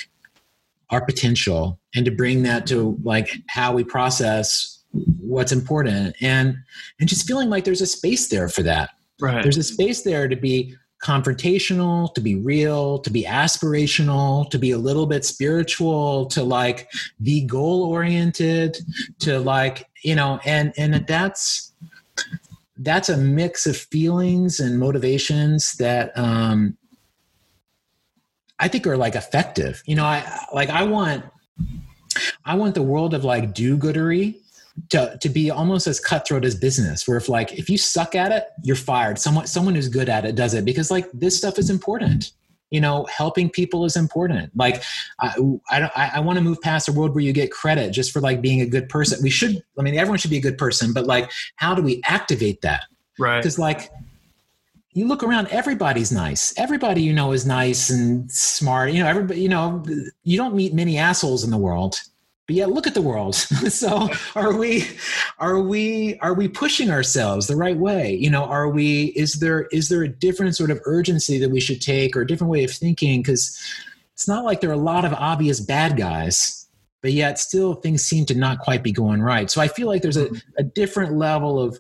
our 0.91 1.05
potential 1.05 1.79
and 1.95 2.05
to 2.05 2.11
bring 2.11 2.43
that 2.45 2.67
to 2.67 2.99
like 3.03 3.31
how 3.49 3.73
we 3.73 3.85
process 3.85 4.85
what's 5.19 5.53
important 5.53 6.15
and 6.21 6.57
and 7.01 7.09
just 7.09 7.27
feeling 7.27 7.51
like 7.51 7.65
there's 7.65 7.81
a 7.81 7.87
space 7.87 8.29
there 8.29 8.49
for 8.49 8.63
that. 8.63 8.91
Right. 9.21 9.43
There's 9.43 9.59
a 9.59 9.63
space 9.63 10.03
there 10.03 10.29
to 10.29 10.37
be 10.37 10.77
confrontational 11.03 12.15
to 12.15 12.21
be 12.21 12.35
real 12.37 12.99
to 12.99 13.11
be 13.11 13.25
aspirational 13.25 14.49
to 14.49 14.59
be 14.59 14.71
a 14.71 14.79
little 14.79 15.07
bit 15.07 15.23
spiritual 15.23 16.25
to 16.27 16.43
like 16.43 16.89
be 17.23 17.45
goal 17.45 17.83
oriented 17.83 18.79
to 19.19 19.39
like 19.39 19.87
you 20.03 20.15
know 20.15 20.41
and 20.47 20.73
and 20.79 21.07
that's 21.07 21.74
that's 22.79 23.09
a 23.09 23.17
mix 23.17 23.67
of 23.67 23.77
feelings 23.77 24.61
and 24.61 24.79
motivations 24.79 25.73
that 25.75 26.17
um, 26.17 26.77
I 28.59 28.69
think 28.69 28.87
are 28.87 28.97
like 28.97 29.15
effective. 29.15 29.83
You 29.87 29.97
know, 29.97 30.05
I 30.05 30.47
like 30.53 30.71
I 30.71 30.83
want 30.85 31.25
I 32.45 32.57
want 32.57 32.75
the 32.75 32.83
world 32.83 33.15
of 33.15 33.25
like 33.25 33.55
do-goodery 33.55 34.37
to 34.91 35.17
to 35.21 35.29
be 35.29 35.51
almost 35.51 35.87
as 35.87 36.01
cutthroat 36.01 36.45
as 36.45 36.55
business. 36.55 37.07
Where 37.07 37.17
if 37.17 37.29
like 37.29 37.53
if 37.53 37.71
you 37.71 37.79
suck 37.79 38.15
at 38.15 38.33
it, 38.33 38.47
you're 38.63 38.77
fired. 38.77 39.19
Someone 39.19 39.47
someone 39.47 39.75
who's 39.75 39.89
good 39.89 40.09
at 40.09 40.25
it 40.25 40.35
does 40.35 40.55
it 40.55 40.65
because 40.65 40.91
like 40.91 41.09
this 41.13 41.37
stuff 41.37 41.59
is 41.59 41.71
important 41.71 42.33
you 42.71 42.81
know 42.81 43.07
helping 43.07 43.51
people 43.51 43.85
is 43.85 43.97
important. 43.97 44.51
Like 44.57 44.83
i 45.21 45.35
i, 45.71 46.11
I 46.15 46.21
want 46.21 46.39
to 46.39 46.45
move 46.45 46.61
past 46.61 46.89
a 46.89 46.93
world 46.93 47.15
where 47.15 47.23
you 47.23 47.33
get 47.33 47.51
credit 47.51 47.91
just 47.91 48.13
for 48.13 48.21
like 48.21 48.41
being 48.41 48.61
a 48.61 48.67
good 48.67 48.89
person. 48.89 49.21
We 49.23 49.31
should 49.31 49.63
i 49.79 49.83
mean 49.83 49.97
everyone 49.97 50.19
should 50.19 50.31
be 50.31 50.39
a 50.39 50.43
good 50.43 50.59
person 50.59 50.93
but 50.93 51.07
like 51.07 51.31
how 51.57 51.75
do 51.75 51.83
we 51.83 52.01
activate 52.05 52.63
that? 52.63 52.85
Right. 53.19 53.39
Because 53.39 53.59
like 53.59 53.91
you 54.93 55.07
look 55.07 55.23
around 55.23 55.49
everybody's 55.49 56.13
nice. 56.13 56.55
Everybody 56.57 57.03
you 57.03 57.13
know 57.13 57.33
is 57.33 57.47
nice 57.47 57.91
and 57.91 58.31
smart. 58.31 58.93
You 58.93 59.03
know 59.03 59.09
everybody 59.09 59.41
you 59.41 59.49
know 59.49 59.85
you 60.23 60.37
don't 60.37 60.55
meet 60.55 60.73
many 60.75 60.99
assholes 60.99 61.45
in 61.45 61.51
the 61.51 61.59
world 61.59 62.01
but 62.47 62.57
yet 62.57 62.71
look 62.71 62.87
at 62.87 62.95
the 62.95 63.03
world. 63.03 63.35
So 63.71 64.09
are 64.35 64.55
we 64.55 64.87
are 65.39 65.61
we 65.61 66.19
are 66.19 66.35
we 66.35 66.49
pushing 66.49 66.91
ourselves 66.91 67.47
the 67.47 67.57
right 67.57 67.77
way? 67.77 68.15
You 68.15 68.31
know 68.31 68.45
are 68.45 68.69
we 68.69 69.07
is 69.17 69.35
there 69.35 69.63
is 69.73 69.89
there 69.89 70.03
a 70.03 70.09
different 70.09 70.55
sort 70.55 70.71
of 70.71 70.81
urgency 70.85 71.39
that 71.39 71.51
we 71.51 71.61
should 71.61 71.81
take 71.81 72.17
or 72.17 72.23
a 72.23 72.27
different 72.27 72.51
way 72.51 72.65
of 72.65 72.71
thinking? 72.71 73.23
Because 73.23 73.59
it's 74.13 74.29
not 74.29 74.45
like 74.45 74.61
there 74.61 74.71
are 74.71 74.75
a 74.75 74.77
lot 74.77 75.05
of 75.05 75.13
obvious 75.15 75.61
bad 75.61 75.97
guys 75.97 76.61
but 77.03 77.13
yet 77.13 77.39
still 77.39 77.75
things 77.75 78.03
seem 78.03 78.25
to 78.25 78.35
not 78.35 78.61
quite 78.61 78.83
be 78.83 78.91
going 78.91 79.21
right. 79.21 79.51
So 79.51 79.61
i 79.61 79.69
feel 79.69 79.89
like 79.89 80.01
there's 80.03 80.17
a, 80.17 80.27
mm-hmm. 80.27 80.49
a 80.59 80.63
different 80.63 81.13
level 81.13 81.61
of 81.61 81.79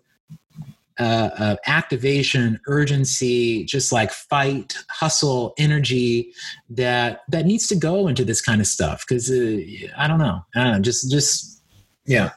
uh, 0.99 1.30
uh, 1.38 1.57
activation, 1.66 2.61
urgency, 2.66 3.64
just 3.64 3.92
like 3.92 4.12
fight, 4.12 4.76
hustle, 4.88 5.55
energy 5.59 6.32
that 6.70 7.22
that 7.28 7.47
needs 7.47 7.66
to 7.68 7.74
go 7.74 8.07
into 8.07 8.24
this 8.24 8.40
kind 8.40 8.61
of 8.61 8.66
stuff. 8.66 9.05
Because 9.07 9.30
uh, 9.30 9.61
I 9.97 10.07
don't 10.07 10.18
know, 10.18 10.45
I 10.55 10.64
don't 10.64 10.72
know, 10.72 10.80
just 10.80 11.11
just 11.11 11.62
yeah. 12.07 12.30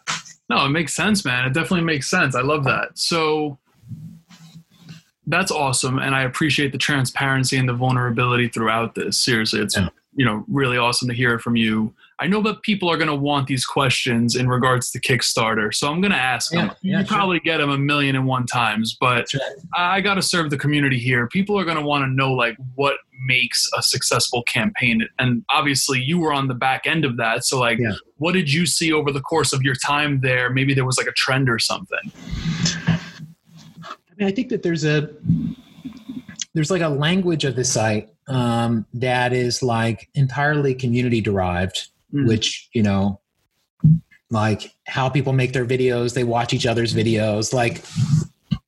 No, 0.49 0.65
it 0.65 0.69
makes 0.69 0.95
sense, 0.95 1.25
man. 1.25 1.45
It 1.45 1.53
definitely 1.53 1.81
makes 1.81 2.09
sense. 2.09 2.33
I 2.33 2.41
love 2.41 2.63
that. 2.63 2.97
So 2.97 3.59
that's 5.27 5.51
awesome, 5.51 5.99
and 5.99 6.15
I 6.15 6.23
appreciate 6.23 6.71
the 6.71 6.77
transparency 6.77 7.57
and 7.57 7.67
the 7.67 7.73
vulnerability 7.73 8.47
throughout 8.47 8.95
this. 8.95 9.17
Seriously, 9.17 9.59
it's 9.59 9.77
yeah. 9.77 9.89
you 10.15 10.25
know 10.25 10.45
really 10.47 10.77
awesome 10.77 11.09
to 11.09 11.13
hear 11.13 11.37
from 11.37 11.55
you. 11.55 11.93
I 12.19 12.25
know 12.25 12.41
that 12.41 12.63
people 12.63 12.89
are 12.89 12.97
going 12.97 13.09
to 13.09 13.15
want 13.15 13.45
these 13.47 13.63
questions 13.63 14.35
in 14.35 14.47
regards 14.49 14.89
to 14.91 14.99
Kickstarter, 14.99 15.71
so 15.71 15.91
I'm 15.91 16.01
going 16.01 16.11
to 16.11 16.17
ask 16.17 16.51
Yeah, 16.51 16.67
them. 16.67 16.75
yeah, 16.81 16.99
you 17.01 17.05
sure. 17.05 17.15
probably 17.15 17.39
get 17.39 17.57
them 17.57 17.69
a 17.69 17.77
million 17.77 18.15
and 18.15 18.25
one 18.25 18.47
times, 18.47 18.97
but 18.99 19.29
Sure. 19.29 19.39
I 19.75 20.01
got 20.01 20.15
to 20.15 20.23
serve 20.23 20.49
the 20.49 20.57
community 20.57 20.97
here. 20.97 21.27
People 21.27 21.59
are 21.59 21.63
going 21.63 21.77
to 21.77 21.83
want 21.83 22.03
to 22.05 22.07
know 22.09 22.33
like 22.33 22.57
what 22.73 22.95
makes 23.27 23.69
a 23.77 23.83
successful 23.83 24.41
campaign, 24.43 25.07
and 25.19 25.43
obviously 25.49 26.01
you 26.01 26.17
were 26.17 26.33
on 26.33 26.47
the 26.47 26.55
back 26.55 26.87
end 26.87 27.05
of 27.05 27.17
that. 27.17 27.45
So 27.45 27.59
like, 27.59 27.77
Yeah. 27.77 27.91
what 28.17 28.31
did 28.33 28.51
you 28.51 28.65
see 28.65 28.91
over 28.91 29.11
the 29.11 29.21
course 29.21 29.53
of 29.53 29.61
your 29.61 29.75
time 29.75 30.21
there? 30.21 30.49
Maybe 30.49 30.73
there 30.73 30.85
was 30.85 30.97
like 30.97 31.07
a 31.07 31.11
trend 31.13 31.49
or 31.49 31.59
something. 31.59 32.11
I 32.87 32.99
mean, 34.17 34.27
I 34.27 34.31
think 34.31 34.49
that 34.49 34.63
there's 34.63 34.85
a 34.85 35.09
there's 36.55 36.71
like 36.71 36.81
a 36.81 36.89
language 36.89 37.45
of 37.45 37.55
the 37.55 37.63
site 37.63 38.09
um, 38.27 38.85
that 38.95 39.33
is 39.33 39.61
like 39.61 40.09
entirely 40.15 40.73
community 40.73 41.21
derived, 41.21 41.89
Mm. 42.13 42.27
which 42.27 42.69
you 42.73 42.83
know, 42.83 43.19
like 44.29 44.71
how 44.85 45.09
people 45.09 45.33
make 45.33 45.53
their 45.53 45.65
videos, 45.65 46.13
they 46.13 46.23
watch 46.23 46.53
each 46.53 46.65
other's 46.65 46.93
videos, 46.93 47.53
like 47.53 47.83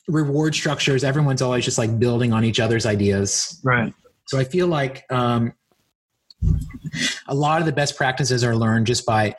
reward 0.08 0.56
structures. 0.56 1.04
Everyone's 1.04 1.42
always 1.42 1.64
just 1.64 1.78
like 1.78 2.00
building 2.00 2.34
on 2.34 2.44
each 2.44 2.60
other's 2.60 2.86
ideas. 2.86 3.60
Right. 3.64 3.94
So 4.26 4.38
I 4.38 4.44
feel 4.44 4.68
like 4.68 5.06
um, 5.12 5.54
a 7.28 7.36
lot 7.36 7.60
of 7.62 7.66
the 7.66 7.72
best 7.72 7.96
practices 7.96 8.44
are 8.44 8.56
learned 8.56 8.88
just 8.88 9.06
by 9.06 9.36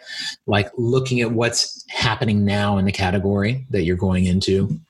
like 0.46 0.70
looking 0.76 1.20
at 1.20 1.30
what's 1.30 1.84
happening 1.88 2.44
now 2.44 2.78
in 2.78 2.84
the 2.84 2.92
category 2.92 3.66
that 3.70 3.82
you're 3.82 3.96
going 3.96 4.26
into 4.26 4.80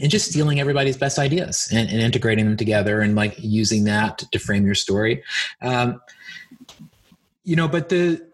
and 0.00 0.10
just 0.10 0.30
stealing 0.30 0.60
everybody's 0.60 0.96
best 0.96 1.18
ideas 1.18 1.68
and, 1.72 1.88
and 1.90 2.00
integrating 2.00 2.44
them 2.44 2.56
together 2.56 3.00
and 3.00 3.14
like 3.14 3.34
using 3.38 3.84
that 3.84 4.18
to, 4.18 4.30
to 4.30 4.38
frame 4.38 4.64
your 4.64 4.74
story. 4.74 5.22
Um, 5.62 6.00
you 7.44 7.56
know, 7.56 7.68
but 7.68 7.88
the 7.88 8.29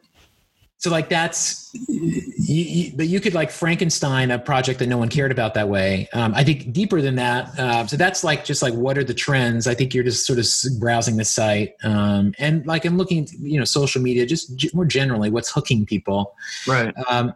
so 0.78 0.90
like 0.90 1.08
that's 1.08 1.70
you, 1.88 2.64
you, 2.64 2.92
but 2.94 3.08
you 3.08 3.18
could 3.20 3.34
like 3.34 3.50
frankenstein 3.50 4.30
a 4.30 4.38
project 4.38 4.78
that 4.78 4.88
no 4.88 4.98
one 4.98 5.08
cared 5.08 5.32
about 5.32 5.54
that 5.54 5.68
way. 5.68 6.08
Um, 6.12 6.34
i 6.34 6.44
think 6.44 6.72
deeper 6.72 7.00
than 7.00 7.16
that 7.16 7.58
uh, 7.58 7.86
so 7.86 7.96
that's 7.96 8.22
like 8.22 8.44
just 8.44 8.62
like 8.62 8.74
what 8.74 8.98
are 8.98 9.04
the 9.04 9.14
trends? 9.14 9.66
I 9.66 9.74
think 9.74 9.94
you're 9.94 10.04
just 10.04 10.26
sort 10.26 10.38
of 10.38 10.46
browsing 10.78 11.16
the 11.16 11.24
site 11.24 11.74
um, 11.82 12.34
and 12.38 12.66
like 12.66 12.84
i'm 12.84 12.96
looking 12.96 13.28
you 13.38 13.58
know 13.58 13.64
social 13.64 14.02
media 14.02 14.26
just 14.26 14.74
more 14.74 14.84
generally 14.84 15.30
what's 15.30 15.50
hooking 15.50 15.86
people. 15.86 16.34
Right. 16.66 16.94
um, 17.08 17.34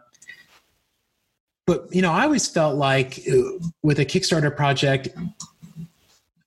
but 1.71 1.87
you 1.91 2.01
know, 2.01 2.11
I 2.11 2.23
always 2.23 2.47
felt 2.47 2.75
like 2.75 3.19
uh, 3.31 3.37
with 3.81 3.99
a 3.99 4.05
Kickstarter 4.05 4.53
project, 4.53 5.09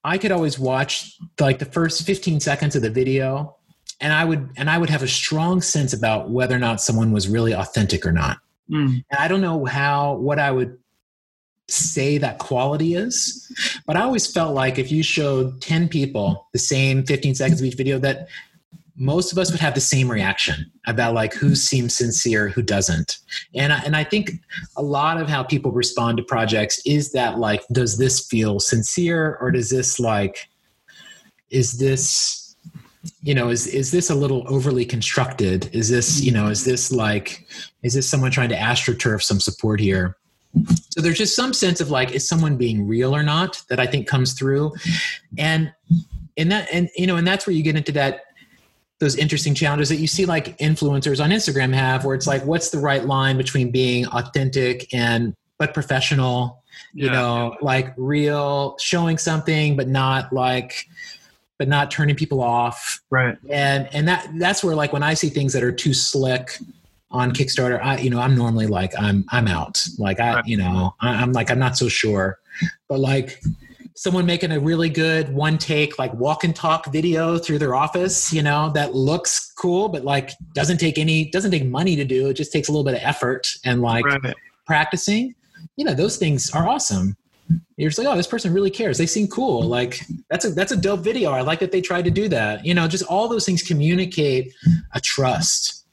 I 0.03 0.17
could 0.19 0.31
always 0.31 0.59
watch 0.59 1.17
like 1.39 1.57
the 1.57 1.65
first 1.65 2.05
15 2.05 2.39
seconds 2.39 2.75
of 2.75 2.81
the 2.81 2.91
video, 2.91 3.55
and 4.01 4.13
I 4.13 4.25
would 4.25 4.49
and 4.57 4.69
I 4.69 4.77
would 4.77 4.89
have 4.89 5.03
a 5.03 5.07
strong 5.07 5.61
sense 5.61 5.93
about 5.93 6.29
whether 6.29 6.55
or 6.55 6.59
not 6.59 6.81
someone 6.81 7.11
was 7.11 7.27
really 7.27 7.53
authentic 7.53 8.05
or 8.05 8.11
not. 8.11 8.37
Mm. 8.69 9.03
And 9.09 9.19
I 9.19 9.27
don't 9.27 9.41
know 9.41 9.65
how 9.65 10.15
what 10.15 10.39
I 10.39 10.51
would 10.51 10.77
say 11.67 12.17
that 12.19 12.37
quality 12.37 12.95
is, 12.95 13.81
but 13.87 13.97
I 13.97 14.01
always 14.01 14.31
felt 14.31 14.53
like 14.53 14.77
if 14.77 14.91
you 14.91 15.01
showed 15.01 15.61
10 15.61 15.89
people 15.89 16.47
the 16.53 16.59
same 16.59 17.03
15 17.03 17.35
seconds 17.35 17.59
of 17.59 17.65
each 17.65 17.75
video, 17.75 17.97
that 17.99 18.27
most 18.97 19.31
of 19.31 19.37
us 19.37 19.51
would 19.51 19.59
have 19.59 19.73
the 19.73 19.81
same 19.81 20.09
reaction 20.09 20.71
about 20.87 21.13
like 21.13 21.33
who 21.33 21.55
seems 21.55 21.95
sincere, 21.95 22.47
who 22.47 22.61
doesn't. 22.61 23.17
And 23.53 23.73
I, 23.73 23.79
and 23.79 23.95
I 23.95 24.03
think 24.03 24.31
a 24.77 24.81
lot 24.81 25.19
of 25.19 25.27
how 25.27 25.43
people 25.43 25.71
respond 25.71 26.17
to 26.17 26.23
projects 26.23 26.79
is 26.85 27.11
that 27.11 27.37
like, 27.37 27.61
does 27.71 27.97
this 27.97 28.25
feel 28.25 28.59
sincere 28.59 29.37
or 29.41 29.51
does 29.51 29.69
this 29.69 29.99
like, 29.99 30.47
is 31.49 31.73
this, 31.73 32.44
you 33.21 33.33
know, 33.33 33.49
is 33.49 33.67
is 33.67 33.91
this 33.91 34.09
a 34.09 34.15
little 34.15 34.43
overly 34.47 34.85
constructed? 34.85 35.69
Is 35.73 35.89
this, 35.89 36.21
you 36.21 36.31
know, 36.31 36.47
is 36.47 36.63
this 36.65 36.91
like, 36.91 37.45
is 37.83 37.93
this 37.93 38.09
someone 38.09 38.31
trying 38.31 38.49
to 38.49 38.55
astroturf 38.55 39.21
some 39.21 39.39
support 39.39 39.79
here? 39.79 40.17
So 40.89 41.01
there's 41.01 41.17
just 41.17 41.35
some 41.35 41.53
sense 41.53 41.81
of 41.81 41.89
like, 41.89 42.11
is 42.11 42.27
someone 42.27 42.55
being 42.55 42.87
real 42.87 43.15
or 43.15 43.23
not 43.23 43.61
that 43.69 43.79
I 43.79 43.87
think 43.87 44.07
comes 44.07 44.33
through, 44.33 44.73
and 45.37 45.73
and 46.37 46.51
that 46.51 46.69
and 46.71 46.89
you 46.95 47.07
know, 47.07 47.17
and 47.17 47.27
that's 47.27 47.45
where 47.45 47.55
you 47.55 47.63
get 47.63 47.75
into 47.75 47.91
that 47.93 48.21
those 48.99 49.17
interesting 49.17 49.53
challenges 49.53 49.89
that 49.89 49.97
you 49.97 50.07
see 50.07 50.25
like 50.25 50.57
influencers 50.59 51.21
on 51.21 51.29
Instagram 51.29 51.73
have, 51.73 52.05
where 52.05 52.15
it's 52.15 52.27
like, 52.27 52.45
what's 52.45 52.69
the 52.69 52.79
right 52.79 53.05
line 53.05 53.35
between 53.35 53.69
being 53.69 54.07
authentic 54.07 54.93
and 54.93 55.35
but 55.57 55.73
professional, 55.73 56.63
you 56.93 57.07
Yeah. 57.07 57.13
know, 57.13 57.57
like 57.61 57.93
real, 57.97 58.77
showing 58.79 59.17
something, 59.17 59.75
but 59.75 59.89
not 59.89 60.31
like, 60.31 60.87
but 61.57 61.67
not 61.67 61.89
turning 61.91 62.15
people 62.15 62.41
off, 62.41 63.01
Right. 63.09 63.37
and 63.49 63.87
and 63.93 64.07
that 64.07 64.29
that's 64.37 64.63
where 64.63 64.75
like 64.75 64.91
when 64.93 65.03
I 65.03 65.13
see 65.13 65.29
things 65.29 65.53
that 65.53 65.63
are 65.63 65.71
too 65.71 65.93
slick 65.93 66.57
on 67.11 67.31
Kickstarter, 67.31 67.81
I 67.81 67.97
you 67.99 68.09
know 68.09 68.19
I'm 68.19 68.35
normally 68.35 68.67
like 68.67 68.91
I'm 68.99 69.25
I'm 69.29 69.47
out. 69.47 69.81
Like 69.97 70.19
I 70.19 70.35
Right. 70.35 70.45
you 70.45 70.57
know 70.57 70.95
I, 71.01 71.21
I'm 71.21 71.31
like 71.31 71.49
I'm 71.49 71.59
not 71.59 71.77
so 71.77 71.87
sure, 71.87 72.39
but 72.89 72.99
like 72.99 73.41
someone 73.97 74.25
making 74.25 74.51
a 74.51 74.59
really 74.59 74.89
good 74.89 75.33
one 75.33 75.57
take 75.57 75.97
like 75.97 76.13
walk 76.15 76.43
and 76.43 76.53
talk 76.53 76.91
video 76.91 77.37
through 77.37 77.57
their 77.57 77.73
office, 77.75 78.33
you 78.33 78.41
know 78.41 78.69
that 78.73 78.93
looks 78.93 79.53
cool, 79.53 79.87
but 79.87 80.03
like 80.03 80.31
doesn't 80.53 80.77
take 80.79 80.97
any 80.97 81.29
doesn't 81.29 81.51
take 81.51 81.65
money 81.65 81.95
to 81.95 82.03
do. 82.03 82.27
It 82.27 82.33
just 82.33 82.51
takes 82.51 82.67
a 82.67 82.71
little 82.71 82.83
bit 82.83 82.95
of 82.95 82.99
effort 83.03 83.47
and 83.63 83.81
like 83.81 84.03
Right. 84.05 84.35
practicing. 84.65 85.33
You 85.77 85.85
know 85.85 85.93
those 85.93 86.17
things 86.17 86.51
are 86.51 86.67
awesome. 86.67 87.15
You're 87.77 87.89
just 87.89 87.99
like, 87.99 88.07
oh, 88.07 88.15
this 88.15 88.27
person 88.27 88.53
really 88.53 88.69
cares. 88.71 88.97
They 88.97 89.05
seem 89.05 89.27
cool. 89.27 89.61
Like 89.63 89.99
that's 90.29 90.45
a 90.45 90.49
that's 90.51 90.71
a 90.71 90.77
dope 90.77 91.01
video. 91.01 91.31
I 91.31 91.41
like 91.41 91.59
that 91.59 91.71
they 91.71 91.81
tried 91.81 92.05
to 92.05 92.11
do 92.11 92.27
that. 92.29 92.65
You 92.65 92.73
know, 92.73 92.87
just 92.87 93.03
all 93.05 93.27
those 93.27 93.45
things 93.45 93.61
communicate 93.61 94.53
a 94.93 95.01
trust, 95.01 95.85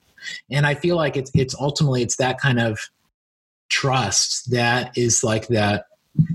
and 0.50 0.66
I 0.66 0.74
feel 0.74 0.96
like 0.96 1.16
it's 1.16 1.30
it's 1.34 1.54
ultimately 1.58 2.02
it's 2.02 2.16
that 2.16 2.38
kind 2.40 2.58
of 2.60 2.78
trust 3.68 4.50
that 4.50 4.96
is 4.96 5.24
like 5.24 5.48
that 5.48 5.86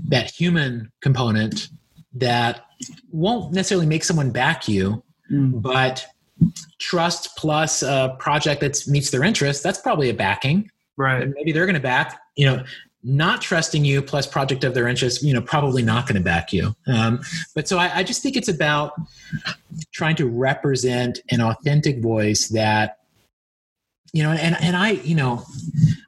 that 0.08 0.30
human 0.30 0.90
component 1.00 1.68
that 2.14 2.64
won't 3.12 3.52
necessarily 3.52 3.86
make 3.86 4.04
someone 4.04 4.30
back 4.30 4.68
you, 4.68 5.02
Mm. 5.30 5.60
but 5.60 6.06
trust 6.78 7.36
plus 7.36 7.82
a 7.82 8.16
project 8.18 8.60
that 8.62 8.82
meets 8.86 9.10
their 9.10 9.22
interest. 9.24 9.62
That's 9.62 9.78
probably 9.80 10.08
a 10.08 10.14
backing 10.14 10.70
Right. 10.96 11.22
and 11.22 11.32
maybe 11.34 11.52
they're 11.52 11.66
going 11.66 11.74
to 11.74 11.80
back 11.80 12.20
you 12.36 12.46
know 12.46 12.64
not 13.04 13.40
trusting 13.40 13.84
you 13.84 14.02
plus 14.02 14.26
project 14.26 14.64
of 14.64 14.74
their 14.74 14.88
interest 14.88 15.22
you 15.22 15.32
know 15.32 15.40
probably 15.40 15.82
not 15.82 16.06
going 16.06 16.16
to 16.16 16.22
back 16.22 16.52
you. 16.52 16.74
Um, 16.86 17.20
but 17.54 17.68
so 17.68 17.78
I, 17.78 17.98
I 17.98 18.02
just 18.02 18.22
think 18.22 18.36
it's 18.36 18.48
about 18.48 18.92
trying 19.92 20.16
to 20.16 20.26
represent 20.26 21.20
an 21.30 21.40
authentic 21.40 22.00
voice 22.00 22.48
that 22.48 22.98
you 24.12 24.22
know 24.22 24.30
and 24.30 24.56
and 24.60 24.74
i 24.74 24.92
you 24.92 25.14
know 25.14 25.44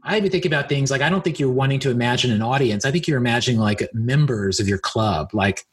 i 0.03 0.17
even 0.17 0.31
think 0.31 0.47
about 0.47 0.69
things 0.69 0.91
like 0.91 1.03
i 1.03 1.11
don't 1.11 1.23
think 1.23 1.39
you're 1.39 1.51
wanting 1.51 1.79
to 1.81 1.91
imagine 1.91 2.31
an 2.31 2.43
audience. 2.43 2.85
I 2.85 2.91
think 2.91 3.07
you're 3.07 3.19
imagining 3.19 3.61
like 3.61 3.89
members 3.93 4.59
of 4.59 4.69
your 4.69 4.79
club. 4.79 5.31
Like 5.33 5.67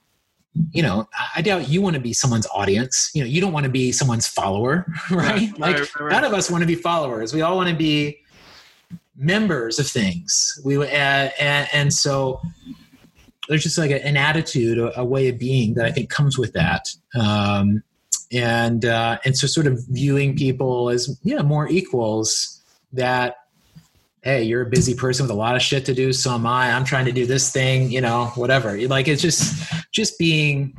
you 0.71 0.81
know 0.81 1.07
i 1.35 1.41
doubt 1.41 1.69
you 1.69 1.83
want 1.83 1.95
to 1.95 1.99
be 1.99 2.13
someone's 2.13 2.47
audience. 2.53 3.11
You 3.13 3.23
know 3.23 3.27
you 3.27 3.41
don't 3.41 3.53
want 3.53 3.63
to 3.63 3.71
be 3.71 3.91
someone's 3.91 4.27
follower 4.27 4.85
right, 5.11 5.29
Right, 5.29 5.59
like 5.59 5.77
right, 5.77 5.99
right, 5.99 6.11
none 6.11 6.23
of 6.23 6.33
us 6.33 6.51
want 6.51 6.61
to 6.61 6.67
be 6.67 6.75
followers. 6.75 7.33
We 7.33 7.41
all 7.41 7.55
want 7.55 7.69
to 7.69 7.75
be 7.75 8.19
members 9.17 9.79
of 9.79 9.87
things. 9.87 10.59
We 10.63 10.77
uh, 10.77 10.85
and, 10.87 11.67
and 11.73 11.93
so 11.93 12.39
there's 13.49 13.63
just 13.63 13.77
like 13.77 13.91
a, 13.91 14.05
an 14.05 14.17
attitude 14.17 14.77
a, 14.77 14.99
a 14.99 15.05
way 15.05 15.29
of 15.29 15.39
being 15.39 15.73
that 15.75 15.85
i 15.85 15.91
think 15.91 16.09
comes 16.09 16.37
with 16.37 16.53
that. 16.53 16.87
Um, 17.17 17.83
and 18.31 18.83
uh, 18.83 19.17
and 19.23 19.37
so 19.37 19.47
sort 19.47 19.67
of 19.67 19.81
viewing 19.87 20.35
people 20.35 20.89
as 20.89 21.17
yeah 21.23 21.41
more 21.41 21.67
equals 21.69 22.61
that 22.91 23.35
hey 24.21 24.43
you're 24.43 24.63
a 24.63 24.69
busy 24.69 24.93
person 24.93 25.23
with 25.23 25.31
a 25.31 25.35
lot 25.35 25.55
of 25.55 25.61
shit 25.61 25.85
to 25.85 25.93
do 25.93 26.11
so 26.11 26.31
am 26.31 26.45
i. 26.45 26.71
I'm 26.71 26.83
trying 26.83 27.05
to 27.05 27.13
do 27.13 27.25
this 27.25 27.51
thing 27.51 27.89
you 27.89 28.01
know 28.01 28.25
whatever. 28.35 28.77
Like 28.87 29.07
it's 29.07 29.21
just 29.21 29.71
just 29.91 30.19
being 30.19 30.75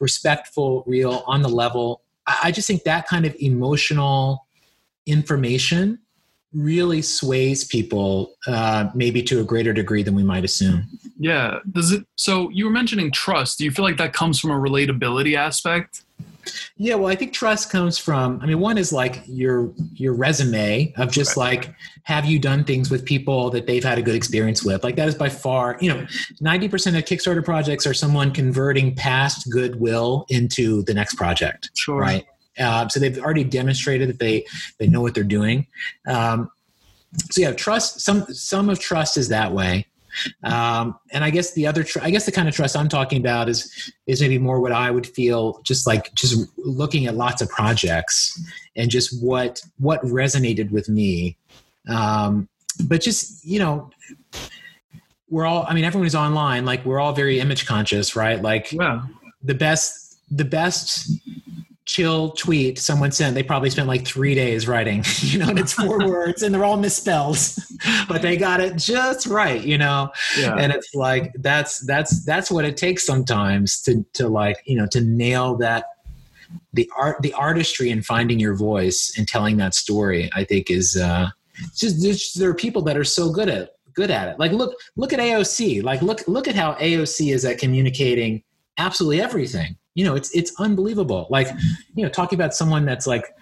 respectful 0.00 0.84
real 0.86 1.22
on 1.26 1.42
the 1.42 1.48
level. 1.48 2.02
I, 2.26 2.38
I 2.44 2.50
just 2.50 2.66
think 2.66 2.84
that 2.84 3.06
kind 3.06 3.26
of 3.26 3.36
emotional 3.38 4.46
information 5.04 5.98
really 6.52 7.02
sways 7.02 7.64
people 7.64 8.34
uh, 8.46 8.88
maybe 8.94 9.22
to 9.22 9.40
a 9.40 9.44
greater 9.44 9.72
degree 9.72 10.02
than 10.02 10.14
we 10.14 10.22
might 10.22 10.44
assume 10.44 10.84
Yeah. 11.18 11.58
Does 11.72 11.92
it? 11.92 12.04
So 12.16 12.50
you 12.50 12.64
were 12.66 12.70
mentioning 12.70 13.10
trust. 13.10 13.58
Do 13.58 13.64
you 13.64 13.70
feel 13.70 13.84
like 13.84 13.96
that 13.98 14.12
comes 14.12 14.38
from 14.38 14.50
a 14.50 14.54
relatability 14.54 15.36
aspect? 15.36 16.02
Yeah, 16.76 16.94
well, 16.94 17.08
I 17.10 17.16
think 17.16 17.32
trust 17.32 17.70
comes 17.70 17.98
from. 17.98 18.38
I 18.40 18.46
mean, 18.46 18.60
one 18.60 18.78
is 18.78 18.92
like 18.92 19.22
your 19.26 19.72
your 19.94 20.12
resume 20.14 20.92
of 20.96 21.10
just 21.10 21.36
like 21.36 21.74
have 22.04 22.24
you 22.24 22.38
done 22.38 22.62
things 22.62 22.88
with 22.88 23.04
people 23.04 23.50
that 23.50 23.66
they've 23.66 23.82
had 23.82 23.98
a 23.98 24.02
good 24.02 24.14
experience 24.14 24.62
with. 24.62 24.84
Like 24.84 24.94
that 24.94 25.08
is 25.08 25.16
by 25.16 25.28
far, 25.28 25.76
you 25.80 25.92
know, 25.92 26.06
ninety 26.40 26.68
percent 26.68 26.96
of 26.96 27.02
Kickstarter 27.04 27.44
projects 27.44 27.84
are 27.86 27.94
someone 27.94 28.30
converting 28.30 28.94
past 28.94 29.50
goodwill 29.50 30.24
into 30.28 30.84
the 30.84 30.94
next 30.94 31.16
project, 31.16 31.70
Sure. 31.74 31.98
right? 32.00 32.24
Uh, 32.58 32.88
so 32.88 32.98
they've 33.00 33.18
already 33.18 33.44
demonstrated 33.44 34.08
that 34.08 34.18
they 34.18 34.44
they 34.78 34.86
know 34.86 35.00
what 35.00 35.14
they're 35.14 35.24
doing. 35.24 35.66
Um, 36.06 36.50
so 37.30 37.40
yeah, 37.42 37.52
trust. 37.52 38.00
Some 38.00 38.24
some 38.32 38.68
of 38.70 38.78
trust 38.78 39.16
is 39.16 39.28
that 39.28 39.52
way. 39.52 39.86
Um, 40.42 40.98
and 41.12 41.22
I 41.24 41.28
guess 41.28 41.52
the 41.52 41.66
other, 41.66 41.84
tr- 41.84 41.98
I 42.00 42.08
guess 42.10 42.24
the 42.24 42.32
kind 42.32 42.48
of 42.48 42.54
trust 42.54 42.74
I'm 42.74 42.88
talking 42.88 43.20
about 43.20 43.50
is 43.50 43.92
is 44.06 44.22
maybe 44.22 44.38
more 44.38 44.60
what 44.60 44.72
I 44.72 44.90
would 44.90 45.06
feel 45.06 45.60
just 45.62 45.86
like 45.86 46.14
just 46.14 46.48
looking 46.56 47.06
at 47.06 47.14
lots 47.16 47.42
of 47.42 47.50
projects 47.50 48.40
and 48.76 48.90
just 48.90 49.22
what 49.22 49.60
what 49.78 50.00
resonated 50.02 50.70
with 50.70 50.88
me. 50.88 51.36
Um, 51.88 52.48
but 52.88 53.02
just 53.02 53.44
you 53.44 53.58
know, 53.58 53.90
we're 55.28 55.44
all. 55.44 55.66
I 55.68 55.74
mean, 55.74 55.84
everyone 55.84 56.06
who's 56.06 56.14
online. 56.14 56.64
Like 56.64 56.84
we're 56.86 56.98
all 57.00 57.12
very 57.12 57.38
image 57.40 57.66
conscious, 57.66 58.16
right? 58.16 58.40
Like 58.40 58.72
Yeah. 58.72 59.02
the 59.42 59.54
best 59.54 60.18
the 60.30 60.44
best 60.44 61.10
chill 61.96 62.30
tweet 62.32 62.78
someone 62.78 63.10
sent. 63.10 63.34
They 63.34 63.42
probably 63.42 63.70
spent 63.70 63.88
like 63.88 64.06
three 64.06 64.34
days 64.34 64.68
writing 64.68 65.02
you 65.20 65.38
know 65.38 65.48
and 65.48 65.58
it's 65.58 65.72
four 65.72 65.98
words 66.08 66.42
and 66.42 66.54
they're 66.54 66.64
all 66.64 66.76
misspelled 66.76 67.38
but 68.08 68.20
they 68.20 68.36
got 68.36 68.60
it 68.60 68.76
just 68.76 69.26
right 69.26 69.62
you 69.62 69.78
know? 69.78 70.10
Yeah. 70.38 70.56
and 70.56 70.72
it's 70.72 70.94
like 70.94 71.32
that's 71.38 71.80
that's 71.86 72.24
that's 72.26 72.50
what 72.50 72.66
it 72.66 72.76
takes 72.76 73.06
sometimes 73.06 73.80
to 73.82 74.04
to 74.12 74.28
like 74.28 74.58
you 74.66 74.76
know 74.76 74.86
to 74.88 75.00
nail 75.00 75.56
that 75.56 75.86
the 76.74 76.90
art 76.96 77.22
the 77.22 77.32
artistry 77.32 77.88
in 77.90 78.02
finding 78.02 78.38
your 78.38 78.54
voice 78.54 79.14
and 79.16 79.26
telling 79.26 79.56
that 79.56 79.74
story 79.74 80.30
i 80.34 80.44
think 80.44 80.70
is 80.70 80.96
uh 80.96 81.28
it's 81.58 81.80
just 81.80 82.02
there's, 82.02 82.34
there 82.34 82.50
are 82.50 82.54
people 82.54 82.82
that 82.82 82.98
are 82.98 83.04
so 83.04 83.32
good 83.32 83.48
at 83.48 83.70
good 83.94 84.10
at 84.10 84.28
it. 84.28 84.38
Like 84.38 84.52
look 84.52 84.74
look 84.96 85.14
at 85.14 85.18
aoc 85.18 85.82
like 85.82 86.02
look 86.02 86.20
look 86.28 86.46
at 86.46 86.54
how 86.54 86.74
aoc 86.74 87.32
is 87.32 87.46
at 87.46 87.58
communicating 87.58 88.42
absolutely 88.76 89.22
everything 89.22 89.78
you 89.96 90.04
know 90.04 90.14
it's 90.14 90.30
it's 90.36 90.52
unbelievable. 90.60 91.26
Like 91.28 91.48
you 91.94 92.04
know 92.04 92.08
talking 92.08 92.38
about 92.38 92.54
someone 92.54 92.84
that's 92.84 93.08
like 93.08 93.34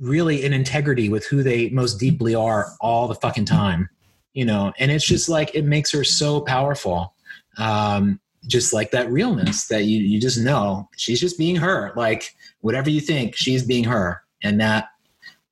really 0.00 0.44
in 0.44 0.54
integrity 0.54 1.10
with 1.10 1.26
who 1.26 1.42
they 1.42 1.68
most 1.68 1.98
deeply 2.00 2.34
are 2.34 2.72
all 2.80 3.08
the 3.08 3.16
fucking 3.16 3.44
time 3.44 3.90
you 4.32 4.44
know 4.44 4.72
and 4.78 4.92
it's 4.92 5.04
just 5.04 5.28
like 5.28 5.52
it 5.56 5.64
makes 5.64 5.90
her 5.90 6.04
so 6.04 6.40
powerful 6.40 7.14
um 7.56 8.20
just 8.48 8.72
like 8.72 8.90
that 8.90 9.10
realness 9.10 9.68
that 9.68 9.84
you 9.84 10.00
you 10.00 10.20
just 10.20 10.38
know 10.38 10.88
she's 10.96 11.20
just 11.20 11.38
being 11.38 11.56
her. 11.56 11.92
Like 11.94 12.34
whatever 12.60 12.90
you 12.90 13.00
think 13.00 13.36
she's 13.36 13.64
being 13.64 13.84
her. 13.84 14.22
And 14.42 14.60
that 14.60 14.88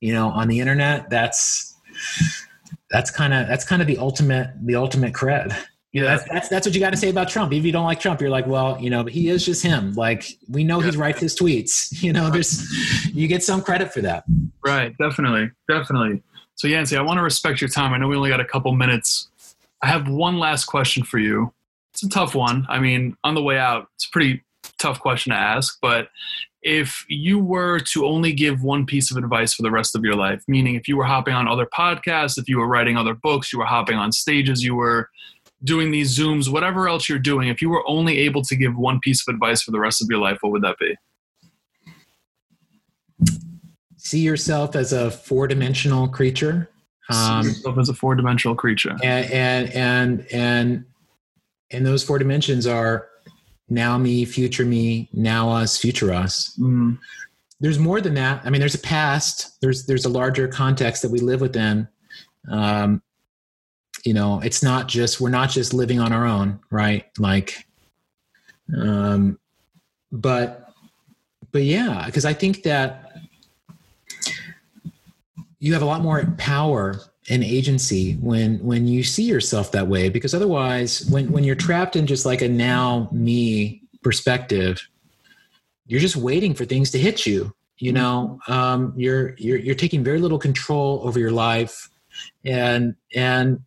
you 0.01 0.13
know 0.13 0.29
on 0.29 0.49
the 0.49 0.61
internet 0.61 1.11
that's 1.11 1.75
that's 2.91 3.11
kind 3.11 3.35
of 3.35 3.47
that's 3.49 3.65
kind 3.65 3.83
of 3.83 3.89
the 3.89 3.99
ultimate 3.99 4.51
the 4.63 4.77
ultimate 4.77 5.13
cred 5.13 5.57
you 5.97 6.03
know, 6.03 6.09
that's, 6.09 6.29
that's 6.29 6.49
that's 6.51 6.67
what 6.67 6.75
you 6.75 6.81
got 6.81 6.91
to 6.91 6.97
say 6.99 7.09
about 7.09 7.31
Trump. 7.31 7.55
If 7.55 7.65
you 7.65 7.73
don't 7.73 7.87
like 7.87 7.99
Trump, 7.99 8.21
you're 8.21 8.29
like, 8.29 8.47
well, 8.47 8.79
you 8.79 8.91
know, 8.91 9.05
he 9.05 9.31
is 9.31 9.47
just 9.47 9.63
him. 9.63 9.95
Like 9.95 10.27
we 10.47 10.63
know 10.63 10.79
he 10.79 10.91
writes 10.91 11.21
his 11.21 11.35
tweets. 11.35 11.87
You 12.07 12.13
know, 12.13 12.29
there's 12.29 12.63
you 13.15 13.27
get 13.27 13.43
some 13.43 13.63
credit 13.63 13.95
for 13.95 14.03
that. 14.03 14.25
Right, 14.63 14.95
definitely, 14.99 15.51
definitely. 15.71 16.23
So 16.57 16.69
Yancey, 16.69 16.99
I 16.99 17.01
want 17.01 17.17
to 17.17 17.23
respect 17.23 17.63
your 17.63 17.71
time. 17.71 17.95
I 17.95 17.97
know 17.97 18.09
we 18.09 18.17
only 18.17 18.29
got 18.29 18.41
a 18.41 18.45
couple 18.45 18.71
minutes. 18.73 19.29
I 19.83 19.87
have 19.87 20.07
one 20.07 20.39
last 20.39 20.67
question 20.67 21.03
for 21.03 21.19
you. 21.19 21.55
It's 21.95 22.03
a 22.03 22.11
tough 22.11 22.35
one. 22.35 22.67
I 22.69 22.79
mean, 22.79 23.17
on 23.25 23.35
the 23.35 23.43
way 23.43 23.57
out, 23.57 23.89
it's 23.95 24.05
a 24.07 24.11
pretty 24.11 24.45
tough 24.79 25.01
question 25.01 25.33
to 25.33 25.39
ask. 25.39 25.79
But 25.81 26.09
if 26.63 27.07
you 27.09 27.39
were 27.39 27.81
to 27.95 28.05
only 28.05 28.35
give 28.35 28.63
one 28.63 28.85
piece 28.85 29.11
of 29.11 29.17
advice 29.17 29.55
for 29.55 29.63
the 29.63 29.71
rest 29.71 29.97
of 29.97 30.05
your 30.05 30.17
life, 30.17 30.43
meaning 30.47 30.75
if 30.75 30.87
you 30.89 30.99
were 30.99 31.05
hopping 31.05 31.33
on 31.33 31.49
other 31.49 31.67
podcasts, 31.67 32.37
if 32.37 32.49
you 32.49 32.59
were 32.59 32.69
writing 32.69 32.99
other 32.99 33.15
books, 33.15 33.53
you 33.53 33.59
were 33.59 33.65
hopping 33.65 33.97
on 33.97 34.13
stages, 34.13 34.63
you 34.63 34.75
were 34.75 35.09
doing 35.65 35.91
these 35.91 36.17
Zooms, 36.17 36.51
whatever 36.51 36.89
else 36.89 37.09
you're 37.09 37.19
doing, 37.19 37.49
if 37.49 37.61
you 37.63 37.69
were 37.71 37.83
only 37.89 38.19
able 38.19 38.43
to 38.43 38.57
give 38.57 38.77
one 38.77 39.01
piece 39.01 39.27
of 39.27 39.35
advice 39.35 39.63
for 39.63 39.71
the 39.71 39.81
rest 39.81 40.03
of 40.03 40.09
your 40.11 40.19
life, 40.19 40.39
what 40.41 40.53
would 40.53 40.63
that 40.63 40.77
be? 40.79 40.95
See 43.97 44.21
yourself 44.21 44.77
as 44.77 44.93
a 44.93 45.11
four 45.11 45.49
dimensional 45.49 46.07
creature. 46.09 46.71
See 47.11 47.17
Um, 47.19 47.47
yourself 47.47 47.79
as 47.79 47.89
a 47.89 47.95
four 47.95 48.15
dimensional 48.15 48.55
creature. 48.55 48.97
and 49.03 49.31
and 49.31 49.71
and 49.71 50.27
and 50.33 50.85
and 51.73 51.87
those 51.87 52.05
four 52.05 52.19
dimensions 52.19 52.67
are 52.67 53.09
now 53.69 53.99
me, 53.99 54.25
future 54.25 54.65
me, 54.65 55.09
now 55.13 55.51
us, 55.51 55.77
future 55.77 56.13
us. 56.13 56.57
Mm, 56.59 56.99
there's 57.59 57.79
more 57.81 58.01
than 58.01 58.15
that. 58.15 58.43
I 58.45 58.51
mean, 58.51 58.61
there's 58.61 58.77
a 58.77 58.81
past. 58.81 59.61
There's 59.61 59.87
there's 59.87 60.05
a 60.05 60.09
larger 60.09 60.47
context 60.47 61.03
that 61.03 61.11
we 61.11 61.19
live 61.19 61.41
within. 61.41 61.89
Um, 62.49 63.03
you 64.07 64.15
know, 64.15 64.41
it's 64.41 64.63
not 64.63 64.87
just 64.87 65.21
we're 65.21 65.31
not 65.31 65.51
just 65.51 65.75
living 65.75 65.99
on 65.99 66.13
our 66.13 66.25
own, 66.25 66.61
right? 66.71 67.07
Like, 67.19 67.67
um, 68.77 69.39
but 70.13 70.71
but 71.51 71.63
yeah, 71.63 72.05
because 72.07 72.25
I 72.25 72.33
think 72.33 72.63
that 72.63 73.21
you 75.59 75.73
have 75.73 75.83
a 75.83 75.87
lot 75.87 76.03
more 76.03 76.25
power 76.39 77.01
and 77.29 77.43
agency 77.43 78.15
when 78.15 78.59
when 78.61 78.87
you 78.87 79.03
see 79.03 79.25
yourself 79.25 79.73
that 79.73 79.89
way. 79.89 80.09
Because 80.09 80.35
otherwise, 80.35 81.05
when 81.07 81.33
when 81.33 81.43
you're 81.43 81.57
trapped 81.57 81.97
in 81.97 82.07
just 82.07 82.25
like 82.25 82.43
a 82.43 82.49
now 82.49 83.09
me 83.11 83.83
perspective, 84.03 84.89
you're 85.87 86.01
just 86.01 86.17
waiting 86.17 86.55
for 86.55 86.65
things 86.65 86.91
to 86.93 86.99
hit 86.99 87.27
you 87.27 87.53
you 87.79 87.93
know 87.93 88.41
um, 88.49 88.95
you're 88.97 89.35
you're 89.37 89.59
you're 89.59 89.75
taking 89.75 90.03
very 90.03 90.19
little 90.19 90.39
control 90.39 91.01
over 91.05 91.19
your 91.19 91.31
life 91.31 91.91
and 92.45 92.95
and 93.15 93.61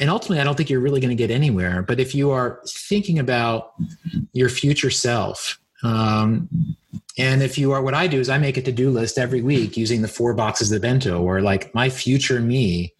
and 0.00 0.10
ultimately 0.10 0.40
i 0.40 0.44
don't 0.44 0.56
think 0.56 0.70
you're 0.70 0.80
really 0.80 1.00
going 1.00 1.10
to 1.10 1.16
get 1.16 1.30
anywhere 1.30 1.82
but 1.82 2.00
if 2.00 2.14
you 2.14 2.30
are 2.30 2.60
thinking 2.66 3.18
about 3.18 3.74
your 4.32 4.48
future 4.48 4.90
self 4.90 5.58
um, 5.82 6.48
and 7.18 7.42
if 7.42 7.58
you 7.58 7.72
are 7.72 7.82
what 7.82 7.94
i 7.94 8.06
do 8.06 8.20
is 8.20 8.28
i 8.28 8.38
make 8.38 8.56
a 8.56 8.62
to-do 8.62 8.90
list 8.90 9.18
every 9.18 9.42
week 9.42 9.76
using 9.76 10.02
the 10.02 10.08
four 10.08 10.34
boxes 10.34 10.72
of 10.72 10.82
bento 10.82 11.20
or 11.20 11.40
like 11.40 11.74
my 11.74 11.88
future 11.88 12.40
me 12.40 12.92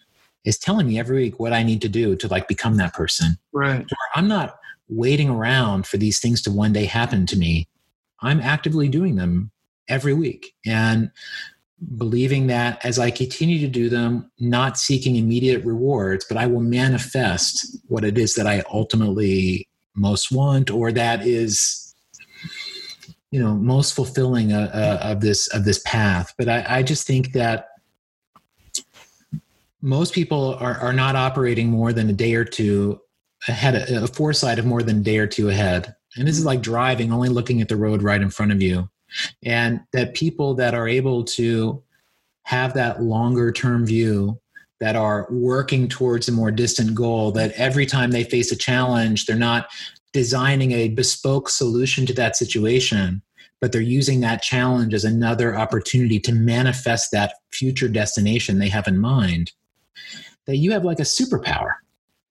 is 0.45 0.59
telling 0.59 0.87
me 0.87 0.99
every 0.99 1.17
week 1.17 1.41
what 1.41 1.53
i 1.53 1.63
need 1.63 1.81
to 1.81 1.89
do 1.89 2.15
to 2.17 2.29
like 2.29 2.49
become 2.49 2.77
that 2.77 2.93
person 2.93 3.39
right. 3.53 3.87
I'm 4.15 4.29
not 4.29 4.59
waiting 4.89 5.31
around 5.31 5.87
for 5.87 5.97
these 5.97 6.21
things 6.21 6.43
to 6.43 6.51
one 6.51 6.73
day 6.73 6.85
happen 6.85 7.27
to 7.27 7.37
me. 7.37 7.69
I'm 8.21 8.41
actively 8.41 8.89
doing 8.89 9.17
them 9.17 9.51
every 9.89 10.15
week 10.15 10.55
and 10.65 11.11
believing 11.97 12.47
that 12.49 12.85
as 12.85 12.99
I 12.99 13.11
continue 13.11 13.59
to 13.61 13.69
do 13.69 13.89
them, 13.89 14.31
not 14.39 14.79
seeking 14.79 15.17
immediate 15.17 15.65
rewards, 15.65 16.25
but 16.29 16.37
I 16.37 16.47
will 16.47 16.61
manifest 16.61 17.79
what 17.87 18.05
it 18.05 18.19
is 18.19 18.35
that 18.35 18.47
I 18.47 18.63
ultimately 18.73 19.69
most 19.97 20.33
want 20.33 20.71
or 20.71 20.91
that 20.93 21.25
is 21.25 21.95
you 23.31 23.41
know 23.41 23.55
most 23.55 23.95
fulfilling 23.95 24.53
uh, 24.53 24.71
uh, 24.73 25.09
of 25.09 25.21
this 25.21 25.49
of 25.49 25.65
this 25.65 25.81
path. 25.85 26.33
But 26.39 26.49
I, 26.49 26.65
I 26.69 26.83
just 26.83 27.07
think 27.07 27.33
that 27.33 27.69
most 29.83 30.15
people 30.15 30.55
are, 30.61 30.79
are 30.79 30.93
not 30.93 31.17
operating 31.17 31.69
more 31.69 31.93
than 31.93 32.09
a 32.09 32.13
day 32.13 32.35
or 32.35 32.45
two 32.45 33.01
ahead 33.49 33.75
a 33.75 34.07
foresight 34.07 34.59
of 34.59 34.67
more 34.67 34.83
than 34.83 34.99
a 34.99 35.03
day 35.03 35.19
or 35.19 35.27
two 35.27 35.49
ahead. 35.49 35.95
And 36.17 36.29
this 36.29 36.39
is 36.39 36.45
like 36.45 36.63
driving 36.63 37.13
only 37.13 37.29
looking 37.29 37.61
at 37.61 37.69
the 37.69 37.77
road 37.77 38.03
right 38.03 38.23
in 38.23 38.31
front 38.31 38.53
of 38.53 38.63
you 38.63 38.89
and 39.43 39.81
that 39.93 40.15
people 40.15 40.55
that 40.55 40.75
are 40.75 40.89
able 40.89 41.25
to 41.25 41.83
have 42.45 42.75
that 42.75 43.03
longer 43.03 43.53
term 43.53 43.85
view 43.87 44.39
that 44.81 44.97
are 44.97 45.27
working 45.31 45.89
towards 45.89 46.29
a 46.29 46.33
more 46.33 46.51
distant 46.51 46.95
goal 46.95 47.33
that 47.33 47.53
every 47.53 47.87
time 47.87 48.11
they 48.11 48.25
face 48.25 48.53
a 48.53 48.57
challenge 48.57 49.27
they're 49.27 49.37
not 49.37 49.67
designing 50.13 50.73
a 50.73 50.89
bespoke 50.89 51.49
solution 51.49 52.07
to 52.07 52.13
that 52.13 52.37
situation 52.37 53.23
but 53.61 53.73
they're 53.73 53.81
using 53.81 54.21
that 54.21 54.43
challenge 54.43 54.93
as 54.93 55.05
another 55.05 55.57
opportunity 55.57 56.21
to 56.21 56.33
manifest 56.33 57.11
that 57.13 57.35
future 57.51 57.89
destination 57.89 58.59
they 58.59 58.69
have 58.69 58.87
in 58.87 58.99
mind 58.99 59.53
that 60.47 60.57
you 60.59 60.71
have 60.73 60.85
like 60.85 60.99
a 61.01 61.03
superpower 61.05 61.75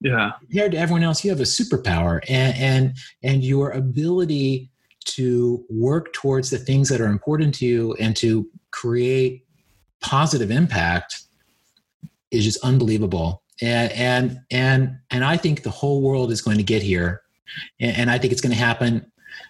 Yeah. 0.01 0.31
compared 0.41 0.73
to 0.73 0.77
everyone 0.77 1.03
else 1.03 1.23
you 1.23 1.31
have 1.31 1.39
a 1.39 1.43
superpower 1.43 2.19
and 2.29 2.57
and 2.57 2.97
and 3.23 3.43
your 3.43 3.71
ability 3.71 4.69
to 5.05 5.63
work 5.69 6.13
towards 6.13 6.49
the 6.49 6.57
things 6.57 6.89
that 6.89 7.01
are 7.01 7.07
important 7.07 7.55
to 7.55 7.65
you 7.65 7.93
and 7.99 8.15
to 8.17 8.47
create 8.71 9.45
positive 10.01 10.51
impact 10.51 11.21
is 12.31 12.43
just 12.43 12.63
unbelievable. 12.63 13.43
And 13.61 13.91
and 13.93 14.39
and 14.51 14.97
and 15.11 15.23
i 15.23 15.37
think 15.37 15.61
the 15.61 15.69
whole 15.69 16.01
world 16.01 16.31
is 16.31 16.41
going 16.41 16.57
to 16.57 16.63
get 16.63 16.81
here. 16.81 17.21
And, 17.79 17.97
and 17.97 18.11
i 18.11 18.17
think 18.17 18.33
it's 18.33 18.41
going 18.41 18.55
to 18.55 18.57
happen 18.57 19.05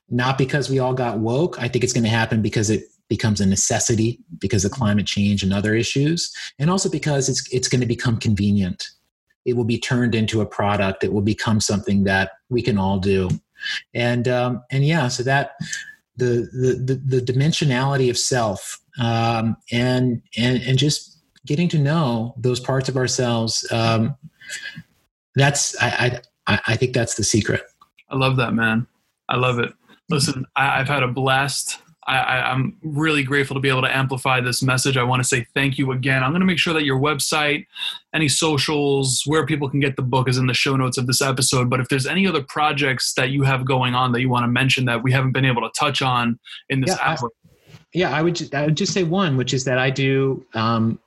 not 0.09 0.37
because 0.37 0.69
we 0.69 0.79
all 0.79 0.93
got 0.93 1.19
woke. 1.19 1.59
I 1.59 1.67
think 1.67 1.83
it's 1.83 1.93
going 1.93 2.03
to 2.03 2.09
happen 2.09 2.41
because 2.41 2.69
it 2.69 2.83
becomes 3.09 3.41
a 3.41 3.45
necessity 3.45 4.19
because 4.39 4.65
of 4.65 4.71
climate 4.71 5.05
change 5.05 5.43
and 5.43 5.53
other 5.53 5.75
issues. 5.75 6.31
And 6.59 6.69
also 6.69 6.89
because 6.89 7.29
it's 7.29 7.47
it's 7.51 7.67
going 7.67 7.81
to 7.81 7.87
become 7.87 8.17
convenient. 8.17 8.87
It 9.45 9.53
will 9.57 9.65
be 9.65 9.77
turned 9.77 10.15
into 10.15 10.41
a 10.41 10.45
product. 10.45 11.03
It 11.03 11.11
will 11.11 11.21
become 11.21 11.59
something 11.59 12.05
that 12.05 12.31
we 12.49 12.61
can 12.61 12.77
all 12.77 12.99
do 12.99 13.29
and 13.93 14.27
um, 14.27 14.63
and 14.71 14.85
yeah 14.85 15.07
so 15.07 15.23
that 15.23 15.55
the 16.17 16.49
the 16.53 16.95
the, 16.95 17.19
the 17.19 17.33
dimensionality 17.33 18.09
of 18.09 18.17
self 18.17 18.79
um, 18.99 19.57
and 19.71 20.21
and 20.37 20.61
and 20.63 20.77
just 20.77 21.19
getting 21.45 21.67
to 21.67 21.77
know 21.77 22.33
those 22.37 22.59
parts 22.59 22.87
of 22.87 22.95
ourselves 22.95 23.69
um, 23.71 24.15
that's 25.35 25.75
I, 25.81 26.21
I 26.47 26.59
i 26.67 26.75
think 26.75 26.93
that's 26.93 27.15
the 27.15 27.23
secret 27.23 27.63
I 28.13 28.15
love 28.15 28.37
that, 28.37 28.53
man. 28.53 28.85
I 29.27 29.37
love 29.37 29.57
it. 29.57 29.73
Listen, 30.09 30.45
I, 30.55 30.79
I've 30.79 30.87
had 30.87 31.01
a 31.01 31.07
blast 31.07 31.79
I, 32.07 32.17
I, 32.17 32.51
I'm 32.51 32.77
really 32.83 33.23
grateful 33.23 33.53
to 33.55 33.59
be 33.59 33.69
able 33.69 33.81
to 33.83 33.95
amplify 33.95 34.41
this 34.41 34.61
message. 34.61 34.97
I 34.97 35.03
want 35.03 35.21
to 35.21 35.27
say 35.27 35.45
thank 35.53 35.77
you 35.77 35.91
again. 35.91 36.23
I'm 36.23 36.31
going 36.31 36.41
to 36.41 36.45
make 36.45 36.59
sure 36.59 36.73
that 36.73 36.83
your 36.83 36.99
website, 36.99 37.65
any 38.13 38.27
socials, 38.29 39.23
where 39.25 39.45
people 39.45 39.69
can 39.69 39.79
get 39.79 39.95
the 39.95 40.01
book 40.01 40.27
is 40.27 40.37
in 40.37 40.47
the 40.47 40.53
show 40.53 40.75
notes 40.75 40.97
of 40.97 41.07
this 41.07 41.21
episode. 41.21 41.69
But 41.69 41.79
if 41.79 41.87
there's 41.89 42.05
any 42.05 42.27
other 42.27 42.43
projects 42.43 43.13
that 43.13 43.29
you 43.29 43.43
have 43.43 43.65
going 43.65 43.95
on 43.95 44.11
that 44.11 44.21
you 44.21 44.29
want 44.29 44.43
to 44.43 44.47
mention 44.49 44.85
that 44.85 45.03
we 45.03 45.11
haven't 45.11 45.31
been 45.31 45.45
able 45.45 45.61
to 45.61 45.71
touch 45.79 46.01
on 46.01 46.39
in 46.69 46.81
this 46.81 46.89
Yeah, 46.89 46.97
I- 47.01 47.17
Yeah, 47.93 48.15
I 48.15 48.21
would. 48.21 48.53
I 48.55 48.65
would 48.65 48.75
just 48.75 48.91
say 48.93 49.03
one, 49.03 49.37
which 49.37 49.53
is 49.53 49.63
that 49.65 49.77
I 49.77 49.89
do 49.89 50.45
um, 50.55 50.99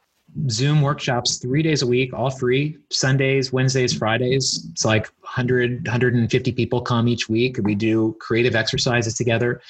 Zoom 0.51 0.83
workshops 0.83 1.39
three 1.39 1.63
days 1.63 1.83
a 1.83 1.87
week, 1.87 2.13
all 2.13 2.31
free. 2.31 2.77
Sundays, 2.91 3.53
Wednesdays, 3.53 3.95
Fridays. 3.97 4.67
It's 4.71 4.85
like 4.85 5.07
100, 5.21 5.87
150 5.87 6.53
people 6.53 6.81
come 6.81 7.09
each 7.09 7.29
week. 7.29 7.59
We 7.63 7.75
do 7.75 8.17
creative 8.21 8.55
exercises 8.55 9.15
together. 9.15 9.61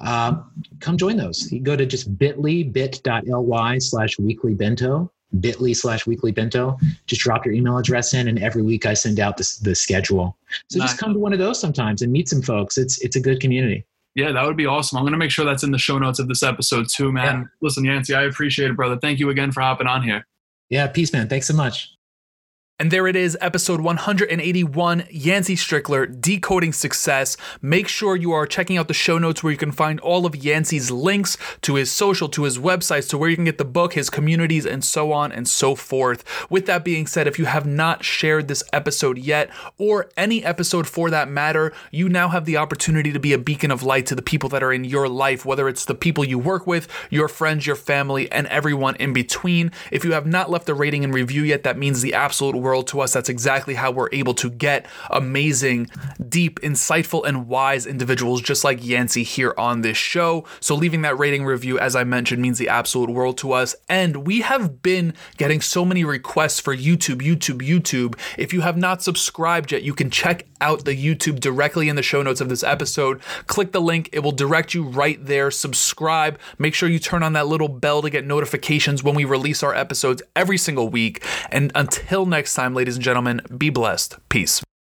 Uh, 0.00 0.42
come 0.80 0.96
join 0.96 1.16
those. 1.16 1.50
You 1.50 1.60
go 1.60 1.76
to 1.76 1.86
just 1.86 2.18
bit.ly, 2.18 2.64
bit.ly 2.64 3.78
slash 3.78 4.18
weekly 4.18 4.54
bento, 4.54 5.10
bit.ly 5.40 5.72
slash 5.72 6.06
weekly 6.06 6.32
bento. 6.32 6.76
Just 7.06 7.22
drop 7.22 7.46
your 7.46 7.54
email 7.54 7.78
address 7.78 8.12
in, 8.12 8.28
and 8.28 8.38
every 8.40 8.62
week 8.62 8.84
I 8.84 8.94
send 8.94 9.20
out 9.20 9.36
the, 9.36 9.58
the 9.62 9.74
schedule. 9.74 10.36
So 10.68 10.78
Nice. 10.78 10.90
just 10.90 11.00
come 11.00 11.12
to 11.12 11.18
one 11.18 11.32
of 11.32 11.38
those 11.38 11.60
sometimes 11.60 12.02
and 12.02 12.12
meet 12.12 12.28
some 12.28 12.42
folks. 12.42 12.78
It's 12.78 13.00
it's 13.02 13.16
a 13.16 13.20
good 13.20 13.40
community. 13.40 13.84
Yeah, 14.16 14.32
that 14.32 14.44
would 14.46 14.56
be 14.56 14.64
awesome. 14.64 14.96
I'm 14.96 15.04
going 15.04 15.12
to 15.12 15.18
make 15.18 15.30
sure 15.30 15.44
that's 15.44 15.62
in 15.62 15.70
the 15.70 15.78
show 15.78 15.98
notes 15.98 16.18
of 16.18 16.26
this 16.26 16.42
episode 16.42 16.86
too, 16.92 17.12
man. 17.12 17.50
Listen, 17.60 17.84
Yancey, 17.84 18.14
I 18.14 18.22
appreciate 18.22 18.70
it, 18.70 18.76
brother. 18.76 18.98
Thank 19.00 19.18
you 19.18 19.28
again 19.28 19.52
for 19.52 19.60
hopping 19.60 19.86
on 19.86 20.02
here. 20.02 20.26
Yeah, 20.70 20.86
peace, 20.86 21.12
man. 21.12 21.28
Thanks 21.28 21.46
so 21.46 21.54
much. 21.54 21.95
And 22.78 22.90
there 22.90 23.06
it 23.06 23.16
is, 23.16 23.38
episode 23.40 23.80
181, 23.80 25.04
Yancey 25.10 25.56
Strickler, 25.56 26.20
Decoding 26.20 26.74
Success. 26.74 27.38
Make 27.62 27.88
sure 27.88 28.16
you 28.16 28.32
are 28.32 28.46
checking 28.46 28.76
out 28.76 28.86
the 28.86 28.92
show 28.92 29.16
notes 29.16 29.42
where 29.42 29.50
you 29.50 29.56
can 29.56 29.72
find 29.72 29.98
all 30.00 30.26
of 30.26 30.36
Yancey's 30.36 30.90
links 30.90 31.38
to 31.62 31.76
his 31.76 31.90
social, 31.90 32.28
to 32.28 32.42
his 32.42 32.58
websites, 32.58 33.08
to 33.08 33.16
where 33.16 33.30
you 33.30 33.36
can 33.36 33.46
get 33.46 33.56
the 33.56 33.64
book, 33.64 33.94
his 33.94 34.10
communities, 34.10 34.66
and 34.66 34.84
so 34.84 35.10
on 35.10 35.32
and 35.32 35.48
so 35.48 35.74
forth. 35.74 36.22
With 36.50 36.66
that 36.66 36.84
being 36.84 37.06
said, 37.06 37.26
if 37.26 37.38
you 37.38 37.46
have 37.46 37.64
not 37.64 38.04
shared 38.04 38.46
this 38.46 38.62
episode 38.74 39.16
yet, 39.16 39.48
or 39.78 40.10
any 40.14 40.44
episode 40.44 40.86
for 40.86 41.08
that 41.08 41.30
matter, 41.30 41.72
you 41.90 42.10
now 42.10 42.28
have 42.28 42.44
the 42.44 42.58
opportunity 42.58 43.10
to 43.10 43.18
be 43.18 43.32
a 43.32 43.38
beacon 43.38 43.70
of 43.70 43.84
light 43.84 44.04
to 44.04 44.14
the 44.14 44.20
people 44.20 44.50
that 44.50 44.62
are 44.62 44.72
in 44.74 44.84
your 44.84 45.08
life, 45.08 45.46
whether 45.46 45.66
it's 45.66 45.86
the 45.86 45.94
people 45.94 46.26
you 46.26 46.38
work 46.38 46.66
with, 46.66 46.88
your 47.08 47.28
friends, 47.28 47.66
your 47.66 47.74
family, 47.74 48.30
and 48.30 48.46
everyone 48.48 48.96
in 48.96 49.14
between. 49.14 49.72
If 49.90 50.04
you 50.04 50.12
have 50.12 50.26
not 50.26 50.50
left 50.50 50.68
a 50.68 50.74
rating 50.74 51.04
and 51.04 51.14
review 51.14 51.42
yet, 51.42 51.62
that 51.62 51.78
means 51.78 52.02
the 52.02 52.12
absolute 52.12 52.65
world 52.66 52.88
to 52.88 53.00
us. 53.00 53.12
That's 53.12 53.28
exactly 53.28 53.74
how 53.74 53.90
we're 53.92 54.08
able 54.12 54.34
to 54.34 54.50
get 54.50 54.86
amazing, 55.10 55.88
deep, 56.28 56.60
insightful, 56.60 57.24
and 57.26 57.46
wise 57.46 57.86
individuals 57.86 58.42
just 58.42 58.64
like 58.64 58.84
Yancey 58.84 59.22
here 59.22 59.54
on 59.56 59.82
this 59.82 59.96
show. 59.96 60.44
So, 60.60 60.74
leaving 60.74 61.02
that 61.02 61.18
rating 61.18 61.44
review, 61.44 61.78
as 61.78 61.94
I 61.94 62.04
mentioned, 62.04 62.42
means 62.42 62.58
the 62.58 62.68
absolute 62.68 63.10
world 63.10 63.38
to 63.38 63.52
us. 63.52 63.74
And 63.88 64.26
we 64.26 64.40
have 64.40 64.82
been 64.82 65.14
getting 65.36 65.60
so 65.60 65.84
many 65.84 66.04
requests 66.04 66.60
for 66.60 66.76
YouTube, 66.76 67.22
YouTube, 67.22 67.60
YouTube. 67.66 68.18
If 68.36 68.52
you 68.52 68.62
have 68.62 68.76
not 68.76 69.02
subscribed 69.02 69.72
yet, 69.72 69.82
you 69.82 69.94
can 69.94 70.10
check 70.10 70.46
out 70.60 70.84
the 70.84 70.96
YouTube 70.96 71.40
directly 71.40 71.88
in 71.88 71.96
the 71.96 72.02
show 72.02 72.22
notes 72.22 72.40
of 72.40 72.48
this 72.48 72.64
episode. 72.64 73.20
Click 73.46 73.72
the 73.72 73.80
link, 73.80 74.08
it 74.12 74.20
will 74.20 74.32
direct 74.32 74.74
you 74.74 74.82
right 74.82 75.24
there. 75.24 75.50
Subscribe. 75.50 76.38
Make 76.58 76.74
sure 76.74 76.88
you 76.88 76.98
turn 76.98 77.22
on 77.22 77.34
that 77.34 77.46
little 77.46 77.68
bell 77.68 78.02
to 78.02 78.10
get 78.10 78.26
notifications 78.26 79.04
when 79.04 79.14
we 79.14 79.24
release 79.24 79.62
our 79.62 79.74
episodes 79.74 80.22
every 80.34 80.58
single 80.58 80.88
week. 80.88 81.22
And 81.50 81.70
until 81.74 82.26
time, 82.56 82.74
ladies 82.74 82.96
and 82.96 83.04
gentlemen, 83.04 83.40
be 83.56 83.70
blessed. 83.70 84.16
Peace. 84.28 84.66